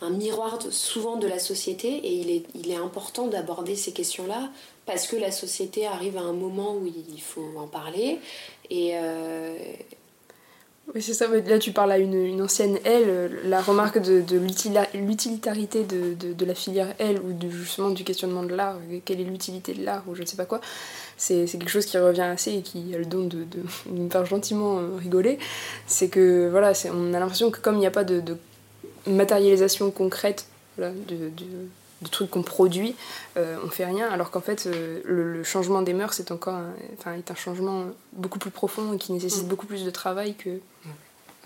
un 0.02 0.10
miroir 0.10 0.60
souvent 0.72 1.16
de 1.18 1.28
la 1.28 1.40
société 1.40 1.88
et 1.88 2.14
il 2.14 2.30
est, 2.30 2.44
il 2.56 2.72
est 2.72 2.76
important 2.76 3.28
d'aborder 3.28 3.76
ces 3.76 3.92
questions-là 3.92 4.50
parce 4.86 5.08
que 5.08 5.16
la 5.16 5.32
société 5.32 5.86
arrive 5.86 6.18
à 6.18 6.22
un 6.22 6.34
moment 6.34 6.76
où 6.76 6.86
il 6.86 7.22
faut 7.22 7.48
en 7.58 7.68
parler 7.68 8.20
et 8.70 8.92
euh, 8.96 9.56
oui 10.94 11.02
c'est 11.02 11.14
ça 11.14 11.28
là 11.28 11.60
tu 11.60 11.72
parles 11.72 11.92
à 11.92 12.00
une, 12.00 12.16
une 12.16 12.42
ancienne 12.42 12.80
L 12.84 13.42
la 13.46 13.62
remarque 13.62 14.00
de, 14.00 14.22
de 14.22 14.40
l'utilitarité 14.98 15.84
de, 15.84 16.16
de, 16.16 16.34
de, 16.34 16.46
la 16.46 16.56
filière 16.56 16.96
L 16.98 17.20
ou 17.20 17.52
justement 17.52 17.92
du 17.92 18.04
questionnement 18.04 18.44
de 18.44 18.56
l'art 18.56 18.78
quelle 19.06 19.22
est 19.22 19.26
l'utilité 19.26 19.74
de 19.74 19.86
l'art 19.86 20.04
ou 20.08 20.16
je 20.16 20.22
ne 20.22 20.26
sais 20.26 20.38
pas 20.38 20.46
quoi 20.46 20.62
c'est 21.22 21.46
quelque 21.46 21.70
chose 21.70 21.86
qui 21.86 22.00
revient 22.00 22.22
assez 22.22 22.52
et 22.52 22.62
qui 22.64 22.96
a 22.96 22.98
le 22.98 23.06
don 23.06 23.26
de, 23.26 23.44
de, 23.44 23.92
me 23.92 24.10
faire 24.10 24.26
gentiment 24.26 24.80
euh, 24.80 24.98
rigoler. 24.98 25.38
C'est 25.86 26.08
que 26.08 26.50
voilà 26.50 26.74
on 26.92 27.14
a 27.14 27.20
l'impression 27.20 27.52
que 27.52 27.60
comme 27.60 27.76
il 27.76 27.82
n'y 27.82 27.86
a 27.86 27.92
pas 27.92 28.04
de 28.04 28.22
matérialisation 29.08 29.92
concrète 29.92 30.46
voilà, 30.78 30.94
de, 31.08 31.30
de, 31.30 32.08
trucs 32.10 32.32
qu'on 32.32 32.42
produit, 32.42 32.96
euh, 33.38 33.58
on 33.64 33.70
fait 33.70 33.86
rien, 33.86 34.10
alors 34.10 34.32
qu'en 34.32 34.42
fait, 34.42 34.66
euh, 34.66 35.02
le, 35.06 35.44
changement 35.44 35.82
des 35.84 35.94
mœurs 35.94 36.20
est 36.20 36.32
encore 36.32 36.56
un, 36.56 36.74
enfin, 36.98 37.14
est 37.14 37.30
un 37.30 37.36
changement 37.36 37.86
beaucoup 38.14 38.40
plus 38.40 38.50
profond 38.50 38.94
et 38.94 38.98
qui 38.98 39.12
nécessite 39.14 39.46
mm. 39.46 39.48
beaucoup 39.48 39.68
plus 39.68 39.86
de 39.86 39.92
travail 39.92 40.36
que. 40.36 40.60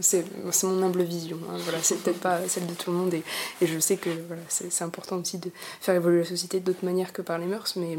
C'est 0.02 0.26
mon 0.64 0.84
humble 0.84 1.04
vision, 1.04 1.38
hein, 1.50 1.56
voilà, 1.60 1.78
c'est 1.82 1.96
peut-être 1.96 2.20
pas 2.20 2.46
celle 2.50 2.68
de 2.68 2.74
tout 2.74 2.92
le 2.92 2.98
monde 2.98 3.14
et, 3.14 3.24
et 3.62 3.66
je 3.66 3.80
sais 3.80 3.96
que 3.96 4.10
voilà, 4.28 4.42
c'est 4.50 4.84
important 4.84 5.16
aussi 5.16 5.38
de 5.38 5.50
faire 5.80 5.96
évoluer 5.96 6.20
la 6.20 6.26
société 6.26 6.60
d'autres 6.60 6.84
manières 6.84 7.14
que 7.14 7.22
par 7.22 7.38
les 7.38 7.46
mœurs, 7.46 7.78
mais 7.78 7.98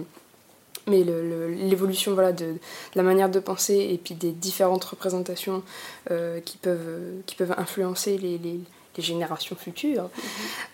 mais 0.86 1.02
l'évolution 1.02 2.14
voilà, 2.14 2.32
de, 2.32 2.54
la 2.94 3.02
manière 3.02 3.28
de 3.28 3.40
penser 3.40 3.74
et 3.74 3.98
puis 3.98 4.14
des 4.14 4.32
différentes 4.32 4.84
représentations 4.84 5.62
euh, 6.10 6.40
qui, 6.40 6.58
peuvent, 6.58 7.22
qui 7.26 7.34
peuvent 7.34 7.54
influencer 7.56 8.18
les, 8.18 8.38
les, 8.38 8.60
les 8.96 9.02
générations 9.02 9.56
futures, 9.56 10.10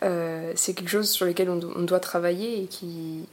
euh, 0.03 0.53
c'est 0.57 0.75
quelque 0.75 0.89
chose 0.89 1.11
sur 1.11 1.27
lequel 1.27 1.51
on, 1.51 1.83
doit 1.83 2.01
travailler 2.01 2.62
et 2.62 2.66
qui, 2.66 3.27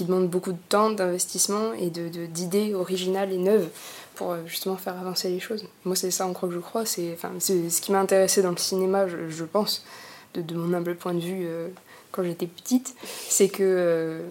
demande 0.00 0.28
beaucoup 0.28 0.52
de 0.52 0.58
temps, 0.70 0.90
d'investissement 0.90 1.74
et 1.74 1.90
d'idées 1.90 2.70
de, 2.70 2.74
originales 2.74 3.32
et 3.32 3.38
neuves 3.38 3.68
pour 4.14 4.32
euh, 4.32 4.38
justement 4.46 4.76
faire 4.76 4.98
avancer 4.98 5.28
les 5.28 5.40
choses. 5.40 5.66
Moi, 5.84 5.94
c'est 5.94 6.10
ça 6.10 6.26
en 6.26 6.32
quoi 6.32 6.48
que 6.48 6.54
je 6.54 6.60
crois. 6.60 6.86
C'est 6.86 7.18
ce 7.38 7.80
qui 7.82 7.92
m'a 7.92 8.00
intéressé 8.00 8.40
dans 8.40 8.50
le 8.50 8.56
cinéma, 8.56 9.06
je, 9.06 9.44
pense, 9.44 9.84
de, 10.34 10.54
mon 10.54 10.72
humble 10.72 10.96
point 10.96 11.12
de 11.12 11.20
vue 11.20 11.44
euh, 11.44 11.68
quand 12.12 12.22
j'étais 12.22 12.46
petite, 12.46 12.94
c'est 13.28 13.48
que, 13.48 14.22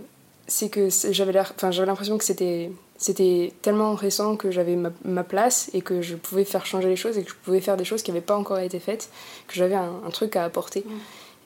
c'est 0.47 0.69
que 0.69 0.89
j'avais 1.11 1.33
l'impression 1.33 2.17
que 2.17 2.23
c'était 2.23 2.71
c'était 2.99 3.53
tellement 3.61 3.95
récent 3.95 4.35
que 4.35 4.51
j'avais 4.51 4.75
ma, 4.75 5.23
place 5.23 5.71
et 5.73 5.81
que 5.81 6.01
je 6.01 6.15
pouvais 6.15 6.43
faire 6.43 6.65
changer 6.65 6.89
les 6.89 6.97
choses 6.97 7.17
et 7.17 7.23
que 7.23 7.29
je 7.29 7.35
pouvais 7.35 7.61
faire 7.61 7.77
des 7.77 7.85
choses 7.85 8.03
qui 8.03 8.11
n'avaient 8.11 8.19
pas 8.21 8.35
encore 8.35 8.59
été 8.59 8.79
faites, 8.79 9.09
que 9.47 9.55
j'avais 9.55 9.75
un, 9.75 10.09
truc 10.11 10.35
à 10.35 10.43
apporter. 10.43 10.83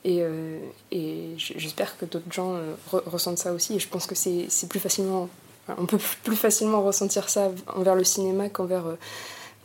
Et, 0.03 0.17
euh, 0.21 0.57
et 0.91 1.35
j'espère 1.37 1.95
que 1.97 2.05
d'autres 2.05 2.31
gens 2.31 2.55
euh, 2.55 2.73
ressentent 2.91 3.37
ça 3.37 3.53
aussi. 3.53 3.75
Et 3.75 3.79
je 3.79 3.87
pense 3.87 4.07
que 4.07 4.15
c'est 4.15 4.67
plus 4.67 4.79
facilement. 4.79 5.29
on 5.77 5.85
peut 5.85 5.99
plus 6.23 6.35
facilement 6.35 6.81
ressentir 6.81 7.29
ça 7.29 7.51
envers 7.75 7.95
le 7.95 8.03
cinéma 8.03 8.49
qu'envers 8.49 8.87
euh, 8.87 8.95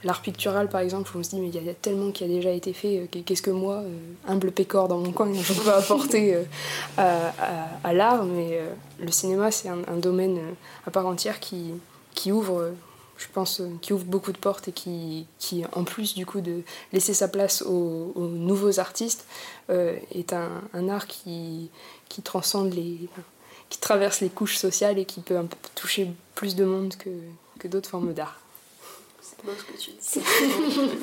l'art 0.04 0.22
pictural, 0.22 0.68
par 0.68 0.80
exemple, 0.80 1.10
on 1.16 1.22
se 1.22 1.30
dit, 1.30 1.40
mais 1.40 1.48
il 1.48 1.64
y, 1.64 1.68
a 1.68 1.74
tellement 1.74 2.10
qui 2.12 2.24
a 2.24 2.28
déjà 2.28 2.50
été 2.50 2.72
fait, 2.72 3.08
qu'est-ce 3.24 3.42
que 3.42 3.50
moi, 3.50 3.82
humble 4.26 4.52
pécor 4.52 4.88
dans 4.88 4.98
mon 4.98 5.12
coin, 5.12 5.32
je 5.34 5.52
peux 5.52 5.72
apporter 5.72 6.36
à, 6.96 7.32
à, 7.82 7.92
l'art. 7.92 8.24
Mais 8.24 8.60
le 9.00 9.10
cinéma, 9.10 9.50
c'est 9.50 9.68
un, 9.68 9.96
domaine 9.96 10.38
à 10.86 10.90
part 10.90 11.06
entière 11.06 11.40
qui, 11.40 11.72
qui 12.14 12.30
ouvre 12.32 12.72
je 13.18 13.26
pense, 13.32 13.60
qui 13.82 13.92
ouvre 13.92 14.04
beaucoup 14.04 14.32
de 14.32 14.38
portes 14.38 14.68
et 14.68 14.72
qui, 14.72 15.26
qui 15.38 15.64
en 15.72 15.84
plus 15.84 16.14
du 16.14 16.24
coup 16.24 16.40
de 16.40 16.62
laisser 16.92 17.14
sa 17.14 17.28
place 17.28 17.62
aux, 17.62 18.12
nouveaux 18.16 18.78
artistes, 18.78 19.26
euh, 19.70 19.96
est 20.12 20.32
un, 20.32 20.88
art 20.88 21.06
qui, 21.06 21.70
qui 22.08 22.22
transcende 22.22 22.72
les. 22.72 23.08
qui 23.68 23.78
traverse 23.78 24.20
les 24.20 24.30
couches 24.30 24.56
sociales 24.56 24.98
et 24.98 25.04
qui 25.04 25.20
peut 25.20 25.36
toucher 25.74 26.10
plus 26.34 26.54
de 26.54 26.64
monde 26.64 26.94
que, 26.96 27.10
que 27.58 27.68
d'autres 27.68 27.90
formes 27.90 28.14
d'art. 28.14 28.40
C'est 29.38 29.46
beau 29.46 29.52
ce 29.56 29.64
que 29.64 29.78
tu 29.78 29.90
dis. 29.92 30.96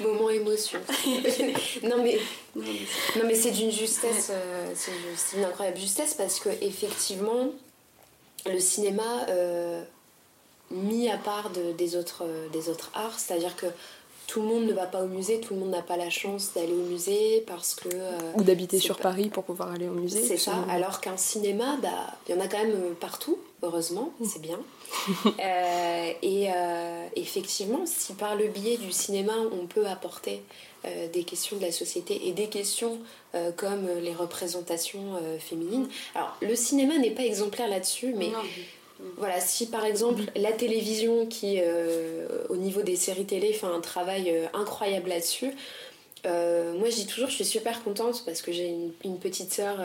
Moment 0.02 0.30
émotion. 0.30 0.78
non 1.82 2.02
mais, 2.02 2.18
non 2.54 3.22
mais 3.24 3.34
c'est 3.34 3.50
d'une 3.50 3.72
justesse, 3.72 4.28
euh, 4.30 4.72
c'est 4.74 5.36
une 5.36 5.44
incroyable 5.44 5.78
justesse 5.78 6.14
parce 6.14 6.38
que 6.38 6.50
effectivement, 6.60 7.50
le 8.46 8.60
cinéma. 8.60 9.26
Euh, 9.28 9.82
mis 10.70 11.08
à 11.10 11.16
part 11.16 11.50
des, 11.50 11.96
autres, 11.96 12.24
euh, 12.24 12.48
des 12.48 12.68
autres 12.68 12.90
arts, 12.94 13.18
c'est-à-dire 13.18 13.56
que 13.56 13.66
tout 14.26 14.40
le 14.40 14.48
monde 14.48 14.64
ne 14.64 14.72
va 14.72 14.86
pas 14.86 15.02
au 15.02 15.06
musée, 15.06 15.38
tout 15.40 15.54
le 15.54 15.60
monde 15.60 15.70
n'a 15.70 15.82
pas 15.82 15.96
la 15.96 16.08
chance 16.08 16.52
d'aller 16.54 16.72
au 16.72 16.84
musée 16.84 17.44
parce 17.46 17.74
que... 17.74 17.88
Euh, 17.92 18.18
Ou 18.36 18.42
d'habiter 18.42 18.78
sur 18.78 18.96
Paris 18.96 19.28
pour 19.28 19.44
pouvoir 19.44 19.72
aller 19.72 19.88
au 19.88 19.92
musée. 19.92 20.22
C'est 20.22 20.38
ça, 20.38 20.64
alors 20.70 21.00
qu'un 21.00 21.18
cinéma, 21.18 21.76
bah, 21.82 21.90
il 22.26 22.34
y 22.34 22.38
en 22.38 22.40
a 22.40 22.48
quand 22.48 22.58
même 22.58 22.94
partout. 22.98 23.38
heureusement, 23.62 24.12
c'est 24.24 24.40
bien. 24.40 24.58
Euh, 25.40 26.12
et 26.22 26.48
euh, 26.50 27.06
effectivement, 27.16 27.82
si 27.86 28.14
par 28.14 28.36
le 28.36 28.48
biais 28.48 28.76
du 28.76 28.92
cinéma, 28.92 29.34
on 29.52 29.66
peut 29.66 29.86
apporter 29.86 30.42
euh, 30.84 31.08
des 31.08 31.24
questions 31.24 31.56
de 31.56 31.62
la 31.62 31.72
société 31.72 32.28
et 32.28 32.32
des 32.32 32.48
questions 32.48 32.98
comme 33.56 33.88
les 34.00 34.14
représentations 34.14 35.20
féminines. 35.40 35.88
Alors, 36.14 36.36
le 36.40 36.54
cinéma 36.54 36.98
n'est 36.98 37.10
pas 37.10 37.24
exemplaire 37.24 37.68
là-dessus, 37.68 38.14
mais 38.16 38.30
voilà, 39.16 39.40
si 39.40 39.66
par 39.66 39.84
exemple 39.84 40.22
la 40.36 40.52
télévision, 40.52 41.26
qui 41.26 41.60
au 42.48 42.56
niveau 42.56 42.82
des 42.82 42.94
séries 42.94 43.24
télé 43.24 43.52
fait 43.52 43.66
un 43.66 43.80
travail 43.80 44.32
incroyable 44.52 45.08
là-dessus, 45.08 45.50
moi 46.24 46.90
je 46.90 46.94
dis 46.94 47.06
toujours, 47.06 47.28
je 47.28 47.34
suis 47.34 47.44
super 47.44 47.82
contente 47.82 48.22
parce 48.24 48.40
que 48.40 48.52
j'ai 48.52 48.72
une, 49.02 49.18
petite 49.18 49.52
sœur 49.52 49.78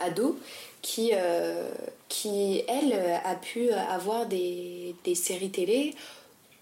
ado 0.00 0.38
qui, 0.82 1.10
euh, 1.14 1.68
qui, 2.08 2.62
elle, 2.68 2.92
a 3.24 3.34
pu 3.34 3.70
avoir 3.70 4.26
des, 4.26 4.94
des, 5.04 5.14
séries 5.14 5.50
télé 5.50 5.94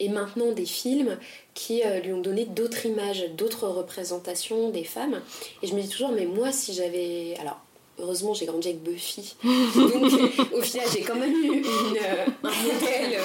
et 0.00 0.09
maintenant 0.09 0.52
des 0.52 0.64
films 0.64 1.18
qui 1.52 1.82
euh, 1.82 2.00
lui 2.00 2.12
ont 2.12 2.20
donné 2.20 2.46
d'autres 2.46 2.86
images, 2.86 3.24
d'autres 3.36 3.68
représentations 3.68 4.70
des 4.70 4.84
femmes. 4.84 5.20
Et 5.62 5.66
je 5.66 5.74
me 5.74 5.80
dis 5.80 5.88
toujours, 5.88 6.12
mais 6.12 6.26
moi, 6.26 6.52
si 6.52 6.72
j'avais... 6.72 7.36
Alors, 7.38 7.61
heureusement, 7.98 8.34
j'ai 8.34 8.46
grandi 8.46 8.68
avec 8.68 8.82
Buffy. 8.82 9.36
Donc, 9.44 10.12
au 10.52 10.62
final, 10.62 10.86
j'ai 10.92 11.02
quand 11.02 11.16
même 11.16 11.32
eu 11.32 11.59
une, 11.59 11.98
euh, 11.98 12.26
un 12.44 12.62
modèle 12.62 13.20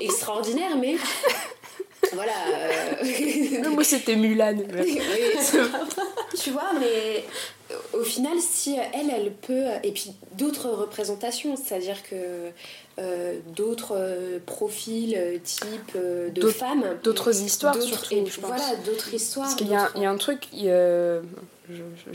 extraordinaire, 0.00 0.76
mais 0.76 0.96
voilà. 2.12 2.32
Moi, 3.70 3.84
c'était 3.84 4.16
Mulan. 4.16 4.56
tu 6.42 6.50
vois, 6.50 6.72
mais 6.78 7.24
au 7.92 8.02
final, 8.02 8.38
si 8.40 8.76
elle, 8.94 9.10
elle 9.10 9.32
peut, 9.32 9.66
et 9.82 9.92
puis 9.92 10.12
d'autres 10.32 10.70
représentations, 10.70 11.56
c'est-à-dire 11.56 12.02
que 12.02 12.50
euh, 12.98 13.38
d'autres 13.54 13.94
euh, 13.96 14.38
profils, 14.44 15.14
euh, 15.16 15.38
types 15.38 15.96
de 15.96 16.48
femmes, 16.48 16.84
d'autres 17.04 17.42
histoires, 17.42 17.80
surtout, 17.80 18.14
je 18.26 18.40
Voilà, 18.40 18.74
d'autres 18.86 19.12
histoires. 19.12 19.46
Parce 19.46 19.56
qu'il 19.56 19.68
y, 19.68 19.74
a 19.74 20.10
un 20.10 20.16
truc, 20.16 20.48
je, 20.52 21.10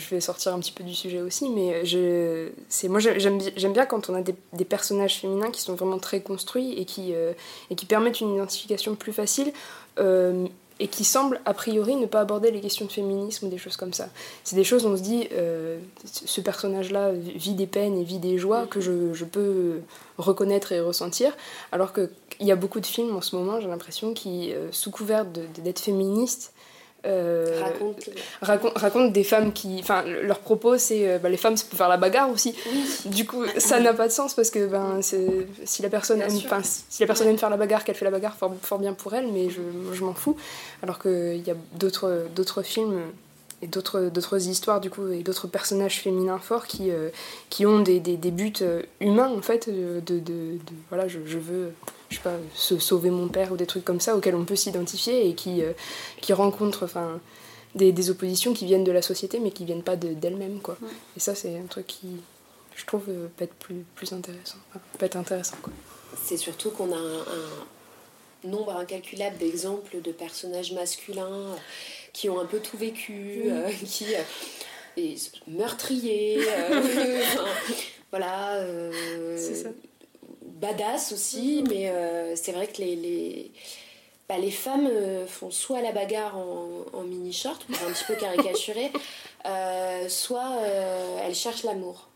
vais 0.10 0.20
sortir 0.20 0.54
un 0.54 0.60
petit 0.60 0.72
peu 0.72 0.84
du 0.84 0.96
sujet 0.96 1.22
aussi, 1.22 1.50
mais 1.50 1.86
je, 1.86 2.50
c'est 2.68 2.90
moi 2.90 3.00
j'aime 3.00 3.74
bien 3.74 3.86
quand 3.86 4.10
on 4.10 4.16
a 4.16 4.22
des, 4.22 4.36
des, 4.54 4.66
personnages 4.66 5.20
féminins 5.20 5.52
qui 5.52 5.62
sont 5.62 5.76
vraiment 5.76 6.00
très 6.00 6.22
construits 6.22 6.74
et 6.74 6.86
qui, 6.86 7.14
et 7.70 7.76
qui 7.76 7.86
permettent 7.86 8.20
une 8.20 8.34
identification 8.34 8.96
plus 8.96 9.14
facile 9.14 9.54
et 10.84 10.88
qui 10.90 11.06
semble 11.06 11.40
a 11.46 11.54
priori 11.54 11.96
ne 11.96 12.06
pas 12.06 12.20
aborder 12.20 12.52
les 12.52 12.60
questions 12.60 12.86
de 12.86 12.92
féminisme 12.92 13.48
ou 13.48 13.50
des 13.50 13.58
choses 13.58 13.78
comme 13.78 13.94
ça. 13.94 14.10
C'est 14.44 14.58
des 14.58 14.66
choses 14.66 14.86
où 14.86 14.90
on 14.90 14.98
se 14.98 15.02
dit, 15.02 15.30
euh, 15.32 15.80
ce 16.04 16.42
personnage-là 16.42 17.14
vit 17.14 17.54
des 17.54 17.68
peines 17.68 17.98
et 17.98 18.04
vit 18.04 18.20
des 18.20 18.38
joies 18.38 18.68
que 18.68 18.82
je, 18.82 19.24
peux 19.24 19.80
reconnaître 20.18 20.74
et 20.74 20.82
ressentir, 20.82 21.32
alors 21.72 21.94
qu'il 21.94 22.10
y 22.42 22.52
a 22.52 22.58
beaucoup 22.58 22.82
de 22.82 22.86
films 22.86 23.16
en 23.16 23.22
ce 23.22 23.38
moment, 23.38 23.62
j'ai 23.62 23.70
l'impression, 23.70 24.14
qui, 24.14 24.52
euh, 24.52 24.68
sous 24.74 24.92
couvert 24.92 25.26
d'être 25.26 25.80
féministes, 25.80 26.52
euh, 27.06 27.62
raconte, 27.62 28.10
raconte, 28.76 29.14
des 29.14 29.24
femmes 29.24 29.52
qui. 29.52 29.80
Enfin, 29.80 30.04
leur 30.06 30.40
propos, 30.40 30.78
c'est 30.78 31.10
euh, 31.10 31.18
bah, 31.20 31.30
les 31.30 31.38
femmes, 31.38 31.58
ça 31.58 31.66
peut 31.70 31.76
faire 31.76 31.90
la 31.90 31.98
bagarre 31.98 32.30
aussi. 32.30 32.56
Du 33.06 33.26
coup, 33.26 33.44
ça 33.58 33.80
n'a 33.80 33.94
pas 33.94 34.08
de 34.08 34.14
sens 34.14 34.34
parce 34.34 34.50
que 34.50 34.66
ben, 34.66 35.02
si 35.02 35.82
la 35.82 35.90
personne 35.90 36.22
aime, 36.22 36.30
si 36.30 37.02
la 37.02 37.08
personne 37.08 37.28
aime 37.28 37.38
faire 37.38 37.50
la 37.50 37.58
bagarre, 37.58 37.84
qu'elle 37.84 37.96
fait 37.96 38.06
la 38.06 38.12
bagarre, 38.12 38.36
fort, 38.36 38.54
fort 38.62 38.80
bien 38.80 38.94
pour 38.94 39.14
elle, 39.14 39.28
mais 39.32 39.50
je, 39.50 39.62
je 39.94 40.04
m'en 40.04 40.14
fous. 40.14 40.38
Alors 40.82 41.00
qu'il 41.00 41.46
y 41.46 41.52
a 41.52 41.56
d'autres 41.76 42.62
films 42.64 43.02
et 43.64 43.68
d'autres 43.68 44.48
histoires 44.48 44.82
du 44.82 44.90
coup 44.90 45.08
et 45.08 45.24
d'autres 45.24 45.48
personnages 45.48 46.02
féminins 46.02 46.40
forts 46.40 46.68
qui, 46.68 46.92
euh, 46.92 47.10
qui 47.50 47.66
ont 47.66 47.80
des, 47.80 48.00
des, 48.02 48.18
des, 48.18 48.32
buts 48.32 48.54
humains 49.00 49.30
en 49.30 49.42
fait 49.42 49.70
de, 49.70 50.02
de, 50.02 50.20
de 50.20 50.58
voilà 50.90 51.08
je, 51.08 51.20
je, 51.26 51.38
veux 51.38 51.72
je 52.14 52.20
sais 52.20 52.24
pas, 52.24 52.38
se 52.54 52.78
sauver 52.78 53.10
mon 53.10 53.28
père 53.28 53.52
ou 53.52 53.58
des 53.58 53.66
trucs 53.66 53.84
comme 53.84 54.00
ça 54.00 54.16
auxquels 54.16 54.36
on 54.36 54.46
peut 54.46 54.56
s'identifier 54.56 55.28
et 55.28 55.34
qui, 55.34 55.64
euh, 55.64 55.74
qui 56.22 56.32
rencontrent 56.32 56.84
enfin, 56.84 57.20
des, 57.76 57.92
des, 57.92 58.10
oppositions 58.10 58.54
qui 58.54 58.66
viennent 58.66 58.84
de 58.84 58.92
la 58.92 59.02
société 59.02 59.40
mais 59.40 59.52
qui 59.52 59.66
viennent 59.66 59.84
pas 59.84 59.96
d'elles-mêmes. 59.96 60.60
quoi. 60.60 60.78
Et 61.18 61.20
ça, 61.20 61.34
c'est 61.34 61.58
un 61.58 61.66
truc 61.66 61.88
qui, 61.88 62.18
je 62.76 62.86
trouve, 62.86 63.06
euh, 63.10 63.28
peut 63.36 63.46
être 63.46 63.56
plus, 63.56 63.84
plus 63.96 64.14
intéressant. 64.14 64.58
peut 65.00 65.06
être 65.06 65.16
intéressant. 65.16 65.58
quoi. 65.62 65.74
C'est 66.24 66.38
surtout 66.38 66.70
qu'on 66.70 66.92
a 66.92 66.98
un, 66.98 68.48
nombre 68.48 68.76
incalculable 68.76 69.38
d'exemples 69.38 70.02
de 70.02 70.12
personnages 70.12 70.74
masculins 70.74 71.32
euh, 71.32 71.56
qui 72.12 72.30
ont 72.30 72.40
un 72.40 72.46
peu 72.46 72.60
tout 72.60 72.78
vécu, 72.78 73.46
qui 73.86 74.06
et 74.96 75.16
meurtriers, 75.48 76.40
voilà. 78.12 78.64
c'est 79.36 79.56
ça 79.56 79.70
badass 80.64 81.12
aussi, 81.12 81.62
mhm. 81.62 81.68
mais 81.70 81.90
euh, 81.90 82.36
c'est 82.36 82.54
vrai 82.54 82.68
que 82.68 82.78
les, 82.78 82.96
les, 82.96 83.52
bah, 84.30 84.38
les 84.38 84.52
femmes 84.52 84.88
euh, 84.90 85.28
font 85.28 85.52
soit 85.52 85.82
la 85.82 85.92
bagarre 85.92 86.38
en, 86.38 87.04
mini-short, 87.04 87.66
pour 87.66 87.88
un 87.88 87.92
petit 87.92 88.06
peu 88.06 88.16
caricaturer, 88.16 88.92
euh, 89.46 90.08
soit 90.08 90.58
elles 91.26 91.36
cherchent 91.36 91.64
l'amour. 91.64 92.08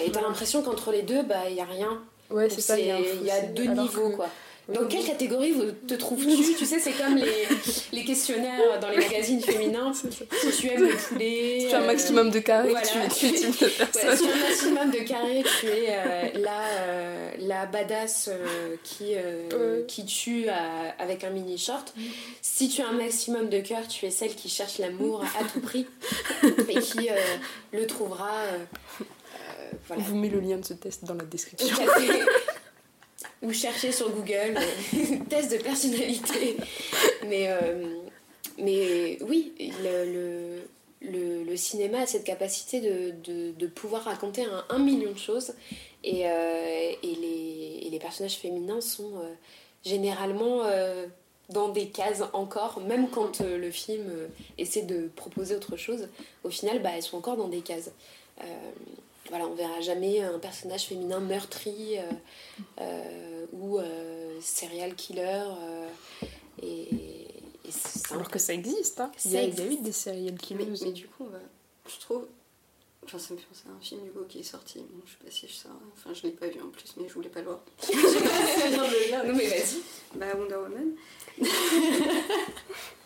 Et 0.00 0.12
t'as 0.12 0.20
l'impression 0.20 0.62
qu'entre 0.62 0.92
les 0.92 1.02
deux, 1.02 1.22
bah, 1.22 1.48
il 1.48 1.54
n'y 1.54 1.60
a 1.60 1.64
rien. 1.64 2.00
Ouais, 2.30 2.48
c'est 2.48 2.60
ça. 2.60 2.78
Il 2.78 2.86
y, 2.86 3.30
a 3.30 3.40
deux 3.40 3.64
niveaux, 3.64 4.10
quoi. 4.10 4.28
Dans 4.68 4.86
quelle 4.86 5.04
catégorie 5.04 5.54
te 5.86 5.94
trouves-tu? 5.94 6.54
Tu 6.54 6.66
sais, 6.66 6.78
c'est 6.78 6.92
comme 6.92 7.16
les, 7.16 7.48
les, 7.92 8.04
questionnaires 8.04 8.78
dans 8.80 8.90
les 8.90 8.98
magazines 8.98 9.40
féminins. 9.40 9.92
Si 10.02 10.50
tu 10.60 10.68
aimes 10.68 10.88
le 10.88 10.94
poulet. 10.94 11.60
Si 11.60 11.68
tu 11.68 11.74
as 11.74 11.80
un 11.80 11.86
maximum 11.86 12.30
de 12.30 12.38
carré, 12.40 12.74
tu, 12.84 12.98
es 12.98 13.08
tu, 13.08 13.40
tu, 13.40 13.48
si 13.48 13.76
tu 13.96 14.06
as 14.06 14.10
un 14.10 14.48
maximum 14.48 14.90
de 14.90 14.98
carré, 15.08 15.42
tu 15.58 15.66
es 15.66 15.86
euh, 15.88 16.28
la, 16.34 16.60
euh, 16.80 17.30
la 17.38 17.66
badass 17.66 18.28
euh, 18.30 18.76
qui, 18.82 19.14
qui 19.86 20.04
tue 20.04 20.48
avec 20.98 21.24
un 21.24 21.30
mini 21.30 21.56
short. 21.56 21.94
Si 22.42 22.68
tu 22.68 22.82
as 22.82 22.88
un 22.88 22.92
maximum 22.92 23.48
de 23.48 23.60
cœur, 23.60 23.88
tu 23.88 24.04
es 24.04 24.10
celle 24.10 24.34
qui 24.34 24.50
cherche 24.50 24.78
l'amour 24.78 25.24
à 25.40 25.44
tout 25.44 25.60
prix 25.60 25.86
et 26.68 26.80
qui 26.80 27.08
le 27.72 27.86
trouvera. 27.86 28.32
Voilà. 29.86 30.02
On 30.02 30.04
vous 30.04 30.16
met 30.16 30.28
le 30.28 30.40
lien 30.40 30.58
de 30.58 30.64
ce 30.64 30.74
test 30.74 31.04
dans 31.04 31.14
la 31.14 31.24
description 31.24 31.74
ou 33.42 33.52
chercher 33.52 33.92
sur 33.92 34.10
Google 34.10 34.56
euh, 34.56 35.16
test 35.28 35.52
de 35.52 35.58
personnalité. 35.58 36.56
Mais, 37.26 37.46
euh, 37.48 37.96
mais 38.58 39.18
oui, 39.22 39.52
le, 39.82 40.62
le, 41.02 41.44
le, 41.44 41.56
cinéma 41.56 42.00
a 42.00 42.06
cette 42.06 42.24
capacité 42.24 42.80
de, 42.80 43.14
de, 43.22 43.52
de 43.52 43.66
pouvoir 43.66 44.04
raconter 44.04 44.44
un, 44.68 44.78
million 44.78 45.12
de 45.12 45.18
choses 45.18 45.54
et, 46.04 46.28
euh, 46.28 46.92
et, 47.02 47.14
les, 47.14 47.86
et, 47.86 47.90
les, 47.90 47.98
personnages 47.98 48.36
féminins 48.36 48.80
sont 48.80 49.12
généralement 49.84 50.62
dans 51.50 51.68
des 51.68 51.88
cases 51.88 52.22
encore, 52.32 52.80
même 52.80 53.08
quand 53.10 53.40
le 53.40 53.70
film 53.70 54.10
essaie 54.58 54.82
de 54.82 55.08
proposer 55.14 55.54
autre 55.54 55.76
chose, 55.76 56.08
au 56.44 56.50
final, 56.50 56.82
bah, 56.82 56.90
elles 56.94 57.02
sont 57.02 57.16
encore 57.16 57.36
dans 57.36 57.48
des 57.48 57.60
cases 57.60 57.90
voilà, 59.28 59.46
on 59.46 59.54
verra 59.54 59.80
jamais 59.80 60.22
un 60.22 60.38
personnage 60.38 60.86
féminin 60.86 61.20
meurtri 61.20 61.98
euh, 61.98 62.02
euh, 62.80 63.46
ou 63.52 63.78
euh, 63.78 64.38
serial 64.40 64.94
killer. 64.94 65.44
et, 66.62 67.26
Alors 68.10 68.30
que 68.30 68.38
ça 68.38 68.54
existe, 68.54 69.00
hein. 69.00 69.12
il, 69.24 69.32
y 69.32 69.36
a, 69.36 69.42
il, 69.42 69.58
y 69.58 69.60
a, 69.60 69.66
eu 69.66 69.76
des 69.78 69.92
serial 69.92 70.36
killers. 70.36 70.64
Mais, 70.64 70.78
mais, 70.82 70.92
du 70.92 71.08
coup, 71.08 71.28
je 71.86 72.00
trouve. 72.00 72.26
Enfin, 73.04 73.18
ça 73.18 73.32
me 73.32 73.38
fait 73.38 73.46
penser 73.46 73.64
à 73.68 73.72
un 73.72 73.80
film 73.80 74.02
du 74.02 74.10
coup 74.10 74.24
qui 74.28 74.40
est 74.40 74.42
sorti. 74.42 74.80
Bon, 74.80 75.00
je 75.06 75.12
sais 75.12 75.24
pas 75.24 75.30
si 75.30 75.48
je 75.48 75.52
sais. 75.52 75.68
Enfin, 75.94 76.12
je 76.12 76.22
l'ai 76.24 76.32
pas 76.32 76.48
vu 76.48 76.60
en 76.60 76.68
plus, 76.68 76.94
mais 76.98 77.08
je 77.08 77.14
voulais 77.14 77.30
pas 77.30 77.40
le 77.40 77.46
voir. 77.46 77.60
non, 77.88 79.34
mais 79.34 79.46
vas-y. 79.46 79.82
Bah, 80.14 80.26
Wonder 80.36 80.56
Woman. 80.56 80.94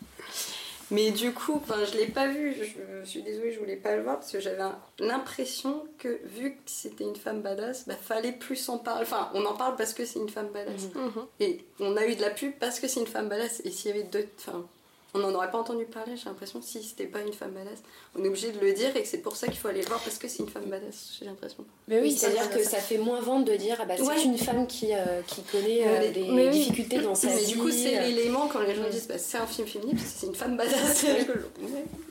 Mais 0.93 1.11
du 1.11 1.33
coup, 1.33 1.61
je 1.69 1.97
l'ai 1.97 2.07
pas 2.07 2.29
vu. 2.29 2.55
Je, 2.55 3.09
suis 3.09 3.23
désolée, 3.23 3.53
je 3.53 3.59
voulais 3.59 3.77
pas 3.77 3.97
le 3.97 4.03
voir 4.03 4.19
parce 4.19 4.31
que 4.31 4.41
j'avais 4.41 4.63
l'impression 4.99 5.85
que 5.99 6.21
vu 6.25 6.53
que 6.53 6.61
c'était 6.67 7.05
une 7.05 7.17
femme 7.17 7.41
badass, 7.41 7.89
bah 7.89 7.95
fallait 8.01 8.33
plus 8.33 8.69
en 8.69 8.79
parler. 8.79 9.03
Enfin, 9.03 9.31
on 9.35 9.45
en 9.47 9.55
parle 9.55 9.77
parce 9.77 9.95
que 9.95 10.05
c'est 10.05 10.19
une 10.19 10.29
femme 10.29 10.51
badass. 10.53 10.95
Mhm. 10.95 11.27
Et 11.41 11.65
on 11.81 11.97
a 11.97 12.07
eu 12.07 12.15
de 12.15 12.21
la 12.21 12.31
pub 12.31 12.53
parce 12.61 12.79
que 12.79 12.89
c'est 12.89 13.01
une 13.01 13.07
femme 13.07 13.29
badass. 13.29 13.63
Et 13.65 13.71
s'il 13.71 13.91
y 13.91 13.95
avait 13.95 14.05
d'autres, 14.05 14.29
enfin, 14.37 14.67
on 15.15 15.19
n'en 15.19 15.35
aurait 15.35 15.51
pas 15.51 15.59
entendu 15.59 15.85
parler, 15.85 16.17
j'ai 16.17 16.25
l'impression, 16.25 16.63
si 16.63 16.83
c'était 16.83 17.07
pas 17.07 17.21
une 17.21 17.35
femme 17.35 17.51
badass. 17.51 17.81
On 18.19 18.25
est 18.25 18.29
obligé 18.29 18.51
de 18.51 18.59
le 18.61 18.73
dire 18.73 18.97
et 18.97 19.03
que 19.03 19.09
c'est 19.09 19.19
pour 19.19 19.37
ça 19.37 19.47
qu'il 19.47 19.59
faut 19.59 19.69
aller 19.69 19.83
le 19.83 19.87
voir 19.87 20.01
parce 20.01 20.17
que 20.17 20.27
c'est 20.27 20.43
une 20.43 20.49
femme 20.49 20.65
badass, 20.65 21.17
j'ai 21.19 21.27
l'impression. 21.27 21.67
Mais 21.87 22.01
oui, 22.01 22.13
c'est-à-dire 22.13 22.49
que 22.49 22.63
ça 22.63 22.79
fait 22.79 22.97
moins 22.97 23.21
vente 23.21 23.45
de 23.45 23.55
dire 23.55 23.77
ah 23.81 23.85
bah, 23.85 23.95
c'est 23.99 24.25
une 24.25 24.39
femme 24.39 24.67
qui, 24.67 24.95
euh, 24.95 25.21
qui 25.27 25.43
connaît 25.43 25.87
euh, 25.87 26.11
des 26.13 26.51
difficultés 26.51 26.99
dans 27.01 27.15
sa 27.15 27.27
mais 27.27 27.37
vie. 27.41 27.53
du 27.53 27.59
coup, 27.59 27.71
c'est 27.71 27.99
euh. 27.99 28.03
l'élément 28.03 28.49
quand 28.49 28.61
les 28.61 28.75
gens 28.75 28.89
disent 28.91 29.07
bah, 29.07 29.19
c'est 29.19 29.37
un 29.37 29.47
film 29.47 29.69
féminin 29.69 29.93
parce 29.93 30.13
que 30.13 30.19
c'est 30.21 30.27
une 30.29 30.35
femme 30.35 30.57
badass. 30.57 31.05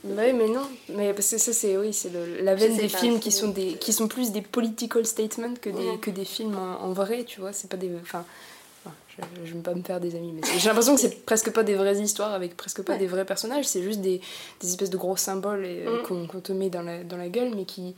bah 0.04 0.22
oui, 0.24 0.32
mais 0.32 0.48
non, 0.48 0.68
mais 0.90 1.12
parce 1.12 1.28
que 1.28 1.38
ça, 1.38 1.52
c'est 1.52 1.76
oui, 1.76 1.92
c'est 1.92 2.10
la 2.40 2.54
veine 2.54 2.76
des 2.76 2.88
films 2.88 3.18
qui 3.18 3.32
sont, 3.32 3.48
des, 3.48 3.74
qui 3.74 3.92
sont 3.92 4.06
plus 4.06 4.30
des 4.30 4.42
political 4.42 5.04
statements 5.06 5.54
que 5.60 5.70
des, 5.70 5.98
que 6.00 6.10
des 6.10 6.24
films 6.24 6.56
en, 6.56 6.84
en 6.84 6.92
vrai, 6.92 7.24
tu 7.24 7.40
vois. 7.40 7.52
C'est 7.52 7.68
pas 7.68 7.76
des. 7.76 7.90
Enfin, 8.00 8.24
je, 9.16 9.46
je 9.46 9.54
vais 9.54 9.60
pas 9.60 9.74
me 9.74 9.82
faire 9.82 10.00
des 10.00 10.14
amis, 10.14 10.32
mais 10.32 10.42
j'ai 10.58 10.68
l'impression 10.68 10.94
que 10.94 11.00
c'est 11.00 11.24
presque 11.24 11.50
pas 11.52 11.62
des 11.62 11.74
vraies 11.74 11.98
histoires 11.98 12.32
avec 12.32 12.56
presque 12.56 12.82
pas 12.82 12.96
des 12.96 13.06
vrais 13.06 13.24
personnages, 13.24 13.66
c'est 13.66 13.82
juste 13.82 14.00
des, 14.00 14.20
des, 14.60 14.68
espèces 14.68 14.90
de 14.90 14.96
gros 14.96 15.16
symboles 15.16 15.64
euh, 15.64 16.02
mm. 16.02 16.26
qu'on 16.28 16.40
te 16.40 16.52
met 16.52 16.70
dans 16.70 16.82
la, 16.82 17.04
dans 17.04 17.16
la 17.16 17.28
gueule, 17.28 17.52
mais 17.54 17.64
qui, 17.64 17.94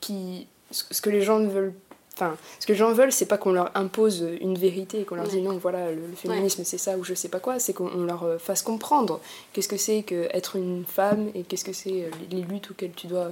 qui. 0.00 0.46
Ce 0.70 1.00
que 1.00 1.08
les 1.08 1.22
gens 1.22 1.38
ne 1.38 1.48
veulent 1.48 1.72
Enfin, 2.18 2.36
ce 2.58 2.66
que 2.66 2.72
les 2.72 2.78
gens 2.78 2.92
veulent, 2.92 3.12
c'est 3.12 3.26
pas 3.26 3.38
qu'on 3.38 3.52
leur 3.52 3.70
impose 3.76 4.26
une 4.40 4.58
vérité, 4.58 5.04
qu'on 5.04 5.14
leur 5.14 5.28
dise 5.28 5.40
non, 5.40 5.56
voilà, 5.56 5.92
le, 5.92 6.02
féminisme 6.16 6.64
c'est 6.64 6.76
ça 6.76 6.98
ou 6.98 7.04
je 7.04 7.14
sais 7.14 7.28
pas 7.28 7.38
quoi, 7.38 7.60
c'est 7.60 7.72
qu'on 7.72 8.02
leur 8.02 8.24
euh, 8.24 8.38
fasse 8.38 8.62
comprendre 8.62 9.20
qu'est-ce 9.52 9.68
que 9.68 9.76
c'est 9.76 10.02
qu'être 10.02 10.56
une 10.56 10.84
femme 10.84 11.30
et 11.36 11.44
qu'est-ce 11.44 11.64
que 11.64 11.72
c'est 11.72 12.02
euh, 12.02 12.10
les, 12.32 12.42
luttes 12.42 12.72
auxquelles 12.72 12.90
tu 12.90 13.06
dois 13.06 13.30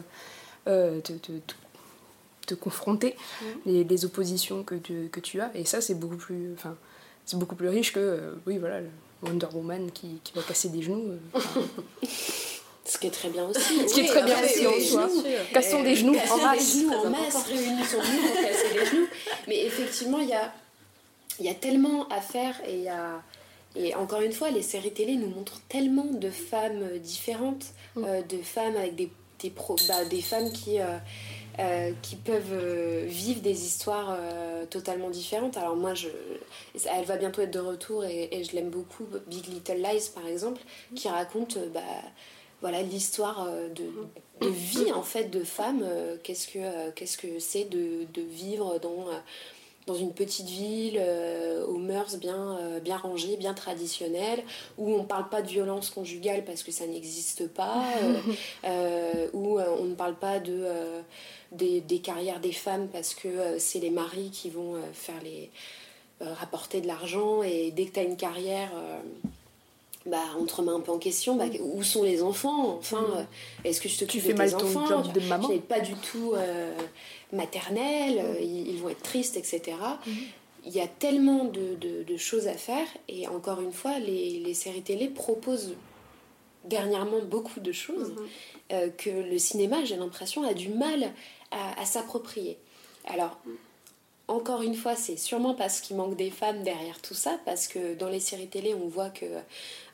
euh, 0.68 1.00
te, 1.00 1.14
te, 1.14 1.32
te, 2.46 2.54
confronter, 2.54 3.16
les, 3.64 3.82
les, 3.82 4.04
oppositions 4.04 4.62
que 4.62 4.76
tu, 4.76 5.08
que 5.10 5.18
tu 5.18 5.40
as. 5.40 5.50
Et 5.56 5.64
ça, 5.64 5.80
c'est 5.80 5.94
beaucoup 5.94 6.16
plus. 6.16 6.52
Enfin, 6.54 6.76
c'est 7.26 7.38
beaucoup 7.38 7.56
plus 7.56 7.68
riche 7.68 7.92
que, 7.92 8.36
oui, 8.46 8.58
voilà, 8.58 8.80
Wonder 9.22 9.48
Woman 9.52 9.90
qui, 9.90 10.20
qui 10.22 10.32
va 10.32 10.42
casser 10.42 10.68
des 10.68 10.80
genoux. 10.80 11.18
Ce 12.86 12.98
qui 12.98 13.08
est 13.08 13.10
très 13.10 13.30
bien 13.30 13.48
aussi. 13.48 13.60
Ce 13.88 13.94
qui 13.94 14.00
est 14.00 14.06
très 14.06 14.22
bien 14.22 14.36
aussi 14.42 14.66
en 14.66 14.80
soi. 14.80 15.08
Cassons 15.52 15.82
des 15.82 15.96
genoux 15.96 16.16
en 16.16 16.36
masse. 16.36 16.74
Des 16.74 16.80
genoux 16.80 16.92
en 16.92 17.10
masse, 17.10 17.44
réunissons 17.44 17.96
nous 17.96 18.28
pour 18.28 18.34
casser 18.36 18.74
des 18.74 18.86
genoux. 18.86 19.06
Mais 19.48 19.64
effectivement, 19.64 20.20
il 20.20 20.28
y 20.28 20.34
a, 20.34 20.52
y 21.40 21.48
a 21.48 21.54
tellement 21.54 22.08
à 22.08 22.20
faire 22.20 22.54
et 22.66 22.76
il 22.76 22.82
y 22.82 22.88
a... 22.88 23.22
Et 23.78 23.94
encore 23.94 24.22
une 24.22 24.32
fois, 24.32 24.50
les 24.50 24.62
séries 24.62 24.92
télé 24.92 25.16
nous 25.16 25.28
montrent 25.28 25.60
tellement 25.68 26.06
de 26.06 26.30
femmes 26.30 26.98
différentes, 26.98 27.66
mm. 27.94 28.04
euh, 28.04 28.22
de 28.22 28.38
femmes 28.38 28.76
avec 28.76 28.94
des, 28.94 29.10
des, 29.40 29.50
pro, 29.50 29.76
bah, 29.86 30.04
des 30.06 30.22
femmes 30.22 30.50
qui, 30.50 30.80
euh, 30.80 30.96
euh, 31.58 31.92
qui 32.02 32.16
peuvent 32.16 33.04
vivre 33.04 33.40
des 33.40 33.64
histoires 33.64 34.16
totalement 34.70 35.10
différentes. 35.10 35.56
Alors 35.56 35.76
moi, 35.76 35.94
je, 35.94 36.08
elle 36.74 37.04
va 37.04 37.16
bientôt 37.16 37.42
être 37.42 37.52
de 37.52 37.60
retour 37.60 38.04
et, 38.04 38.42
je 38.44 38.54
l'aime 38.54 38.70
beaucoup, 38.70 39.06
Big 39.26 39.46
Little 39.46 39.76
Lies 39.76 40.10
par 40.14 40.26
exemple, 40.26 40.60
qui 40.94 41.08
raconte... 41.08 41.58
Bah, 41.72 41.80
voilà 42.60 42.82
l'histoire 42.82 43.46
euh, 43.48 43.68
de, 43.68 44.48
vie 44.48 44.92
en 44.92 45.02
fait 45.02 45.24
de 45.24 45.44
femme 45.44 45.82
euh, 45.84 46.16
qu'est-ce 46.22 46.48
que 46.48 46.58
euh, 46.58 46.90
qu'est-ce 46.94 47.18
que 47.18 47.38
c'est 47.38 47.64
de, 47.64 48.06
vivre 48.16 48.78
dans 48.80 49.06
dans 49.86 49.94
une 49.94 50.12
petite 50.12 50.48
ville 50.48 51.00
aux 51.68 51.78
mœurs 51.78 52.16
bien, 52.16 52.58
bien 52.82 52.96
rangées, 52.96 53.36
bien 53.36 53.54
traditionnelles, 53.54 54.42
où 54.78 54.90
on 54.92 55.02
ne 55.02 55.06
parle 55.06 55.28
pas 55.28 55.42
de 55.42 55.48
violence 55.48 55.90
conjugale 55.90 56.44
parce 56.44 56.62
que 56.62 56.72
ça 56.72 56.86
n'existe 56.86 57.48
pas, 57.48 57.84
où 59.32 59.60
on 59.60 59.84
ne 59.84 59.94
parle 59.94 60.16
pas 60.16 60.40
de, 60.40 60.66
des, 61.52 61.80
des, 61.80 62.00
carrières 62.00 62.40
des 62.40 62.52
femmes 62.52 62.88
parce 62.88 63.14
que 63.14 63.58
c'est 63.58 63.78
les 63.78 63.90
maris 63.90 64.30
qui 64.30 64.50
vont 64.50 64.74
faire 64.92 65.20
les, 65.22 65.50
rapporter 66.20 66.80
de 66.80 66.88
l'argent. 66.88 67.44
Et 67.44 67.70
dès 67.70 67.86
que 67.86 67.92
tu 67.92 68.00
as 68.00 68.04
une 68.04 68.16
carrière 68.16 68.70
bah, 70.06 70.18
on 70.38 70.44
te 70.44 70.54
remet 70.54 70.70
un 70.70 70.80
peu 70.80 70.92
en 70.92 70.98
question, 70.98 71.34
bah, 71.36 71.46
où 71.60 71.82
sont 71.82 72.04
les 72.04 72.22
enfants? 72.22 72.76
Enfin, 72.78 73.00
mm. 73.00 73.16
euh, 73.16 73.22
est-ce 73.64 73.80
que 73.80 73.88
je 73.88 73.98
te 73.98 74.04
tu 74.04 74.20
fais 74.20 74.32
de 74.32 74.38
mal 74.38 74.50
ton 74.50 74.64
enfants? 74.64 74.86
job 74.86 75.12
de 75.12 75.20
maman. 75.20 75.48
Je 75.52 75.58
pas 75.58 75.80
du 75.80 75.94
tout 75.94 76.32
euh, 76.34 76.72
maternelle, 77.32 78.18
euh, 78.18 78.40
ils, 78.40 78.78
vont 78.78 78.88
être 78.88 79.02
tristes, 79.02 79.36
etc. 79.36 79.76
Mm. 80.06 80.10
Il 80.64 80.72
y 80.72 80.80
a 80.80 80.86
tellement 80.86 81.44
de, 81.44 82.16
choses 82.16 82.48
à 82.48 82.54
faire, 82.54 82.86
et 83.08 83.28
encore 83.28 83.60
une 83.60 83.72
fois, 83.72 83.98
les, 83.98 84.54
séries 84.54 84.82
télé 84.82 85.08
proposent 85.08 85.74
dernièrement 86.64 87.20
beaucoup 87.22 87.60
de 87.60 87.70
choses 87.70 88.16
mm-hmm. 88.70 88.96
que 88.96 89.10
le 89.10 89.38
cinéma, 89.38 89.84
j'ai 89.84 89.96
l'impression, 89.96 90.42
a 90.42 90.54
du 90.54 90.70
mal 90.70 91.12
à, 91.52 91.80
à 91.80 91.84
s'approprier. 91.84 92.58
Alors, 93.04 93.38
mm 93.46 93.52
encore 94.28 94.62
une 94.62 94.74
fois, 94.74 94.96
c'est 94.96 95.16
sûrement 95.16 95.54
parce 95.54 95.80
qu'il 95.80 95.96
manque 95.96 96.16
des 96.16 96.30
femmes 96.30 96.64
derrière 96.64 97.00
tout 97.00 97.14
ça, 97.14 97.38
parce 97.44 97.68
que 97.68 97.94
dans 97.94 98.08
les 98.08 98.18
séries 98.18 98.48
télé, 98.48 98.74
on 98.74 98.88
voit 98.88 99.10
que 99.10 99.24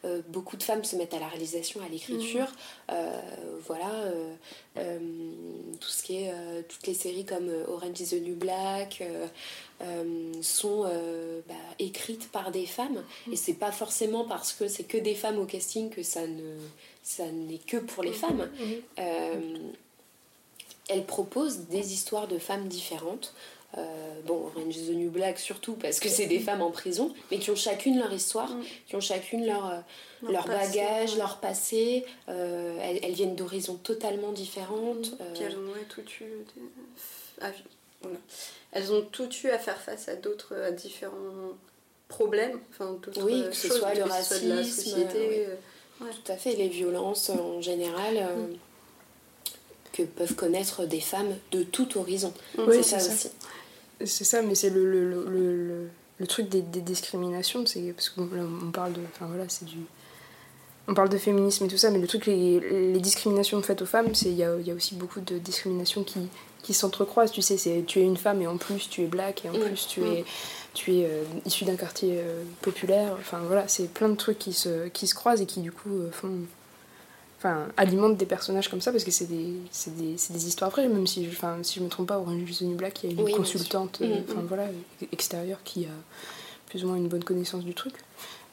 euh, 0.05 0.23
beaucoup 0.29 0.57
de 0.57 0.63
femmes 0.63 0.85
se 0.85 0.97
mettent 0.97 1.13
à 1.13 1.19
la 1.19 1.29
réalisation, 1.29 1.83
à 1.85 1.89
l'écriture. 1.89 2.47
Mhm. 2.47 2.93
Euh, 2.93 3.21
voilà, 3.67 3.91
euh, 4.79 4.99
tout 5.79 5.89
ce 5.89 6.03
qui 6.03 6.17
est, 6.17 6.33
toutes 6.67 6.87
les 6.87 6.95
séries 6.95 7.27
comme 7.27 7.51
Orange 7.69 8.01
is 8.01 8.09
the 8.09 8.23
New 8.23 8.35
Black 8.35 9.03
sont 10.41 10.85
bah, 11.47 11.55
écrites 11.79 12.31
par 12.31 12.51
des 12.53 12.65
femmes. 12.65 13.05
Mhm. 13.27 13.35
Et 13.35 13.37
c'est 13.37 13.55
pas 13.55 13.73
forcément 13.73 14.25
parce 14.25 14.55
que 14.55 14.67
c'est 14.67 14.85
que 14.85 14.97
des 14.97 15.15
femmes 15.15 15.39
au 15.39 15.47
casting 15.47 15.91
que 15.91 16.03
ça 16.03 16.27
ne 16.27 16.57
ça 17.03 17.27
n'est 17.27 17.59
que 17.59 17.77
pour 17.77 18.03
les 18.03 18.11
mhm. 18.11 18.17
femmes. 18.17 18.49
elles 20.89 21.05
proposent 21.05 21.67
des 21.69 21.93
histoires 21.93 22.29
de 22.29 22.39
femmes 22.39 22.69
différentes. 22.69 23.35
Euh, 23.79 24.21
bon, 24.27 24.51
Orange 24.55 24.77
is 24.77 24.89
the 24.89 24.95
New 24.95 25.11
Black 25.11 25.39
surtout 25.39 25.75
parce 25.75 25.99
que 25.99 26.09
c'est 26.09 26.27
des 26.27 26.41
femmes 26.41 26.63
en 26.63 26.71
prison, 26.71 27.15
mais 27.31 27.39
qui 27.39 27.51
ont 27.51 27.57
chacune 27.57 27.99
leur 27.99 28.13
histoire, 28.13 28.51
mm. 28.51 28.65
qui 28.87 28.97
ont 28.97 29.01
chacune 29.01 29.47
leur, 29.47 29.67
euh, 29.67 29.79
leur, 30.31 30.47
bagage, 30.47 31.17
leur 31.17 31.39
passé. 31.39 32.05
Euh, 32.29 32.79
elles, 33.03 33.13
viennent 33.13 33.35
d'horizons 33.35 33.77
totalement 33.77 34.33
différentes. 34.33 35.13
Mm. 35.13 35.25
elles 35.41 35.57
ont 35.57 35.73
tout 35.89 36.05
eu. 36.21 36.27
Elles 38.73 38.93
ont 38.93 39.03
tout 39.03 39.31
eu 39.45 39.49
à 39.49 39.59
faire 39.59 39.81
face 39.81 40.09
à 40.09 40.17
d'autres, 40.17 40.55
à 40.55 40.71
différents 40.71 41.53
problèmes, 42.09 42.61
enfin 42.71 42.99
oui, 43.23 43.45
que 43.49 43.57
ce 43.57 43.69
soit 43.69 43.95
le 43.95 44.03
racisme, 44.03 44.49
de 44.49 44.55
la 44.55 44.65
société. 44.65 45.47
Tout 45.99 46.33
à 46.33 46.37
fait, 46.37 46.55
les 46.57 46.69
violences 46.69 47.31
en 47.31 47.63
général. 47.63 48.17
Mm. 48.17 48.57
que 49.93 50.03
peuvent 50.03 50.35
connaître 50.35 50.85
des 50.85 51.01
femmes 51.01 51.35
de 51.53 51.63
tout 51.63 51.99
horizon. 51.99 52.35
c'est 52.55 52.83
ça, 52.83 52.97
aussi. 52.97 53.31
C'est 54.05 54.25
ça, 54.25 54.43
mais 54.43 54.55
c'est 54.55 54.71
le, 54.71 54.85
le, 54.85 55.05
le, 55.05 55.89
le, 56.19 56.27
truc 56.27 56.49
des, 56.49 56.63
des 56.63 56.81
discriminations, 56.81 57.67
c'est 57.67 57.93
parce 57.93 58.11
qu'on 58.11 58.29
on 58.63 58.71
parle 58.71 58.93
de, 58.93 59.01
enfin 59.15 59.27
voilà, 59.27 59.45
c'est 59.49 59.65
du, 59.65 59.79
on 60.89 60.95
parle 60.95 61.09
de 61.09 61.19
féminisme 61.19 61.65
et 61.65 61.69
tout 61.69 61.77
ça, 61.77 61.91
mais 61.91 61.99
le 61.99 62.07
truc, 62.07 62.27
les, 62.27 62.61
les 62.61 63.01
discriminations 63.01 63.61
faites 63.63 63.83
aux 63.83 63.87
femmes, 63.87 64.15
c'est 64.15 64.31
il 64.31 64.37
y 64.37 64.45
a, 64.45 64.57
y 64.57 64.71
a, 64.71 64.75
aussi 64.75 64.95
beaucoup 64.95 65.21
de 65.21 65.39
discriminations 65.39 66.03
qui, 66.03 66.29
qui 66.63 66.75
s'entrecroisent. 66.75 67.31
Tu 67.33 67.43
sais, 67.43 67.57
c'est 67.57 67.85
tu 67.87 68.01
es 68.01 68.03
une 68.03 68.17
femme 68.17 68.43
et 68.43 68.47
en 68.47 68.57
plus 68.57 68.89
tu 68.89 69.03
es 69.03 69.07
black 69.07 69.45
et 69.45 69.51
en 69.51 69.53
mm. 69.53 69.61
plus 69.61 69.87
tu 69.87 70.03
es, 70.03 70.25
tu 70.75 70.95
es 70.97 71.07
euh, 71.07 71.23
issu 71.47 71.65
d'un 71.65 71.77
quartier 71.77 72.15
euh, 72.17 72.43
populaire. 72.63 73.17
Enfin 73.21 73.39
voilà, 73.47 73.69
c'est 73.69 73.89
plein 73.89 74.09
de 74.09 74.17
trucs 74.17 74.39
qui 74.39 74.53
se, 74.53 74.89
qui 74.89 75.07
se 75.07 75.15
croisent 75.15 75.43
et 75.43 75.47
qui 75.47 75.61
du 75.61 75.71
coup 75.71 75.91
euh, 75.91 76.11
font 76.11 76.33
enfin, 77.43 77.67
alimente 77.77 78.17
des 78.17 78.27
personnages 78.27 78.69
comme 78.69 78.81
ça 78.81 78.93
parce 78.93 79.03
que 79.03 79.11
c'est 79.11 79.27
des, 79.27 79.55
des, 79.89 80.17
des, 80.31 80.47
histoires 80.47 80.71
vraies, 80.71 80.89
même 80.89 81.07
si 81.07 81.25
je, 81.25 81.31
enfin, 81.31 81.59
si 81.63 81.81
je 81.81 81.85
me 81.85 81.89
trompe 81.89 82.09
pas, 82.09 82.19
Orange 82.19 82.49
is 82.49 82.59
the 82.59 82.63
New 82.63 82.77
Black, 82.77 83.03
il 83.03 83.13
y 83.13 83.19
a 83.19 83.29
une 83.29 83.37
consultante 83.37 84.01
euh, 84.01 84.07
mm, 84.07 84.25
enfin, 84.29 84.41
mm. 84.43 84.47
voilà, 84.47 84.65
extérieure 85.11 85.59
qui 85.65 85.85
a 85.87 85.89
plus 86.67 86.85
ou 86.85 86.89
moins 86.89 86.97
une 86.97 87.09
bonne 87.09 87.25
connaissance 87.25 87.65
du 87.65 87.75
truc. 87.75 87.95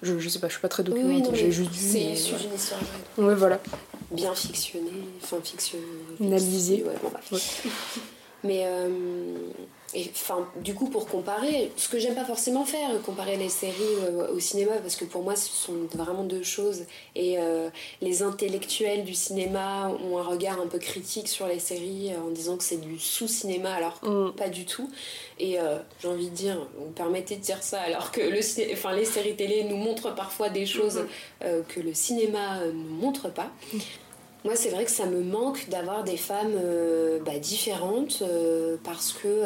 Je, 0.02 0.18
je 0.18 0.30
sais 0.30 0.40
pas, 0.40 0.48
je 0.48 0.54
suis 0.54 0.62
pas 0.62 0.70
très 0.70 0.84
documentée, 0.84 1.30
j'ai 1.34 1.52
juste. 1.52 1.72
C'est 1.74 2.00
issu 2.00 2.34
d'une 2.36 2.54
histoire 2.54 2.80
vraie. 2.82 3.28
Ouais, 3.28 3.36
voilà. 3.36 3.60
Bien 4.12 4.34
fictionné, 4.34 4.92
enfin 5.22 5.38
fictionné. 5.44 5.84
Analysé. 6.20 6.84
Ouais, 6.84 6.96
bon, 7.04 7.10
bah. 7.12 7.20
Mais. 8.44 8.64
Euh, 8.66 8.90
et 9.94 10.10
enfin, 10.14 10.48
du 10.58 10.76
coup, 10.76 10.88
pour 10.88 11.08
comparer, 11.08 11.72
ce 11.76 11.90
que 11.90 11.98
j'aime 11.98 12.16
pas 12.16 12.26
forcément 12.26 12.66
faire, 12.66 12.90
comparer 13.04 13.38
les 13.38 13.50
séries 13.50 13.74
euh, 14.04 14.32
au 14.32 14.40
cinéma, 14.40 14.74
parce 14.82 14.96
que 14.96 15.06
pour 15.06 15.24
moi, 15.24 15.36
ce 15.36 15.50
sont 15.50 15.74
vraiment 15.94 16.24
deux 16.24 16.44
choses. 16.44 16.84
Et 17.16 17.40
euh, 17.40 17.70
les 18.02 18.22
intellectuels 18.22 19.04
du 19.04 19.16
cinéma 19.16 19.92
ont 20.04 20.18
un 20.20 20.24
regard 20.24 20.60
un 20.60 20.68
peu 20.68 20.78
critique 20.78 21.28
sur 21.28 21.48
les 21.48 21.60
séries 21.60 22.12
euh, 22.14 22.28
en 22.28 22.30
disant 22.30 22.58
que 22.58 22.64
c'est 22.64 22.82
du 22.82 23.00
sous-cinéma, 23.00 23.74
alors 23.74 24.00
mm. 24.04 24.36
pas 24.36 24.50
du 24.50 24.66
tout. 24.66 24.90
Et 25.40 25.58
j'ai 26.02 26.08
envie 26.08 26.30
de 26.30 26.36
dire, 26.36 26.68
vous 26.78 26.92
permettez 26.92 27.38
de 27.38 27.42
dire 27.42 27.64
ça, 27.64 27.80
alors 27.80 28.12
que 28.12 28.20
le, 28.20 28.40
enfin, 28.74 28.94
les 28.94 29.06
séries 29.06 29.36
télé 29.36 29.64
nous 29.64 29.78
montrent 29.78 30.14
parfois 30.14 30.50
des 30.50 30.66
choses 30.66 31.06
mm-hmm. 31.42 31.64
que 31.66 31.80
le 31.80 31.94
cinéma 31.94 32.66
ne 32.66 32.72
montre 32.72 33.32
pas. 33.32 33.50
Moi, 34.46 34.56
c'est 34.56 34.70
vrai 34.70 34.86
que 34.86 34.92
ça 34.92 35.06
me 35.06 35.22
manque 35.22 35.68
d'avoir 35.70 36.06
des 36.06 36.16
femmes 36.16 36.54
euh, 36.56 37.20
bah, 37.26 37.38
différentes 37.40 38.22
euh, 38.22 38.78
parce 38.86 39.12
que 39.12 39.46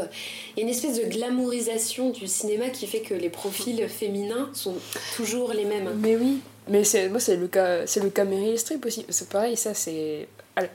il 0.56 0.60
y 0.60 0.62
a 0.62 0.64
une 0.64 0.70
espèce 0.70 1.00
de 1.00 1.06
glamourisation 1.06 2.12
du 2.12 2.28
cinéma 2.28 2.70
qui 2.70 2.86
fait 2.86 3.02
que 3.02 3.16
les 3.16 3.30
profils 3.30 3.88
féminins 3.89 4.50
sont 4.54 4.76
toujours 5.16 5.52
les 5.52 5.66
mêmes. 5.66 5.89
Mais 6.00 6.16
oui, 6.16 6.41
mais 6.68 6.84
c'est 6.84 7.09
moi 7.09 7.20
c'est 7.20 7.36
le 7.36 7.47
cas 7.47 7.86
c'est 7.86 8.01
le 8.01 8.09
cas 8.09 8.26
Meryl 8.26 8.55
aussi. 8.86 9.05
C'est 9.09 9.30
pareil, 9.30 9.57
ça 9.57 9.74
c'est 9.74 10.28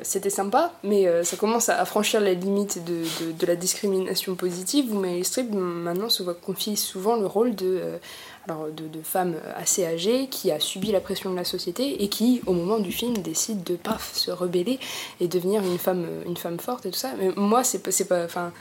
c'était 0.02 0.30
sympa, 0.30 0.72
mais 0.82 1.06
euh, 1.06 1.22
ça 1.22 1.36
commence 1.36 1.68
à 1.68 1.84
franchir 1.84 2.20
la 2.20 2.34
limite 2.34 2.84
de, 2.84 3.04
de, 3.24 3.30
de, 3.30 3.46
la 3.46 3.54
discrimination 3.54 4.34
positive 4.34 4.92
où 4.92 4.98
Meryl 4.98 5.24
Streep 5.24 5.52
maintenant 5.52 6.08
se 6.08 6.24
voit 6.24 6.34
confier 6.34 6.74
souvent 6.74 7.14
le 7.14 7.26
rôle 7.26 7.54
de 7.54 8.00
alors 8.48 8.66
de, 8.70 8.88
de, 8.88 9.02
femme 9.02 9.36
assez 9.56 9.86
âgée 9.86 10.26
qui 10.28 10.50
a 10.50 10.58
subi 10.58 10.90
la 10.90 11.00
pression 11.00 11.30
de 11.30 11.36
la 11.36 11.44
société 11.44 12.02
et 12.02 12.08
qui, 12.08 12.40
au 12.46 12.54
moment 12.54 12.78
du 12.78 12.90
film, 12.92 13.18
décide 13.18 13.62
de 13.62 13.76
paf 13.76 14.14
se 14.14 14.30
rebeller 14.30 14.80
et 15.20 15.28
devenir 15.28 15.62
une 15.62 15.78
femme, 15.78 16.06
une 16.26 16.36
femme 16.36 16.58
forte 16.58 16.86
et 16.86 16.90
tout 16.90 16.98
ça. 16.98 17.12
Mais 17.18 17.28
moi, 17.36 17.62
c'est 17.62 18.08
pas, 18.08 18.24
enfin, 18.24 18.52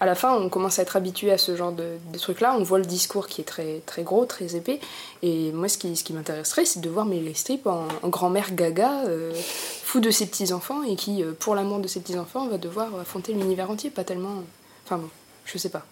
à 0.00 0.06
la 0.06 0.14
fin, 0.14 0.34
on 0.34 0.48
commence 0.48 0.78
à 0.78 0.82
être 0.82 0.96
habitué 0.96 1.30
à 1.30 1.38
ce 1.38 1.56
genre 1.56 1.72
de, 1.72 1.96
de 2.12 2.18
trucs-là. 2.18 2.56
On 2.58 2.62
voit 2.62 2.78
le 2.78 2.84
discours 2.84 3.26
qui 3.26 3.40
est 3.40 3.44
très, 3.44 3.80
très 3.86 4.02
gros, 4.02 4.24
très 4.24 4.56
épais. 4.56 4.80
Et 5.22 5.52
moi, 5.52 5.68
ce 5.68 5.78
qui, 5.78 5.94
ce 5.96 6.04
qui 6.04 6.12
m'intéresserait, 6.12 6.64
c'est 6.64 6.80
de 6.80 6.88
voir 6.90 7.06
Meryl 7.06 7.36
Streep 7.36 7.66
en, 7.66 7.86
grand-mère 8.04 8.54
gaga, 8.54 9.04
euh, 9.06 9.32
fou 9.34 10.00
de 10.00 10.10
ses 10.10 10.26
petits-enfants, 10.26 10.82
et 10.82 10.96
qui, 10.96 11.22
euh, 11.22 11.32
pour 11.38 11.54
l'amour 11.54 11.78
de 11.78 11.88
ses 11.88 12.00
petits-enfants, 12.00 12.48
va 12.48 12.58
devoir 12.58 12.94
affronter 13.00 13.32
l'univers 13.32 13.70
entier. 13.70 13.90
Pas 13.90 14.04
tellement... 14.04 14.42
Enfin 14.84 14.98
bon, 14.98 15.08
je 15.44 15.58
sais 15.58 15.70
pas 15.70 15.86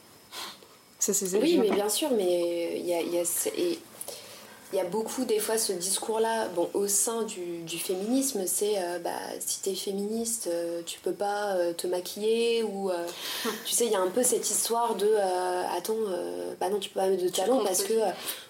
oui, 1.40 1.58
mais 1.58 1.70
bien 1.70 1.88
sûr, 1.88 2.10
mais 2.16 2.78
il 2.78 2.86
y 2.86 2.94
a, 2.94 3.02
y 3.02 3.18
a 3.18 3.22
et 3.56 3.78
il 4.72 4.76
y 4.76 4.80
a 4.80 4.84
beaucoup 4.84 5.24
des 5.24 5.38
fois 5.38 5.58
ce 5.58 5.72
discours-là, 5.72 6.48
bon, 6.54 6.68
au 6.72 6.88
sein 6.88 7.22
du, 7.24 7.62
du 7.66 7.78
féminisme, 7.78 8.44
c'est 8.46 8.78
euh, 8.78 8.98
bah, 8.98 9.10
si 9.38 9.60
t'es 9.60 9.74
féministe, 9.74 10.48
euh, 10.50 10.80
tu 10.86 10.98
peux 11.00 11.12
pas 11.12 11.56
euh, 11.56 11.74
te 11.74 11.86
maquiller 11.86 12.62
ou 12.62 12.90
tu 13.66 13.72
sais, 13.72 13.84
il 13.86 13.92
y 13.92 13.94
a 13.94 14.00
un 14.00 14.08
peu 14.08 14.22
cette 14.22 14.48
histoire 14.48 14.94
de 14.94 15.08
attends, 15.76 15.94
bah 16.60 16.68
non, 16.70 16.78
tu 16.78 16.88
peux 16.90 17.00
pas 17.00 17.08
mettre 17.08 17.22
de 17.22 17.28
talons 17.28 17.62
parce 17.64 17.82
que 17.82 17.94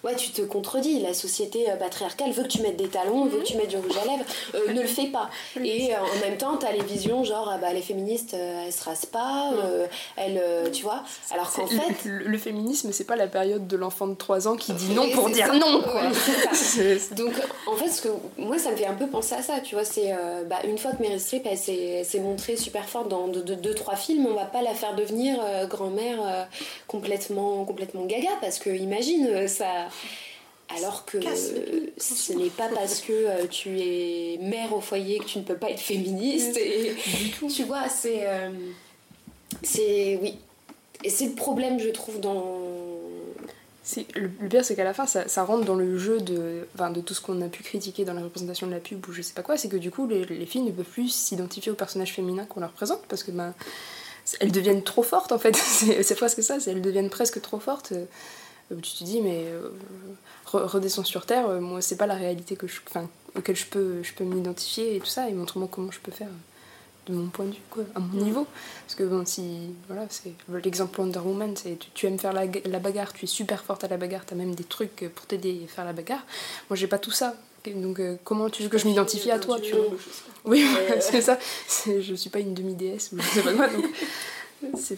ouais, 0.03 0.15
tu 0.15 0.31
te 0.31 0.41
contredis. 0.41 0.99
La 0.99 1.13
société 1.13 1.65
patriarcale 1.79 2.31
veut 2.31 2.43
que 2.43 2.47
tu 2.47 2.61
mettes 2.61 2.77
des 2.77 2.87
talons, 2.87 3.25
veut 3.25 3.39
que 3.39 3.43
tu 3.45 3.57
mettes 3.57 3.69
du 3.69 3.77
rouge 3.77 3.97
à 4.01 4.05
lèvres, 4.05 4.73
ne 4.73 4.81
le 4.81 4.87
fais 4.87 5.07
pas. 5.07 5.29
Et 5.63 5.93
en 5.95 6.19
même 6.27 6.37
temps, 6.37 6.57
t'as 6.57 6.71
les 6.71 6.83
visions 6.83 7.23
genre 7.23 7.49
ah, 7.53 7.57
bah, 7.57 7.73
les 7.73 7.81
féministes 7.81 8.33
elles 8.33 8.71
se 8.71 8.83
rasent 8.83 9.05
pas, 9.05 9.51
elles, 10.15 10.41
tu 10.71 10.83
vois. 10.83 11.03
Alors 11.31 11.51
qu'en 11.51 11.67
fait. 11.67 12.05
Le, 12.05 12.25
le 12.25 12.37
féminisme, 12.37 12.91
c'est 12.91 13.03
pas 13.03 13.15
la 13.15 13.27
période 13.27 13.67
de 13.67 13.77
l'enfant 13.77 14.07
de 14.07 14.15
3 14.15 14.47
ans 14.47 14.55
qui 14.55 14.73
dit 14.73 14.89
non 14.89 15.09
pour 15.11 15.29
dire 15.29 15.53
non, 15.53 15.81
quoi. 15.81 16.12
Donc, 17.15 17.33
en 17.67 17.75
fait, 17.75 17.89
ce 17.89 18.01
que, 18.01 18.09
moi, 18.37 18.57
ça 18.57 18.71
me 18.71 18.75
fait 18.75 18.85
un 18.85 18.93
peu 18.93 19.07
penser 19.07 19.35
à 19.35 19.41
ça, 19.41 19.59
tu 19.59 19.75
vois. 19.75 19.85
C'est 19.85 20.11
euh, 20.11 20.43
bah, 20.43 20.59
une 20.65 20.77
fois 20.77 20.91
que 20.91 21.01
Meryl 21.01 21.19
Streep 21.19 21.47
s'est 21.55 22.19
montrée 22.19 22.55
super 22.57 22.87
forte 22.87 23.09
dans 23.09 23.27
deux, 23.27 23.55
deux, 23.55 23.73
trois 23.73 23.95
films, 23.95 24.25
on 24.25 24.33
va 24.33 24.45
pas 24.45 24.61
la 24.61 24.73
faire 24.73 24.95
devenir 24.95 25.39
euh, 25.41 25.65
grand-mère 25.65 26.19
euh, 26.21 26.43
complètement, 26.87 27.65
complètement 27.65 28.05
gaga, 28.05 28.29
parce 28.41 28.59
que 28.59 28.69
imagine, 28.69 29.47
ça. 29.47 29.87
Alors 30.75 31.05
que 31.05 31.17
ce 31.97 32.33
n'est 32.33 32.49
pas 32.49 32.67
parce 32.69 33.01
que 33.01 33.45
tu 33.47 33.79
es 33.79 34.39
mère 34.41 34.73
au 34.73 34.81
foyer 34.81 35.19
que 35.19 35.25
tu 35.25 35.37
ne 35.37 35.43
peux 35.43 35.57
pas 35.57 35.69
être 35.69 35.79
féministe. 35.79 36.57
Et, 36.57 36.95
tu 37.53 37.63
vois, 37.63 37.89
c'est. 37.89 38.25
c'est. 39.61 40.17
Oui. 40.21 40.37
Et 41.03 41.09
c'est 41.09 41.25
le 41.25 41.33
problème, 41.33 41.79
je 41.79 41.89
trouve, 41.89 42.21
dans 42.21 42.41
le, 44.15 44.29
le 44.39 44.49
pire, 44.49 44.63
c'est 44.63 44.75
qu'à 44.75 44.83
la 44.83 44.93
fin, 44.93 45.05
ça, 45.05 45.43
rentre 45.43 45.65
dans 45.65 45.75
le 45.75 45.97
jeu 45.97 46.19
de, 46.19 46.67
de 46.75 47.01
tout 47.01 47.13
ce 47.13 47.21
qu'on 47.21 47.41
a 47.41 47.47
pu 47.47 47.63
critiquer 47.63 48.05
dans 48.05 48.13
la 48.13 48.21
représentation 48.21 48.67
de 48.67 48.71
la 48.71 48.79
pub 48.79 49.05
ou 49.07 49.11
je 49.11 49.21
sais 49.21 49.33
pas 49.33 49.41
quoi, 49.41 49.57
c'est 49.57 49.67
que 49.69 49.77
du 49.77 49.91
coup, 49.91 50.07
les, 50.07 50.23
les, 50.25 50.45
filles 50.45 50.61
ne 50.61 50.71
peuvent 50.71 50.85
plus 50.85 51.09
s'identifier 51.09 51.71
aux 51.71 51.75
personnages 51.75 52.13
féminins 52.13 52.45
qu'on 52.45 52.61
leur 52.61 52.71
présente 52.71 53.01
parce 53.09 53.23
que 53.23 53.31
ben, 53.31 53.53
elles 54.39 54.51
deviennent 54.51 54.83
trop 54.83 55.03
fortes 55.03 55.31
en 55.31 55.39
fait. 55.39 55.55
c'est 55.57 56.15
presque 56.15 56.41
ça, 56.41 56.57
elles 56.65 56.81
deviennent 56.81 57.09
presque 57.09 57.41
trop 57.41 57.59
fortes. 57.59 57.91
Euh, 57.91 58.05
tu 58.81 58.93
te 58.93 59.03
dis, 59.03 59.21
mais 59.21 59.45
euh, 59.47 59.69
redescends 60.45 61.03
sur 61.03 61.25
Terre, 61.25 61.47
euh, 61.47 61.59
moi, 61.59 61.81
c'est 61.81 61.97
pas 61.97 62.07
la 62.07 62.15
réalité 62.15 62.55
que 62.55 62.67
je, 62.67 62.79
auquel 63.35 63.55
je 63.55 63.65
peux, 63.65 64.01
je 64.03 64.13
peux 64.13 64.23
m'identifier 64.23 64.95
et 64.95 64.99
tout 64.99 65.05
ça, 65.05 65.29
et 65.29 65.33
montre-moi 65.33 65.67
comment 65.69 65.91
je 65.91 65.99
peux 65.99 66.11
faire 66.11 66.29
de 67.07 67.13
mon 67.13 67.27
point 67.27 67.45
de 67.45 67.51
vue, 67.51 67.61
quoi, 67.69 67.83
à 67.95 67.99
mon 67.99 68.23
niveau. 68.23 68.47
Parce 68.85 68.95
que 68.95 69.03
bon, 69.03 69.25
si, 69.25 69.73
voilà, 69.87 70.05
c'est 70.09 70.33
l'exemple 70.63 70.99
Wonder 70.99 71.19
Woman, 71.19 71.55
c'est 71.55 71.77
tu, 71.93 72.07
aimes 72.07 72.19
faire 72.19 72.33
la, 72.33 72.45
la, 72.45 72.79
bagarre, 72.79 73.13
tu 73.13 73.25
es 73.25 73.27
super 73.27 73.63
forte 73.63 73.83
à 73.83 73.87
la 73.87 73.97
bagarre, 73.97 74.25
t'as 74.25 74.35
même 74.35 74.55
des 74.55 74.63
trucs 74.63 75.09
pour 75.13 75.25
t'aider 75.25 75.61
à 75.65 75.67
faire 75.67 75.85
la 75.85 75.93
bagarre. 75.93 76.25
Moi, 76.69 76.77
j'ai 76.77 76.87
pas 76.87 76.99
tout 76.99 77.11
ça. 77.11 77.35
Donc, 77.71 77.99
euh, 77.99 78.17
comment 78.23 78.49
tu 78.49 78.63
veux 78.63 78.69
que 78.69 78.77
je 78.77 78.85
m'identifie 78.85 79.31
à 79.31 79.39
toi, 79.39 79.59
tu 79.59 79.73
vois? 79.73 79.85
Oui, 80.43 80.65
c'est 80.99 81.21
ça. 81.21 81.39
Je 81.85 82.13
suis 82.13 82.29
pas 82.29 82.39
une 82.39 82.53
demi-déesse 82.53 83.11
ou 83.13 83.21
je 83.21 83.27
sais 83.27 83.41
pas 83.41 83.53
quoi, 83.53 83.67
donc. 83.67 83.85
C'est, 84.75 84.97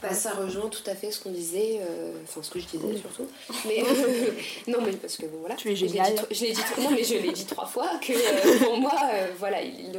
bah, 0.00 0.14
ça 0.14 0.30
rejoint 0.30 0.70
tout 0.70 0.82
à 0.86 0.94
fait 0.94 1.10
ce 1.10 1.20
qu'on 1.20 1.30
disait, 1.30 1.80
euh, 1.82 2.12
enfin 2.24 2.42
ce 2.42 2.48
que 2.48 2.58
je 2.58 2.64
disais 2.64 2.96
surtout. 2.96 3.26
Mais 3.66 3.82
non, 4.66 4.78
mais 4.82 4.92
parce 4.92 5.18
que 5.18 5.26
bon, 5.26 5.40
voilà. 5.40 5.56
Tu 5.56 5.70
es 5.70 5.76
génial. 5.76 6.14
Je 6.30 6.46
l'ai 6.46 6.52
dit, 6.52 6.60
non, 6.78 6.90
mais 6.92 7.04
je 7.04 7.14
l'ai 7.16 7.32
dit 7.32 7.44
trois 7.44 7.66
fois 7.66 7.90
que 8.00 8.14
euh, 8.14 8.64
pour 8.64 8.78
moi, 8.78 8.94
voilà, 9.38 9.60
il, 9.60 9.92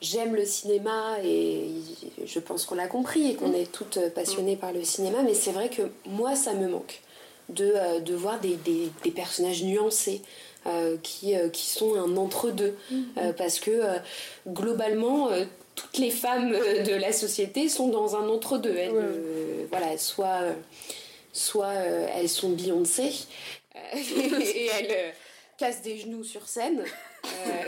j'aime 0.00 0.34
le 0.34 0.44
cinéma 0.44 1.16
et 1.24 1.70
je 2.24 2.38
pense 2.38 2.64
qu'on 2.64 2.76
l'a 2.76 2.86
compris 2.86 3.30
et 3.30 3.34
qu'on 3.34 3.52
est 3.52 3.70
toutes 3.70 3.98
passionnées 4.14 4.56
par 4.56 4.72
le 4.72 4.84
cinéma, 4.84 5.22
mais 5.22 5.34
c'est 5.34 5.52
vrai 5.52 5.68
que 5.68 5.82
moi, 6.06 6.36
ça 6.36 6.54
me 6.54 6.68
manque 6.68 7.00
de, 7.48 7.72
euh, 7.74 8.00
de 8.00 8.14
voir 8.14 8.40
des, 8.40 8.56
des, 8.56 8.90
des, 9.02 9.10
personnages 9.10 9.62
nuancés. 9.62 10.22
Euh, 10.66 10.96
qui, 11.02 11.34
euh, 11.36 11.48
qui 11.48 11.66
sont 11.66 11.94
un 11.94 12.16
entre-deux. 12.16 12.76
Mm-hmm. 12.92 13.32
parce 13.34 13.58
que 13.58 13.80
globalement, 14.46 15.30
toutes 15.76 15.96
les 15.98 16.10
femmes 16.10 16.50
de 16.50 16.94
la 16.94 17.12
société 17.12 17.68
sont 17.68 17.88
dans 17.88 18.16
un 18.16 18.28
entre-deux. 18.28 18.76
voilà, 19.70 19.96
soit, 19.96 20.40
soit 21.32 21.72
elles 21.72 22.28
sont 22.28 22.50
Beyoncé 22.50 23.12
et 23.94 24.68
elles 24.78 25.14
cassent 25.56 25.80
des 25.82 25.96
genoux 25.96 26.24
sur 26.24 26.46
scène 26.48 26.82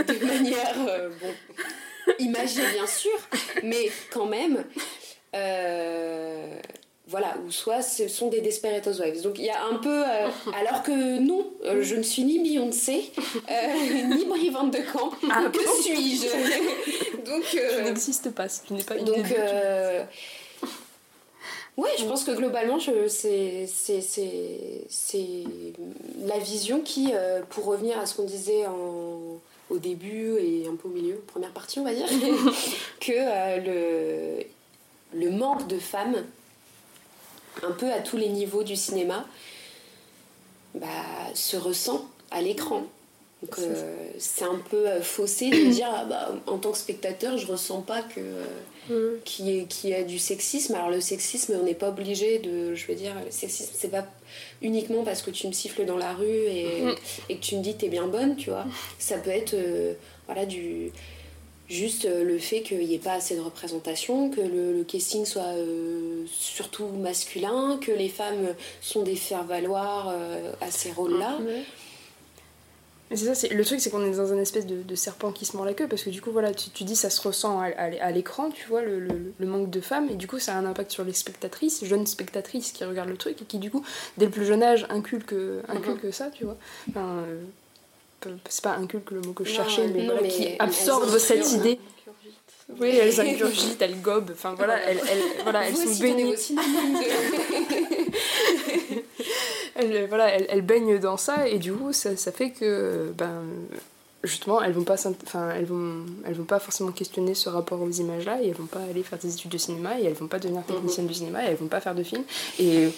de 0.07 0.25
manière 0.27 0.75
bon, 1.23 1.33
imagé 2.19 2.63
bien 2.73 2.87
sûr, 2.87 3.19
mais 3.63 3.91
quand 4.13 4.27
même. 4.27 4.65
Euh, 5.35 6.57
voilà, 7.07 7.37
ou 7.45 7.51
soit 7.51 7.83
ce 7.83 8.07
sont 8.07 8.29
des 8.29 8.41
Desperate 8.41 8.87
Housewives. 8.87 9.23
Donc 9.23 9.39
il 9.39 9.45
y 9.45 9.51
a 9.51 9.65
un 9.65 9.77
peu. 9.77 10.03
Euh, 10.05 10.29
alors 10.55 10.83
que 10.83 11.19
non, 11.19 11.45
euh, 11.65 11.83
je 11.83 11.97
ne 11.97 12.03
suis 12.03 12.25
ni 12.25 12.39
Beyoncé, 12.39 13.13
ni 14.09 14.25
Brie 14.27 14.51
Van 14.51 14.65
de 14.65 14.79
Camp. 14.93 15.11
Ah, 15.31 15.45
que 15.53 15.83
suis-je? 15.83 16.27
Donc. 17.27 17.45
je 17.53 17.81
n'existe 17.83 18.31
pas, 18.31 18.47
tu 18.49 18.75
n'es 18.75 18.83
pas 18.83 18.97
une 18.97 19.05
Donc. 19.05 19.35
Ouais, 21.77 21.91
je 21.99 22.05
pense 22.05 22.25
que 22.25 22.33
globalement, 22.33 22.79
c'est 22.79 23.67
la 26.27 26.39
vision 26.39 26.81
qui, 26.81 27.13
pour 27.49 27.65
revenir 27.65 27.99
à 27.99 28.07
ce 28.07 28.17
qu'on 28.17 28.25
disait 28.25 28.67
en, 28.67 29.41
au 29.71 29.79
début 29.79 30.37
et 30.39 30.67
un 30.71 30.77
peu 30.77 30.89
au 30.89 30.91
milieu, 30.91 31.17
première 31.27 31.53
partie 31.53 31.79
on 31.79 31.85
va 31.85 31.95
dire, 31.95 32.07
que 33.01 33.13
euh, 33.13 34.43
le, 35.15 35.19
le 35.19 35.31
manque 35.31 35.67
de 35.67 35.79
femmes, 35.79 36.25
un 37.63 37.73
peu 37.73 37.91
à 37.93 38.01
tous 38.01 38.17
les 38.17 38.29
niveaux 38.29 38.63
du 38.63 38.77
cinéma, 38.77 39.27
bah, 40.75 40.87
se 41.35 41.57
ressent 41.57 42.09
à 42.31 42.43
l'écran. 42.43 42.85
Donc 43.43 43.59
euh, 43.59 44.07
c'est 44.19 44.45
un 44.45 44.61
peu 44.71 44.87
euh, 44.87 45.01
faussé 45.01 45.49
de 45.49 45.71
dire 45.71 45.89
ah, 45.91 46.05
bah, 46.05 46.35
en 46.47 46.59
tant 46.59 46.73
que 46.73 46.79
spectateur 46.79 47.39
je 47.39 47.47
ressens 47.47 47.81
pas 47.81 48.03
que 48.03 48.21
euh, 48.21 49.17
mm. 49.17 49.21
qu'il 49.25 49.49
y, 49.49 49.93
ait 49.93 50.05
du 50.05 50.19
sexisme. 50.19 50.75
Alors 50.75 50.91
le 50.91 51.01
sexisme 51.01 51.57
on 51.61 51.65
n'est 51.65 51.75
pas 51.75 51.89
obligé 51.89 52.39
de 52.39 52.75
je 52.75 52.87
veux 52.87 52.95
dire 52.95 53.15
le 53.25 53.31
sexisme 53.31 53.73
c'est 53.75 53.91
pas 53.91 54.07
uniquement 54.61 55.05
parce 55.05 55.23
que 55.23 55.31
tu 55.31 55.47
me 55.47 55.53
siffles 55.53 55.87
dans 55.87 55.97
la 55.97 56.13
rue 56.13 56.27
et, 56.27 56.83
mm. 56.83 56.95
et 57.31 57.37
que 57.37 57.41
tu 57.41 57.57
me 57.57 57.63
dis 57.63 57.75
t'es 57.77 57.89
bien 57.89 58.07
bonne 58.09 58.37
tu 58.37 58.51
vois. 58.51 58.67
Ça 58.99 59.17
peut 59.17 59.31
être 59.31 59.57
voilà 60.27 60.45
du 60.45 60.93
juste 61.67 62.05
le 62.05 62.39
fait 62.39 62.63
qu'il 62.63 62.81
n'y 62.81 62.97
ait 62.97 62.99
pas 62.99 63.13
assez 63.13 63.37
de 63.37 63.41
représentation, 63.41 64.29
que 64.29 64.41
le, 64.41 64.83
casting 64.83 65.25
soit 65.25 65.55
surtout 66.27 66.89
masculin, 66.89 67.79
que 67.81 67.93
les 67.93 68.09
femmes 68.09 68.55
sont 68.81 69.03
des 69.03 69.15
faire-valoir 69.15 70.13
à 70.61 70.71
ces 70.73 70.91
rôles-là. 70.91 71.39
Mais 73.11 73.17
c'est 73.17 73.35
ça, 73.35 73.49
le 73.53 73.65
truc 73.65 73.81
c'est 73.81 73.91
qu'on 73.91 74.05
est 74.05 74.17
dans 74.17 74.33
un 74.33 74.39
espèce 74.39 74.67
de, 74.67 74.95
serpent 74.95 75.33
qui 75.33 75.45
se 75.45 75.57
mord 75.57 75.67
la 75.67 75.75
queue 75.75 75.89
parce 75.89 76.05
que 76.05 76.11
du 76.11 76.23
coup 76.23 76.31
voilà, 76.31 76.55
tu, 76.55 76.71
tu 76.71 76.85
dis 76.85 76.95
ça 76.95 77.11
se 77.11 77.21
ressent 77.21 77.61
à, 77.61 78.11
l'écran, 78.13 78.51
tu 78.51 78.69
vois, 78.69 78.83
le, 78.83 79.01
le, 79.01 79.47
manque 79.47 79.71
de 79.71 79.81
femmes 79.81 80.09
et 80.11 80.15
du 80.15 80.29
coup 80.29 80.39
ça 80.39 80.55
a 80.55 80.59
un 80.59 80.65
impact 80.65 80.93
sur 80.93 81.03
les 81.03 81.13
spectatrices, 81.13 81.85
jeunes 81.85 82.07
spectatrices 82.07 82.71
qui 82.71 82.85
regardent 82.85 83.09
le 83.09 83.17
truc 83.17 83.43
et 83.43 83.45
qui 83.45 83.59
du 83.59 83.71
coup 83.71 83.85
dès 84.17 84.27
le 84.27 84.31
plus 84.31 84.47
jeune 84.47 84.63
âge 84.63 84.87
inculquent, 84.91 85.35
inculquent 85.69 86.13
ça, 86.13 86.31
tu 86.31 86.45
vois. 86.45 86.57
Enfin, 86.89 87.25
euh, 87.27 87.43
c'est 88.49 88.63
pas 88.63 88.77
inculque 88.77 89.11
le 89.11 89.23
mot 89.23 89.33
que 89.33 89.43
je 89.45 89.55
cherchais, 89.55 89.89
mais, 89.89 90.05
voilà, 90.05 90.23
qui 90.23 90.55
absorbe 90.59 91.19
cette 91.19 91.51
idée. 91.53 91.81
Oui, 92.79 92.91
elles 92.91 93.21
ingurgitent, 93.21 93.83
elles 93.83 94.01
gobent, 94.01 94.31
enfin 94.33 94.55
voilà, 94.55 94.81
elles, 94.89 95.01
elles, 95.11 95.43
voilà, 95.43 95.67
elles 95.67 95.77
sont 95.77 96.01
baignées. 96.01 96.37
elles, 99.75 100.07
voilà, 100.09 100.29
elles, 100.29 100.47
elles, 100.49 100.63
baignent 100.63 100.99
dans 100.99 101.17
ça 101.17 101.49
et 101.49 101.59
du 101.59 101.73
coup 101.73 101.93
ça, 101.93 102.17
ça 102.17 102.33
fait 102.33 102.51
que 102.51 103.13
ben, 103.17 103.43
justement 104.25 104.61
elles 104.63 104.73
vont 104.73 104.85
pas 104.85 104.97
enfin 105.25 105.51
elles 105.55 105.65
vont 105.65 106.05
elles 106.27 106.35
vont 106.35 106.45
pas 106.45 106.59
forcément 106.59 106.93
questionner 106.93 107.35
ce 107.35 107.49
rapport 107.49 107.81
aux 107.81 107.91
images 107.91 108.27
là 108.27 108.43
et 108.43 108.49
elles 108.49 108.55
vont 108.55 108.67
pas 108.67 108.83
aller 108.91 109.03
faire 109.03 109.19
des 109.19 109.33
études 109.33 109.51
de 109.51 109.59
cinéma 109.59 109.99
et 109.99 110.05
elles 110.05 110.15
vont 110.15 110.29
pas 110.29 110.39
devenir 110.39 110.63
techniciennes 110.65 111.07
du 111.07 111.15
cinéma 111.15 111.45
et 111.45 111.49
elles 111.49 111.57
vont 111.57 111.69
pas 111.69 111.81
faire 111.81 111.95
de 111.95 112.03
films 112.03 112.25
et 112.59 112.89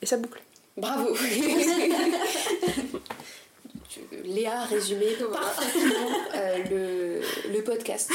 et 0.00 0.06
ça 0.06 0.16
boucle. 0.16 0.40
Bravo 0.76 1.08
Léa 4.24 4.60
a 4.60 4.64
résumé 4.64 5.06
parfaitement 5.32 6.10
euh, 6.34 6.58
le, 6.70 7.20
le, 7.52 7.62
podcast. 7.62 8.10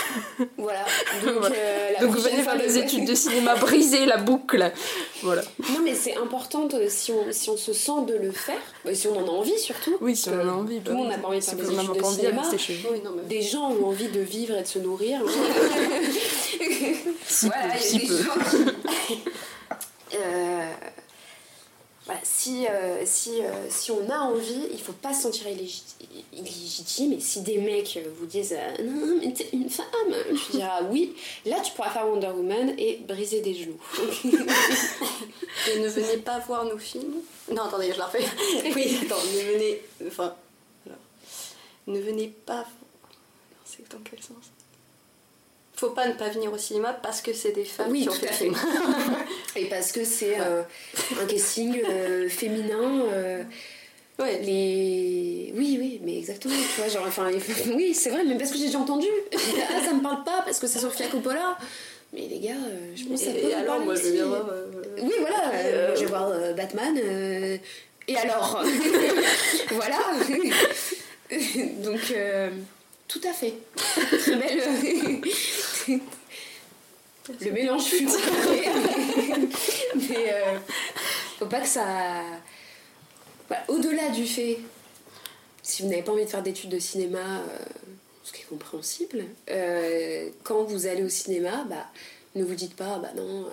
Voilà. 0.57 0.85
Donc, 1.25 1.45
euh, 1.45 1.91
Donc 2.01 2.11
vous 2.11 2.21
venez 2.21 2.43
faire 2.43 2.57
des 2.57 2.77
études 2.77 3.05
de 3.05 3.15
cinéma, 3.15 3.55
briser 3.55 4.05
la 4.05 4.17
boucle. 4.17 4.71
Voilà. 5.21 5.43
Non, 5.59 5.79
mais 5.83 5.95
c'est 5.95 6.15
important 6.15 6.67
si, 6.89 7.11
on, 7.11 7.31
si 7.31 7.49
on 7.49 7.57
se 7.57 7.73
sent 7.73 8.05
de 8.07 8.15
le 8.15 8.31
faire, 8.31 8.61
si 8.93 9.07
on 9.07 9.17
en 9.17 9.27
a 9.27 9.31
envie 9.31 9.57
surtout. 9.59 9.97
Oui, 10.01 10.15
si 10.15 10.29
on 10.29 10.39
en 10.41 10.49
a 10.49 10.51
envie. 10.51 10.79
Tout 10.81 10.91
le 10.91 10.97
monde 10.97 11.09
n'a 11.09 11.17
pas 11.17 11.27
envie 11.27 11.39
de 11.39 11.43
faire 11.43 11.55
des 11.55 11.71
études 11.71 11.93
de 11.93 12.03
cinéma. 12.03 12.43
Des 13.27 13.41
gens 13.41 13.71
ont 13.71 13.87
envie 13.87 14.09
de 14.09 14.19
vivre 14.19 14.55
et 14.57 14.61
de 14.61 14.67
se 14.67 14.77
nourrir. 14.79 15.21
si 17.27 17.47
voilà, 17.47 17.75
il 17.77 18.01
y 18.01 18.05
a 18.05 18.09
des 18.09 18.23
gens 18.23 18.37
qui... 18.49 18.57
euh, 20.15 20.71
si, 22.23 22.67
euh, 22.67 23.03
si, 23.05 23.41
euh, 23.41 23.69
si 23.69 23.91
on 23.91 24.09
a 24.09 24.17
envie, 24.17 24.67
il 24.71 24.79
faut 24.79 24.93
pas 24.93 25.13
se 25.13 25.23
sentir 25.23 25.47
illégitime. 25.47 27.13
Et 27.13 27.19
si 27.19 27.41
des 27.41 27.57
mecs 27.57 27.97
vous 28.19 28.25
disent 28.25 28.55
euh, 28.57 28.83
Non, 28.83 29.19
mais 29.21 29.31
t'es 29.31 29.49
une 29.53 29.69
femme, 29.69 29.87
je 30.09 30.51
dirais 30.51 30.69
oui, 30.89 31.15
là 31.45 31.61
tu 31.61 31.71
pourras 31.73 31.91
faire 31.91 32.07
Wonder 32.07 32.27
Woman 32.27 32.73
et 32.77 32.97
briser 33.07 33.41
des 33.41 33.53
genoux. 33.53 33.79
Et 35.71 35.79
ne 35.79 35.87
venez 35.87 36.17
pas 36.17 36.39
voir 36.39 36.65
nos 36.65 36.77
films. 36.77 37.21
Non, 37.49 37.63
attendez, 37.63 37.93
je 37.93 37.97
la 37.97 38.07
refais. 38.07 38.25
Oui, 38.75 38.97
attends, 39.01 39.23
ne 39.23 39.53
venez. 39.53 39.81
Enfin. 40.07 40.35
alors. 40.85 40.97
Ne 41.87 41.99
venez 41.99 42.27
pas. 42.27 42.65
C'est 43.63 43.89
dans 43.89 43.99
quel 44.03 44.21
sens? 44.21 44.51
Faut 45.75 45.89
pas 45.89 46.07
ne 46.07 46.13
pas 46.13 46.29
venir 46.29 46.53
au 46.53 46.57
cinéma 46.57 46.93
parce 46.93 47.21
que 47.21 47.33
c'est 47.33 47.51
des 47.51 47.65
femmes 47.65 47.91
Oui, 47.91 48.03
qui 48.03 48.09
ont 48.09 48.13
fait 48.13 48.27
le 48.27 48.31
film. 48.33 48.55
Et 49.55 49.65
parce 49.65 49.91
que 49.91 50.03
c'est 50.05 50.39
euh, 50.39 50.61
un 51.21 51.25
casting 51.25 51.81
euh, 51.89 52.29
féminin. 52.29 53.01
euh, 53.11 53.43
Ouais. 54.19 54.39
les... 54.43 55.51
Oui, 55.57 55.77
oui, 55.79 55.99
mais 56.03 56.19
exactement. 56.19 56.53
Tu 56.53 56.79
vois, 56.81 56.87
genre, 56.87 57.05
enfin, 57.07 57.31
oui, 57.75 57.95
c'est 57.95 58.11
vrai, 58.11 58.23
mais 58.23 58.37
parce 58.37 58.51
que 58.51 58.57
j'ai 58.59 58.67
déjà 58.67 58.77
entendu. 58.77 59.07
Ah, 59.33 59.83
ça 59.83 59.91
me 59.93 60.01
parle 60.03 60.23
pas 60.23 60.43
parce 60.45 60.59
que 60.59 60.67
c'est 60.67 60.77
Sofia 60.79 61.07
Coppola. 61.07 61.57
Mais 62.13 62.27
les 62.29 62.39
gars, 62.39 62.53
je 62.95 63.05
pense 63.05 63.19
que 63.19 63.25
ça 63.25 63.31
peut 63.31 63.49
Et, 63.49 63.53
alors, 63.55 63.65
parler 63.77 63.85
moi, 63.85 63.95
je 63.95 63.99
aussi. 64.01 64.09
vais 64.11 64.17
bien 64.17 64.25
voir. 64.27 64.45
Oui, 65.01 65.11
voilà, 65.19 65.95
je 65.95 65.99
vais 66.01 66.05
voir 66.05 66.29
Batman. 66.55 66.95
et 68.07 68.15
alors 68.17 68.63
Voilà. 69.71 69.97
Donc, 71.83 72.13
tout 73.07 73.21
à 73.23 73.33
fait. 73.33 73.53
Très 73.75 74.35
belle. 74.35 75.21
Le 77.39 77.51
mélange 77.51 77.83
fut. 77.83 78.07
Mais 79.95 80.33
euh, 80.33 80.57
faut 81.39 81.45
pas 81.45 81.61
que 81.61 81.67
ça. 81.67 81.85
Voilà, 83.47 83.63
Au-delà 83.67 84.09
du 84.09 84.25
fait, 84.25 84.59
si 85.63 85.81
vous 85.81 85.89
n'avez 85.89 86.01
pas 86.01 86.11
envie 86.11 86.25
de 86.25 86.29
faire 86.29 86.43
d'études 86.43 86.69
de 86.69 86.79
cinéma, 86.79 87.39
euh, 87.39 87.65
ce 88.23 88.33
qui 88.33 88.41
est 88.41 88.45
compréhensible, 88.45 89.25
euh, 89.49 90.29
quand 90.43 90.63
vous 90.63 90.87
allez 90.87 91.03
au 91.03 91.09
cinéma, 91.09 91.65
bah, 91.69 91.87
ne 92.35 92.43
vous 92.43 92.55
dites 92.55 92.75
pas, 92.75 92.99
bah 92.99 93.11
non, 93.15 93.45
euh, 93.45 93.49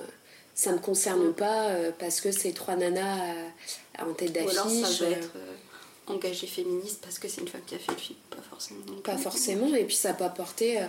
ça 0.54 0.72
me 0.72 0.78
concerne 0.78 1.32
pas 1.32 1.70
parce 1.98 2.20
que 2.20 2.32
c'est 2.32 2.52
trois 2.52 2.76
nanas 2.76 3.34
en 3.98 4.12
tête 4.12 4.32
d'affiche. 4.32 5.02
Ça 6.10 6.16
va 6.18 6.18
euh, 6.18 6.18
être 6.18 6.24
euh, 6.24 6.28
engagé 6.28 6.46
féministe 6.46 6.98
parce 7.02 7.18
que 7.18 7.28
c'est 7.28 7.40
une 7.40 7.48
femme 7.48 7.60
qui 7.66 7.74
a 7.74 7.78
fait 7.78 7.92
le 7.92 7.98
film, 7.98 8.18
pas 8.30 8.36
forcément. 8.48 8.80
Pas 9.04 9.14
plus. 9.14 9.22
forcément, 9.22 9.74
et 9.74 9.84
puis 9.84 9.96
ça 9.96 10.12
peut 10.14 10.24
apporter 10.24 10.78
euh, 10.80 10.86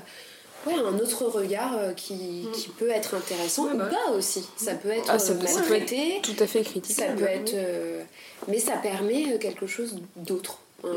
ouais, 0.67 0.73
un 0.75 0.97
autre 0.99 1.25
regard 1.25 1.75
euh, 1.77 1.93
qui, 1.93 2.47
qui 2.53 2.69
peut 2.69 2.89
être 2.89 3.15
intéressant 3.15 3.65
Ouais, 3.65 3.73
ou 3.73 3.77
bah 3.77 3.85
pas 3.89 4.11
aussi. 4.11 4.43
Ça 4.57 4.75
peut 4.75 4.89
être 4.89 5.05
Ah, 5.09 5.19
ça 5.19 5.33
euh, 5.33 5.35
peut- 5.37 5.43
mal 5.43 5.53
ça 5.53 5.61
peut 5.61 5.73
être 5.75 5.85
traité, 5.87 6.19
Tout 6.23 6.35
à 6.43 6.47
fait 6.47 6.63
critique. 6.63 6.95
ça 6.95 7.07
peut 7.07 7.23
être. 7.25 7.53
euh, 7.53 8.03
mais 8.47 8.59
ça 8.59 8.77
permet 8.77 9.33
euh, 9.33 9.37
quelque 9.37 9.67
chose 9.67 9.95
d'autre, 10.15 10.59
un, 10.83 10.87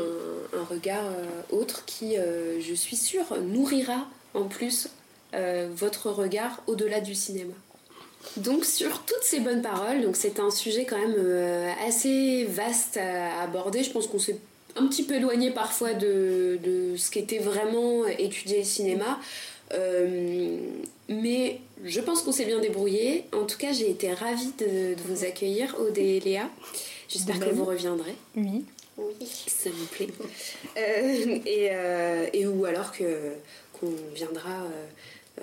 un 0.59 0.63
regard 0.63 1.05
euh, 1.05 1.55
autre 1.55 1.85
qui, 1.85 2.17
euh, 2.17 2.59
je 2.61 2.73
suis 2.73 2.95
sûre, 2.95 3.25
nourrira 3.41 4.07
en 4.33 4.45
plus 4.45 4.89
euh, 5.33 5.69
votre 5.75 6.09
regard 6.11 6.61
au-delà 6.67 7.01
du 7.01 7.13
cinéma. 7.15 7.53
Donc 8.37 8.65
sur 8.65 9.03
toutes 9.03 9.23
ces 9.23 9.39
bonnes 9.39 9.61
paroles, 9.61 10.01
donc 10.01 10.15
c'est 10.15 10.39
un 10.39 10.49
sujet 10.49 10.85
quand 10.85 10.97
même 10.97 11.15
euh, 11.17 11.71
assez 11.87 12.45
vaste 12.45 12.97
à 12.97 13.41
aborder. 13.41 13.83
Je 13.83 13.91
pense 13.91 14.07
qu'on 14.07 14.19
s'est 14.19 14.37
un 14.75 14.87
petit 14.87 15.03
peu 15.03 15.15
éloigné 15.15 15.51
parfois 15.51 15.93
de, 15.93 16.59
de 16.63 16.97
ce 16.97 17.09
qu'était 17.09 17.39
vraiment 17.39 18.05
étudier 18.07 18.59
le 18.59 18.63
cinéma. 18.65 19.19
Euh, 19.73 20.57
mais 21.09 21.59
je 21.83 21.99
pense 22.01 22.21
qu'on 22.21 22.31
s'est 22.31 22.45
bien 22.45 22.59
débrouillé. 22.59 23.25
En 23.33 23.45
tout 23.45 23.57
cas, 23.57 23.71
j'ai 23.71 23.89
été 23.89 24.13
ravie 24.13 24.51
de, 24.59 24.95
de 24.95 25.01
vous 25.07 25.23
accueillir, 25.23 25.75
Aude 25.79 25.97
et 25.97 26.19
Léa. 26.19 26.49
J'espère 27.07 27.39
que 27.39 27.49
vous 27.49 27.65
reviendrez. 27.65 28.15
Oui. 28.35 28.65
Ça 29.47 29.69
me 29.69 29.85
plaît. 29.85 30.07
Euh, 30.77 31.39
et, 31.45 31.69
euh, 31.71 32.27
et 32.33 32.45
ou 32.45 32.65
alors 32.65 32.91
que 32.91 33.31
qu'on 33.79 33.93
viendra 34.13 34.49
euh, 34.49 34.85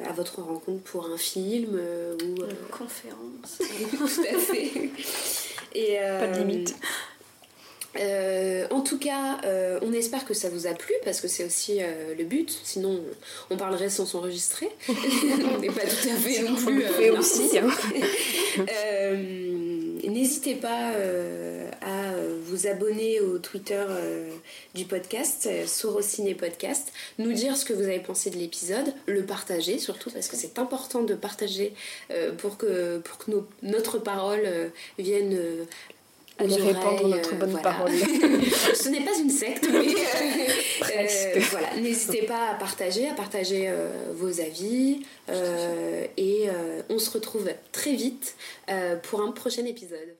à 0.09 0.13
votre 0.13 0.41
rencontre 0.43 0.83
pour 0.83 1.07
un 1.07 1.17
film 1.19 1.73
euh, 1.75 2.17
ou 2.25 2.43
euh, 2.43 2.49
Conférence. 2.71 3.59
tout 3.91 4.23
à 4.35 4.39
fait. 4.39 4.71
Et, 5.75 5.97
Pas 5.99 6.27
de 6.29 6.33
euh, 6.41 6.45
limite. 6.45 6.75
euh, 7.99 8.67
en 8.71 8.81
tout 8.81 8.99
cas, 8.99 9.39
euh, 9.45 9.79
on 9.83 9.93
espère 9.93 10.25
que 10.25 10.35
ça 10.35 10.49
vous 10.49 10.67
a 10.67 10.73
plu 10.73 10.95
parce 11.05 11.21
que 11.21 11.29
c'est 11.29 11.45
aussi 11.45 11.79
euh, 11.83 12.15
le 12.17 12.25
but. 12.25 12.51
Sinon, 12.65 13.03
on 13.51 13.57
parlerait 13.57 13.91
sans 13.91 14.07
s'enregistrer. 14.07 14.71
on 14.89 15.59
n'est 15.59 15.69
pas 15.69 15.83
tout 15.83 16.09
à 16.09 16.17
fait 16.17 16.43
non 16.43 16.53
On 16.53 16.65
plus. 16.67 16.85
euh, 16.85 16.89
fait 16.89 17.11
aussi. 17.11 17.59
hein. 17.59 17.69
N'hésitez 20.05 20.57
pas 20.57 20.93
euh, 20.95 21.71
à 21.81 22.13
euh, 22.13 22.39
vous 22.45 22.67
abonner 22.67 23.21
au 23.21 23.39
Twitter 23.39 23.85
euh, 23.89 24.31
du 24.75 24.85
podcast, 24.85 25.49
euh, 25.51 25.67
Sorociné 25.67 26.35
Podcast, 26.35 26.93
nous 27.19 27.33
dire 27.33 27.57
ce 27.57 27.65
que 27.65 27.73
vous 27.73 27.83
avez 27.83 28.01
pensé 28.01 28.31
de 28.31 28.37
l'épisode, 28.37 28.95
le 29.07 29.25
partager 29.25 29.79
surtout 29.79 30.11
parce 30.11 30.29
que 30.29 30.37
c'est 30.37 30.59
important 30.59 31.03
de 31.03 31.15
partager 31.15 31.75
pour 32.39 32.57
que, 32.57 33.03
notre 33.63 33.99
parole 33.99 34.47
vienne 34.99 35.39
répandre 36.47 37.09
notre 37.09 37.35
euh, 37.35 37.37
bonne 37.37 37.51
voilà. 37.51 37.71
parole. 37.71 37.93
Ce 38.75 38.89
n'est 38.89 39.05
pas 39.05 39.17
une 39.19 39.31
secte, 39.31 39.69
mais 39.71 39.79
euh, 39.79 40.97
euh, 41.37 41.41
voilà, 41.51 41.77
n'hésitez 41.81 42.23
pas 42.23 42.51
à 42.51 42.55
partager, 42.55 43.09
à 43.09 43.15
partager 43.15 43.73
vos 44.15 44.41
avis, 44.41 45.03
et 46.17 46.49
on 46.89 46.99
se 46.99 47.11
retrouve 47.11 47.51
très 47.73 47.95
vite 47.95 48.37
pour 49.03 49.21
un 49.23 49.33
prochain 49.33 49.65
épisode. 49.65 50.15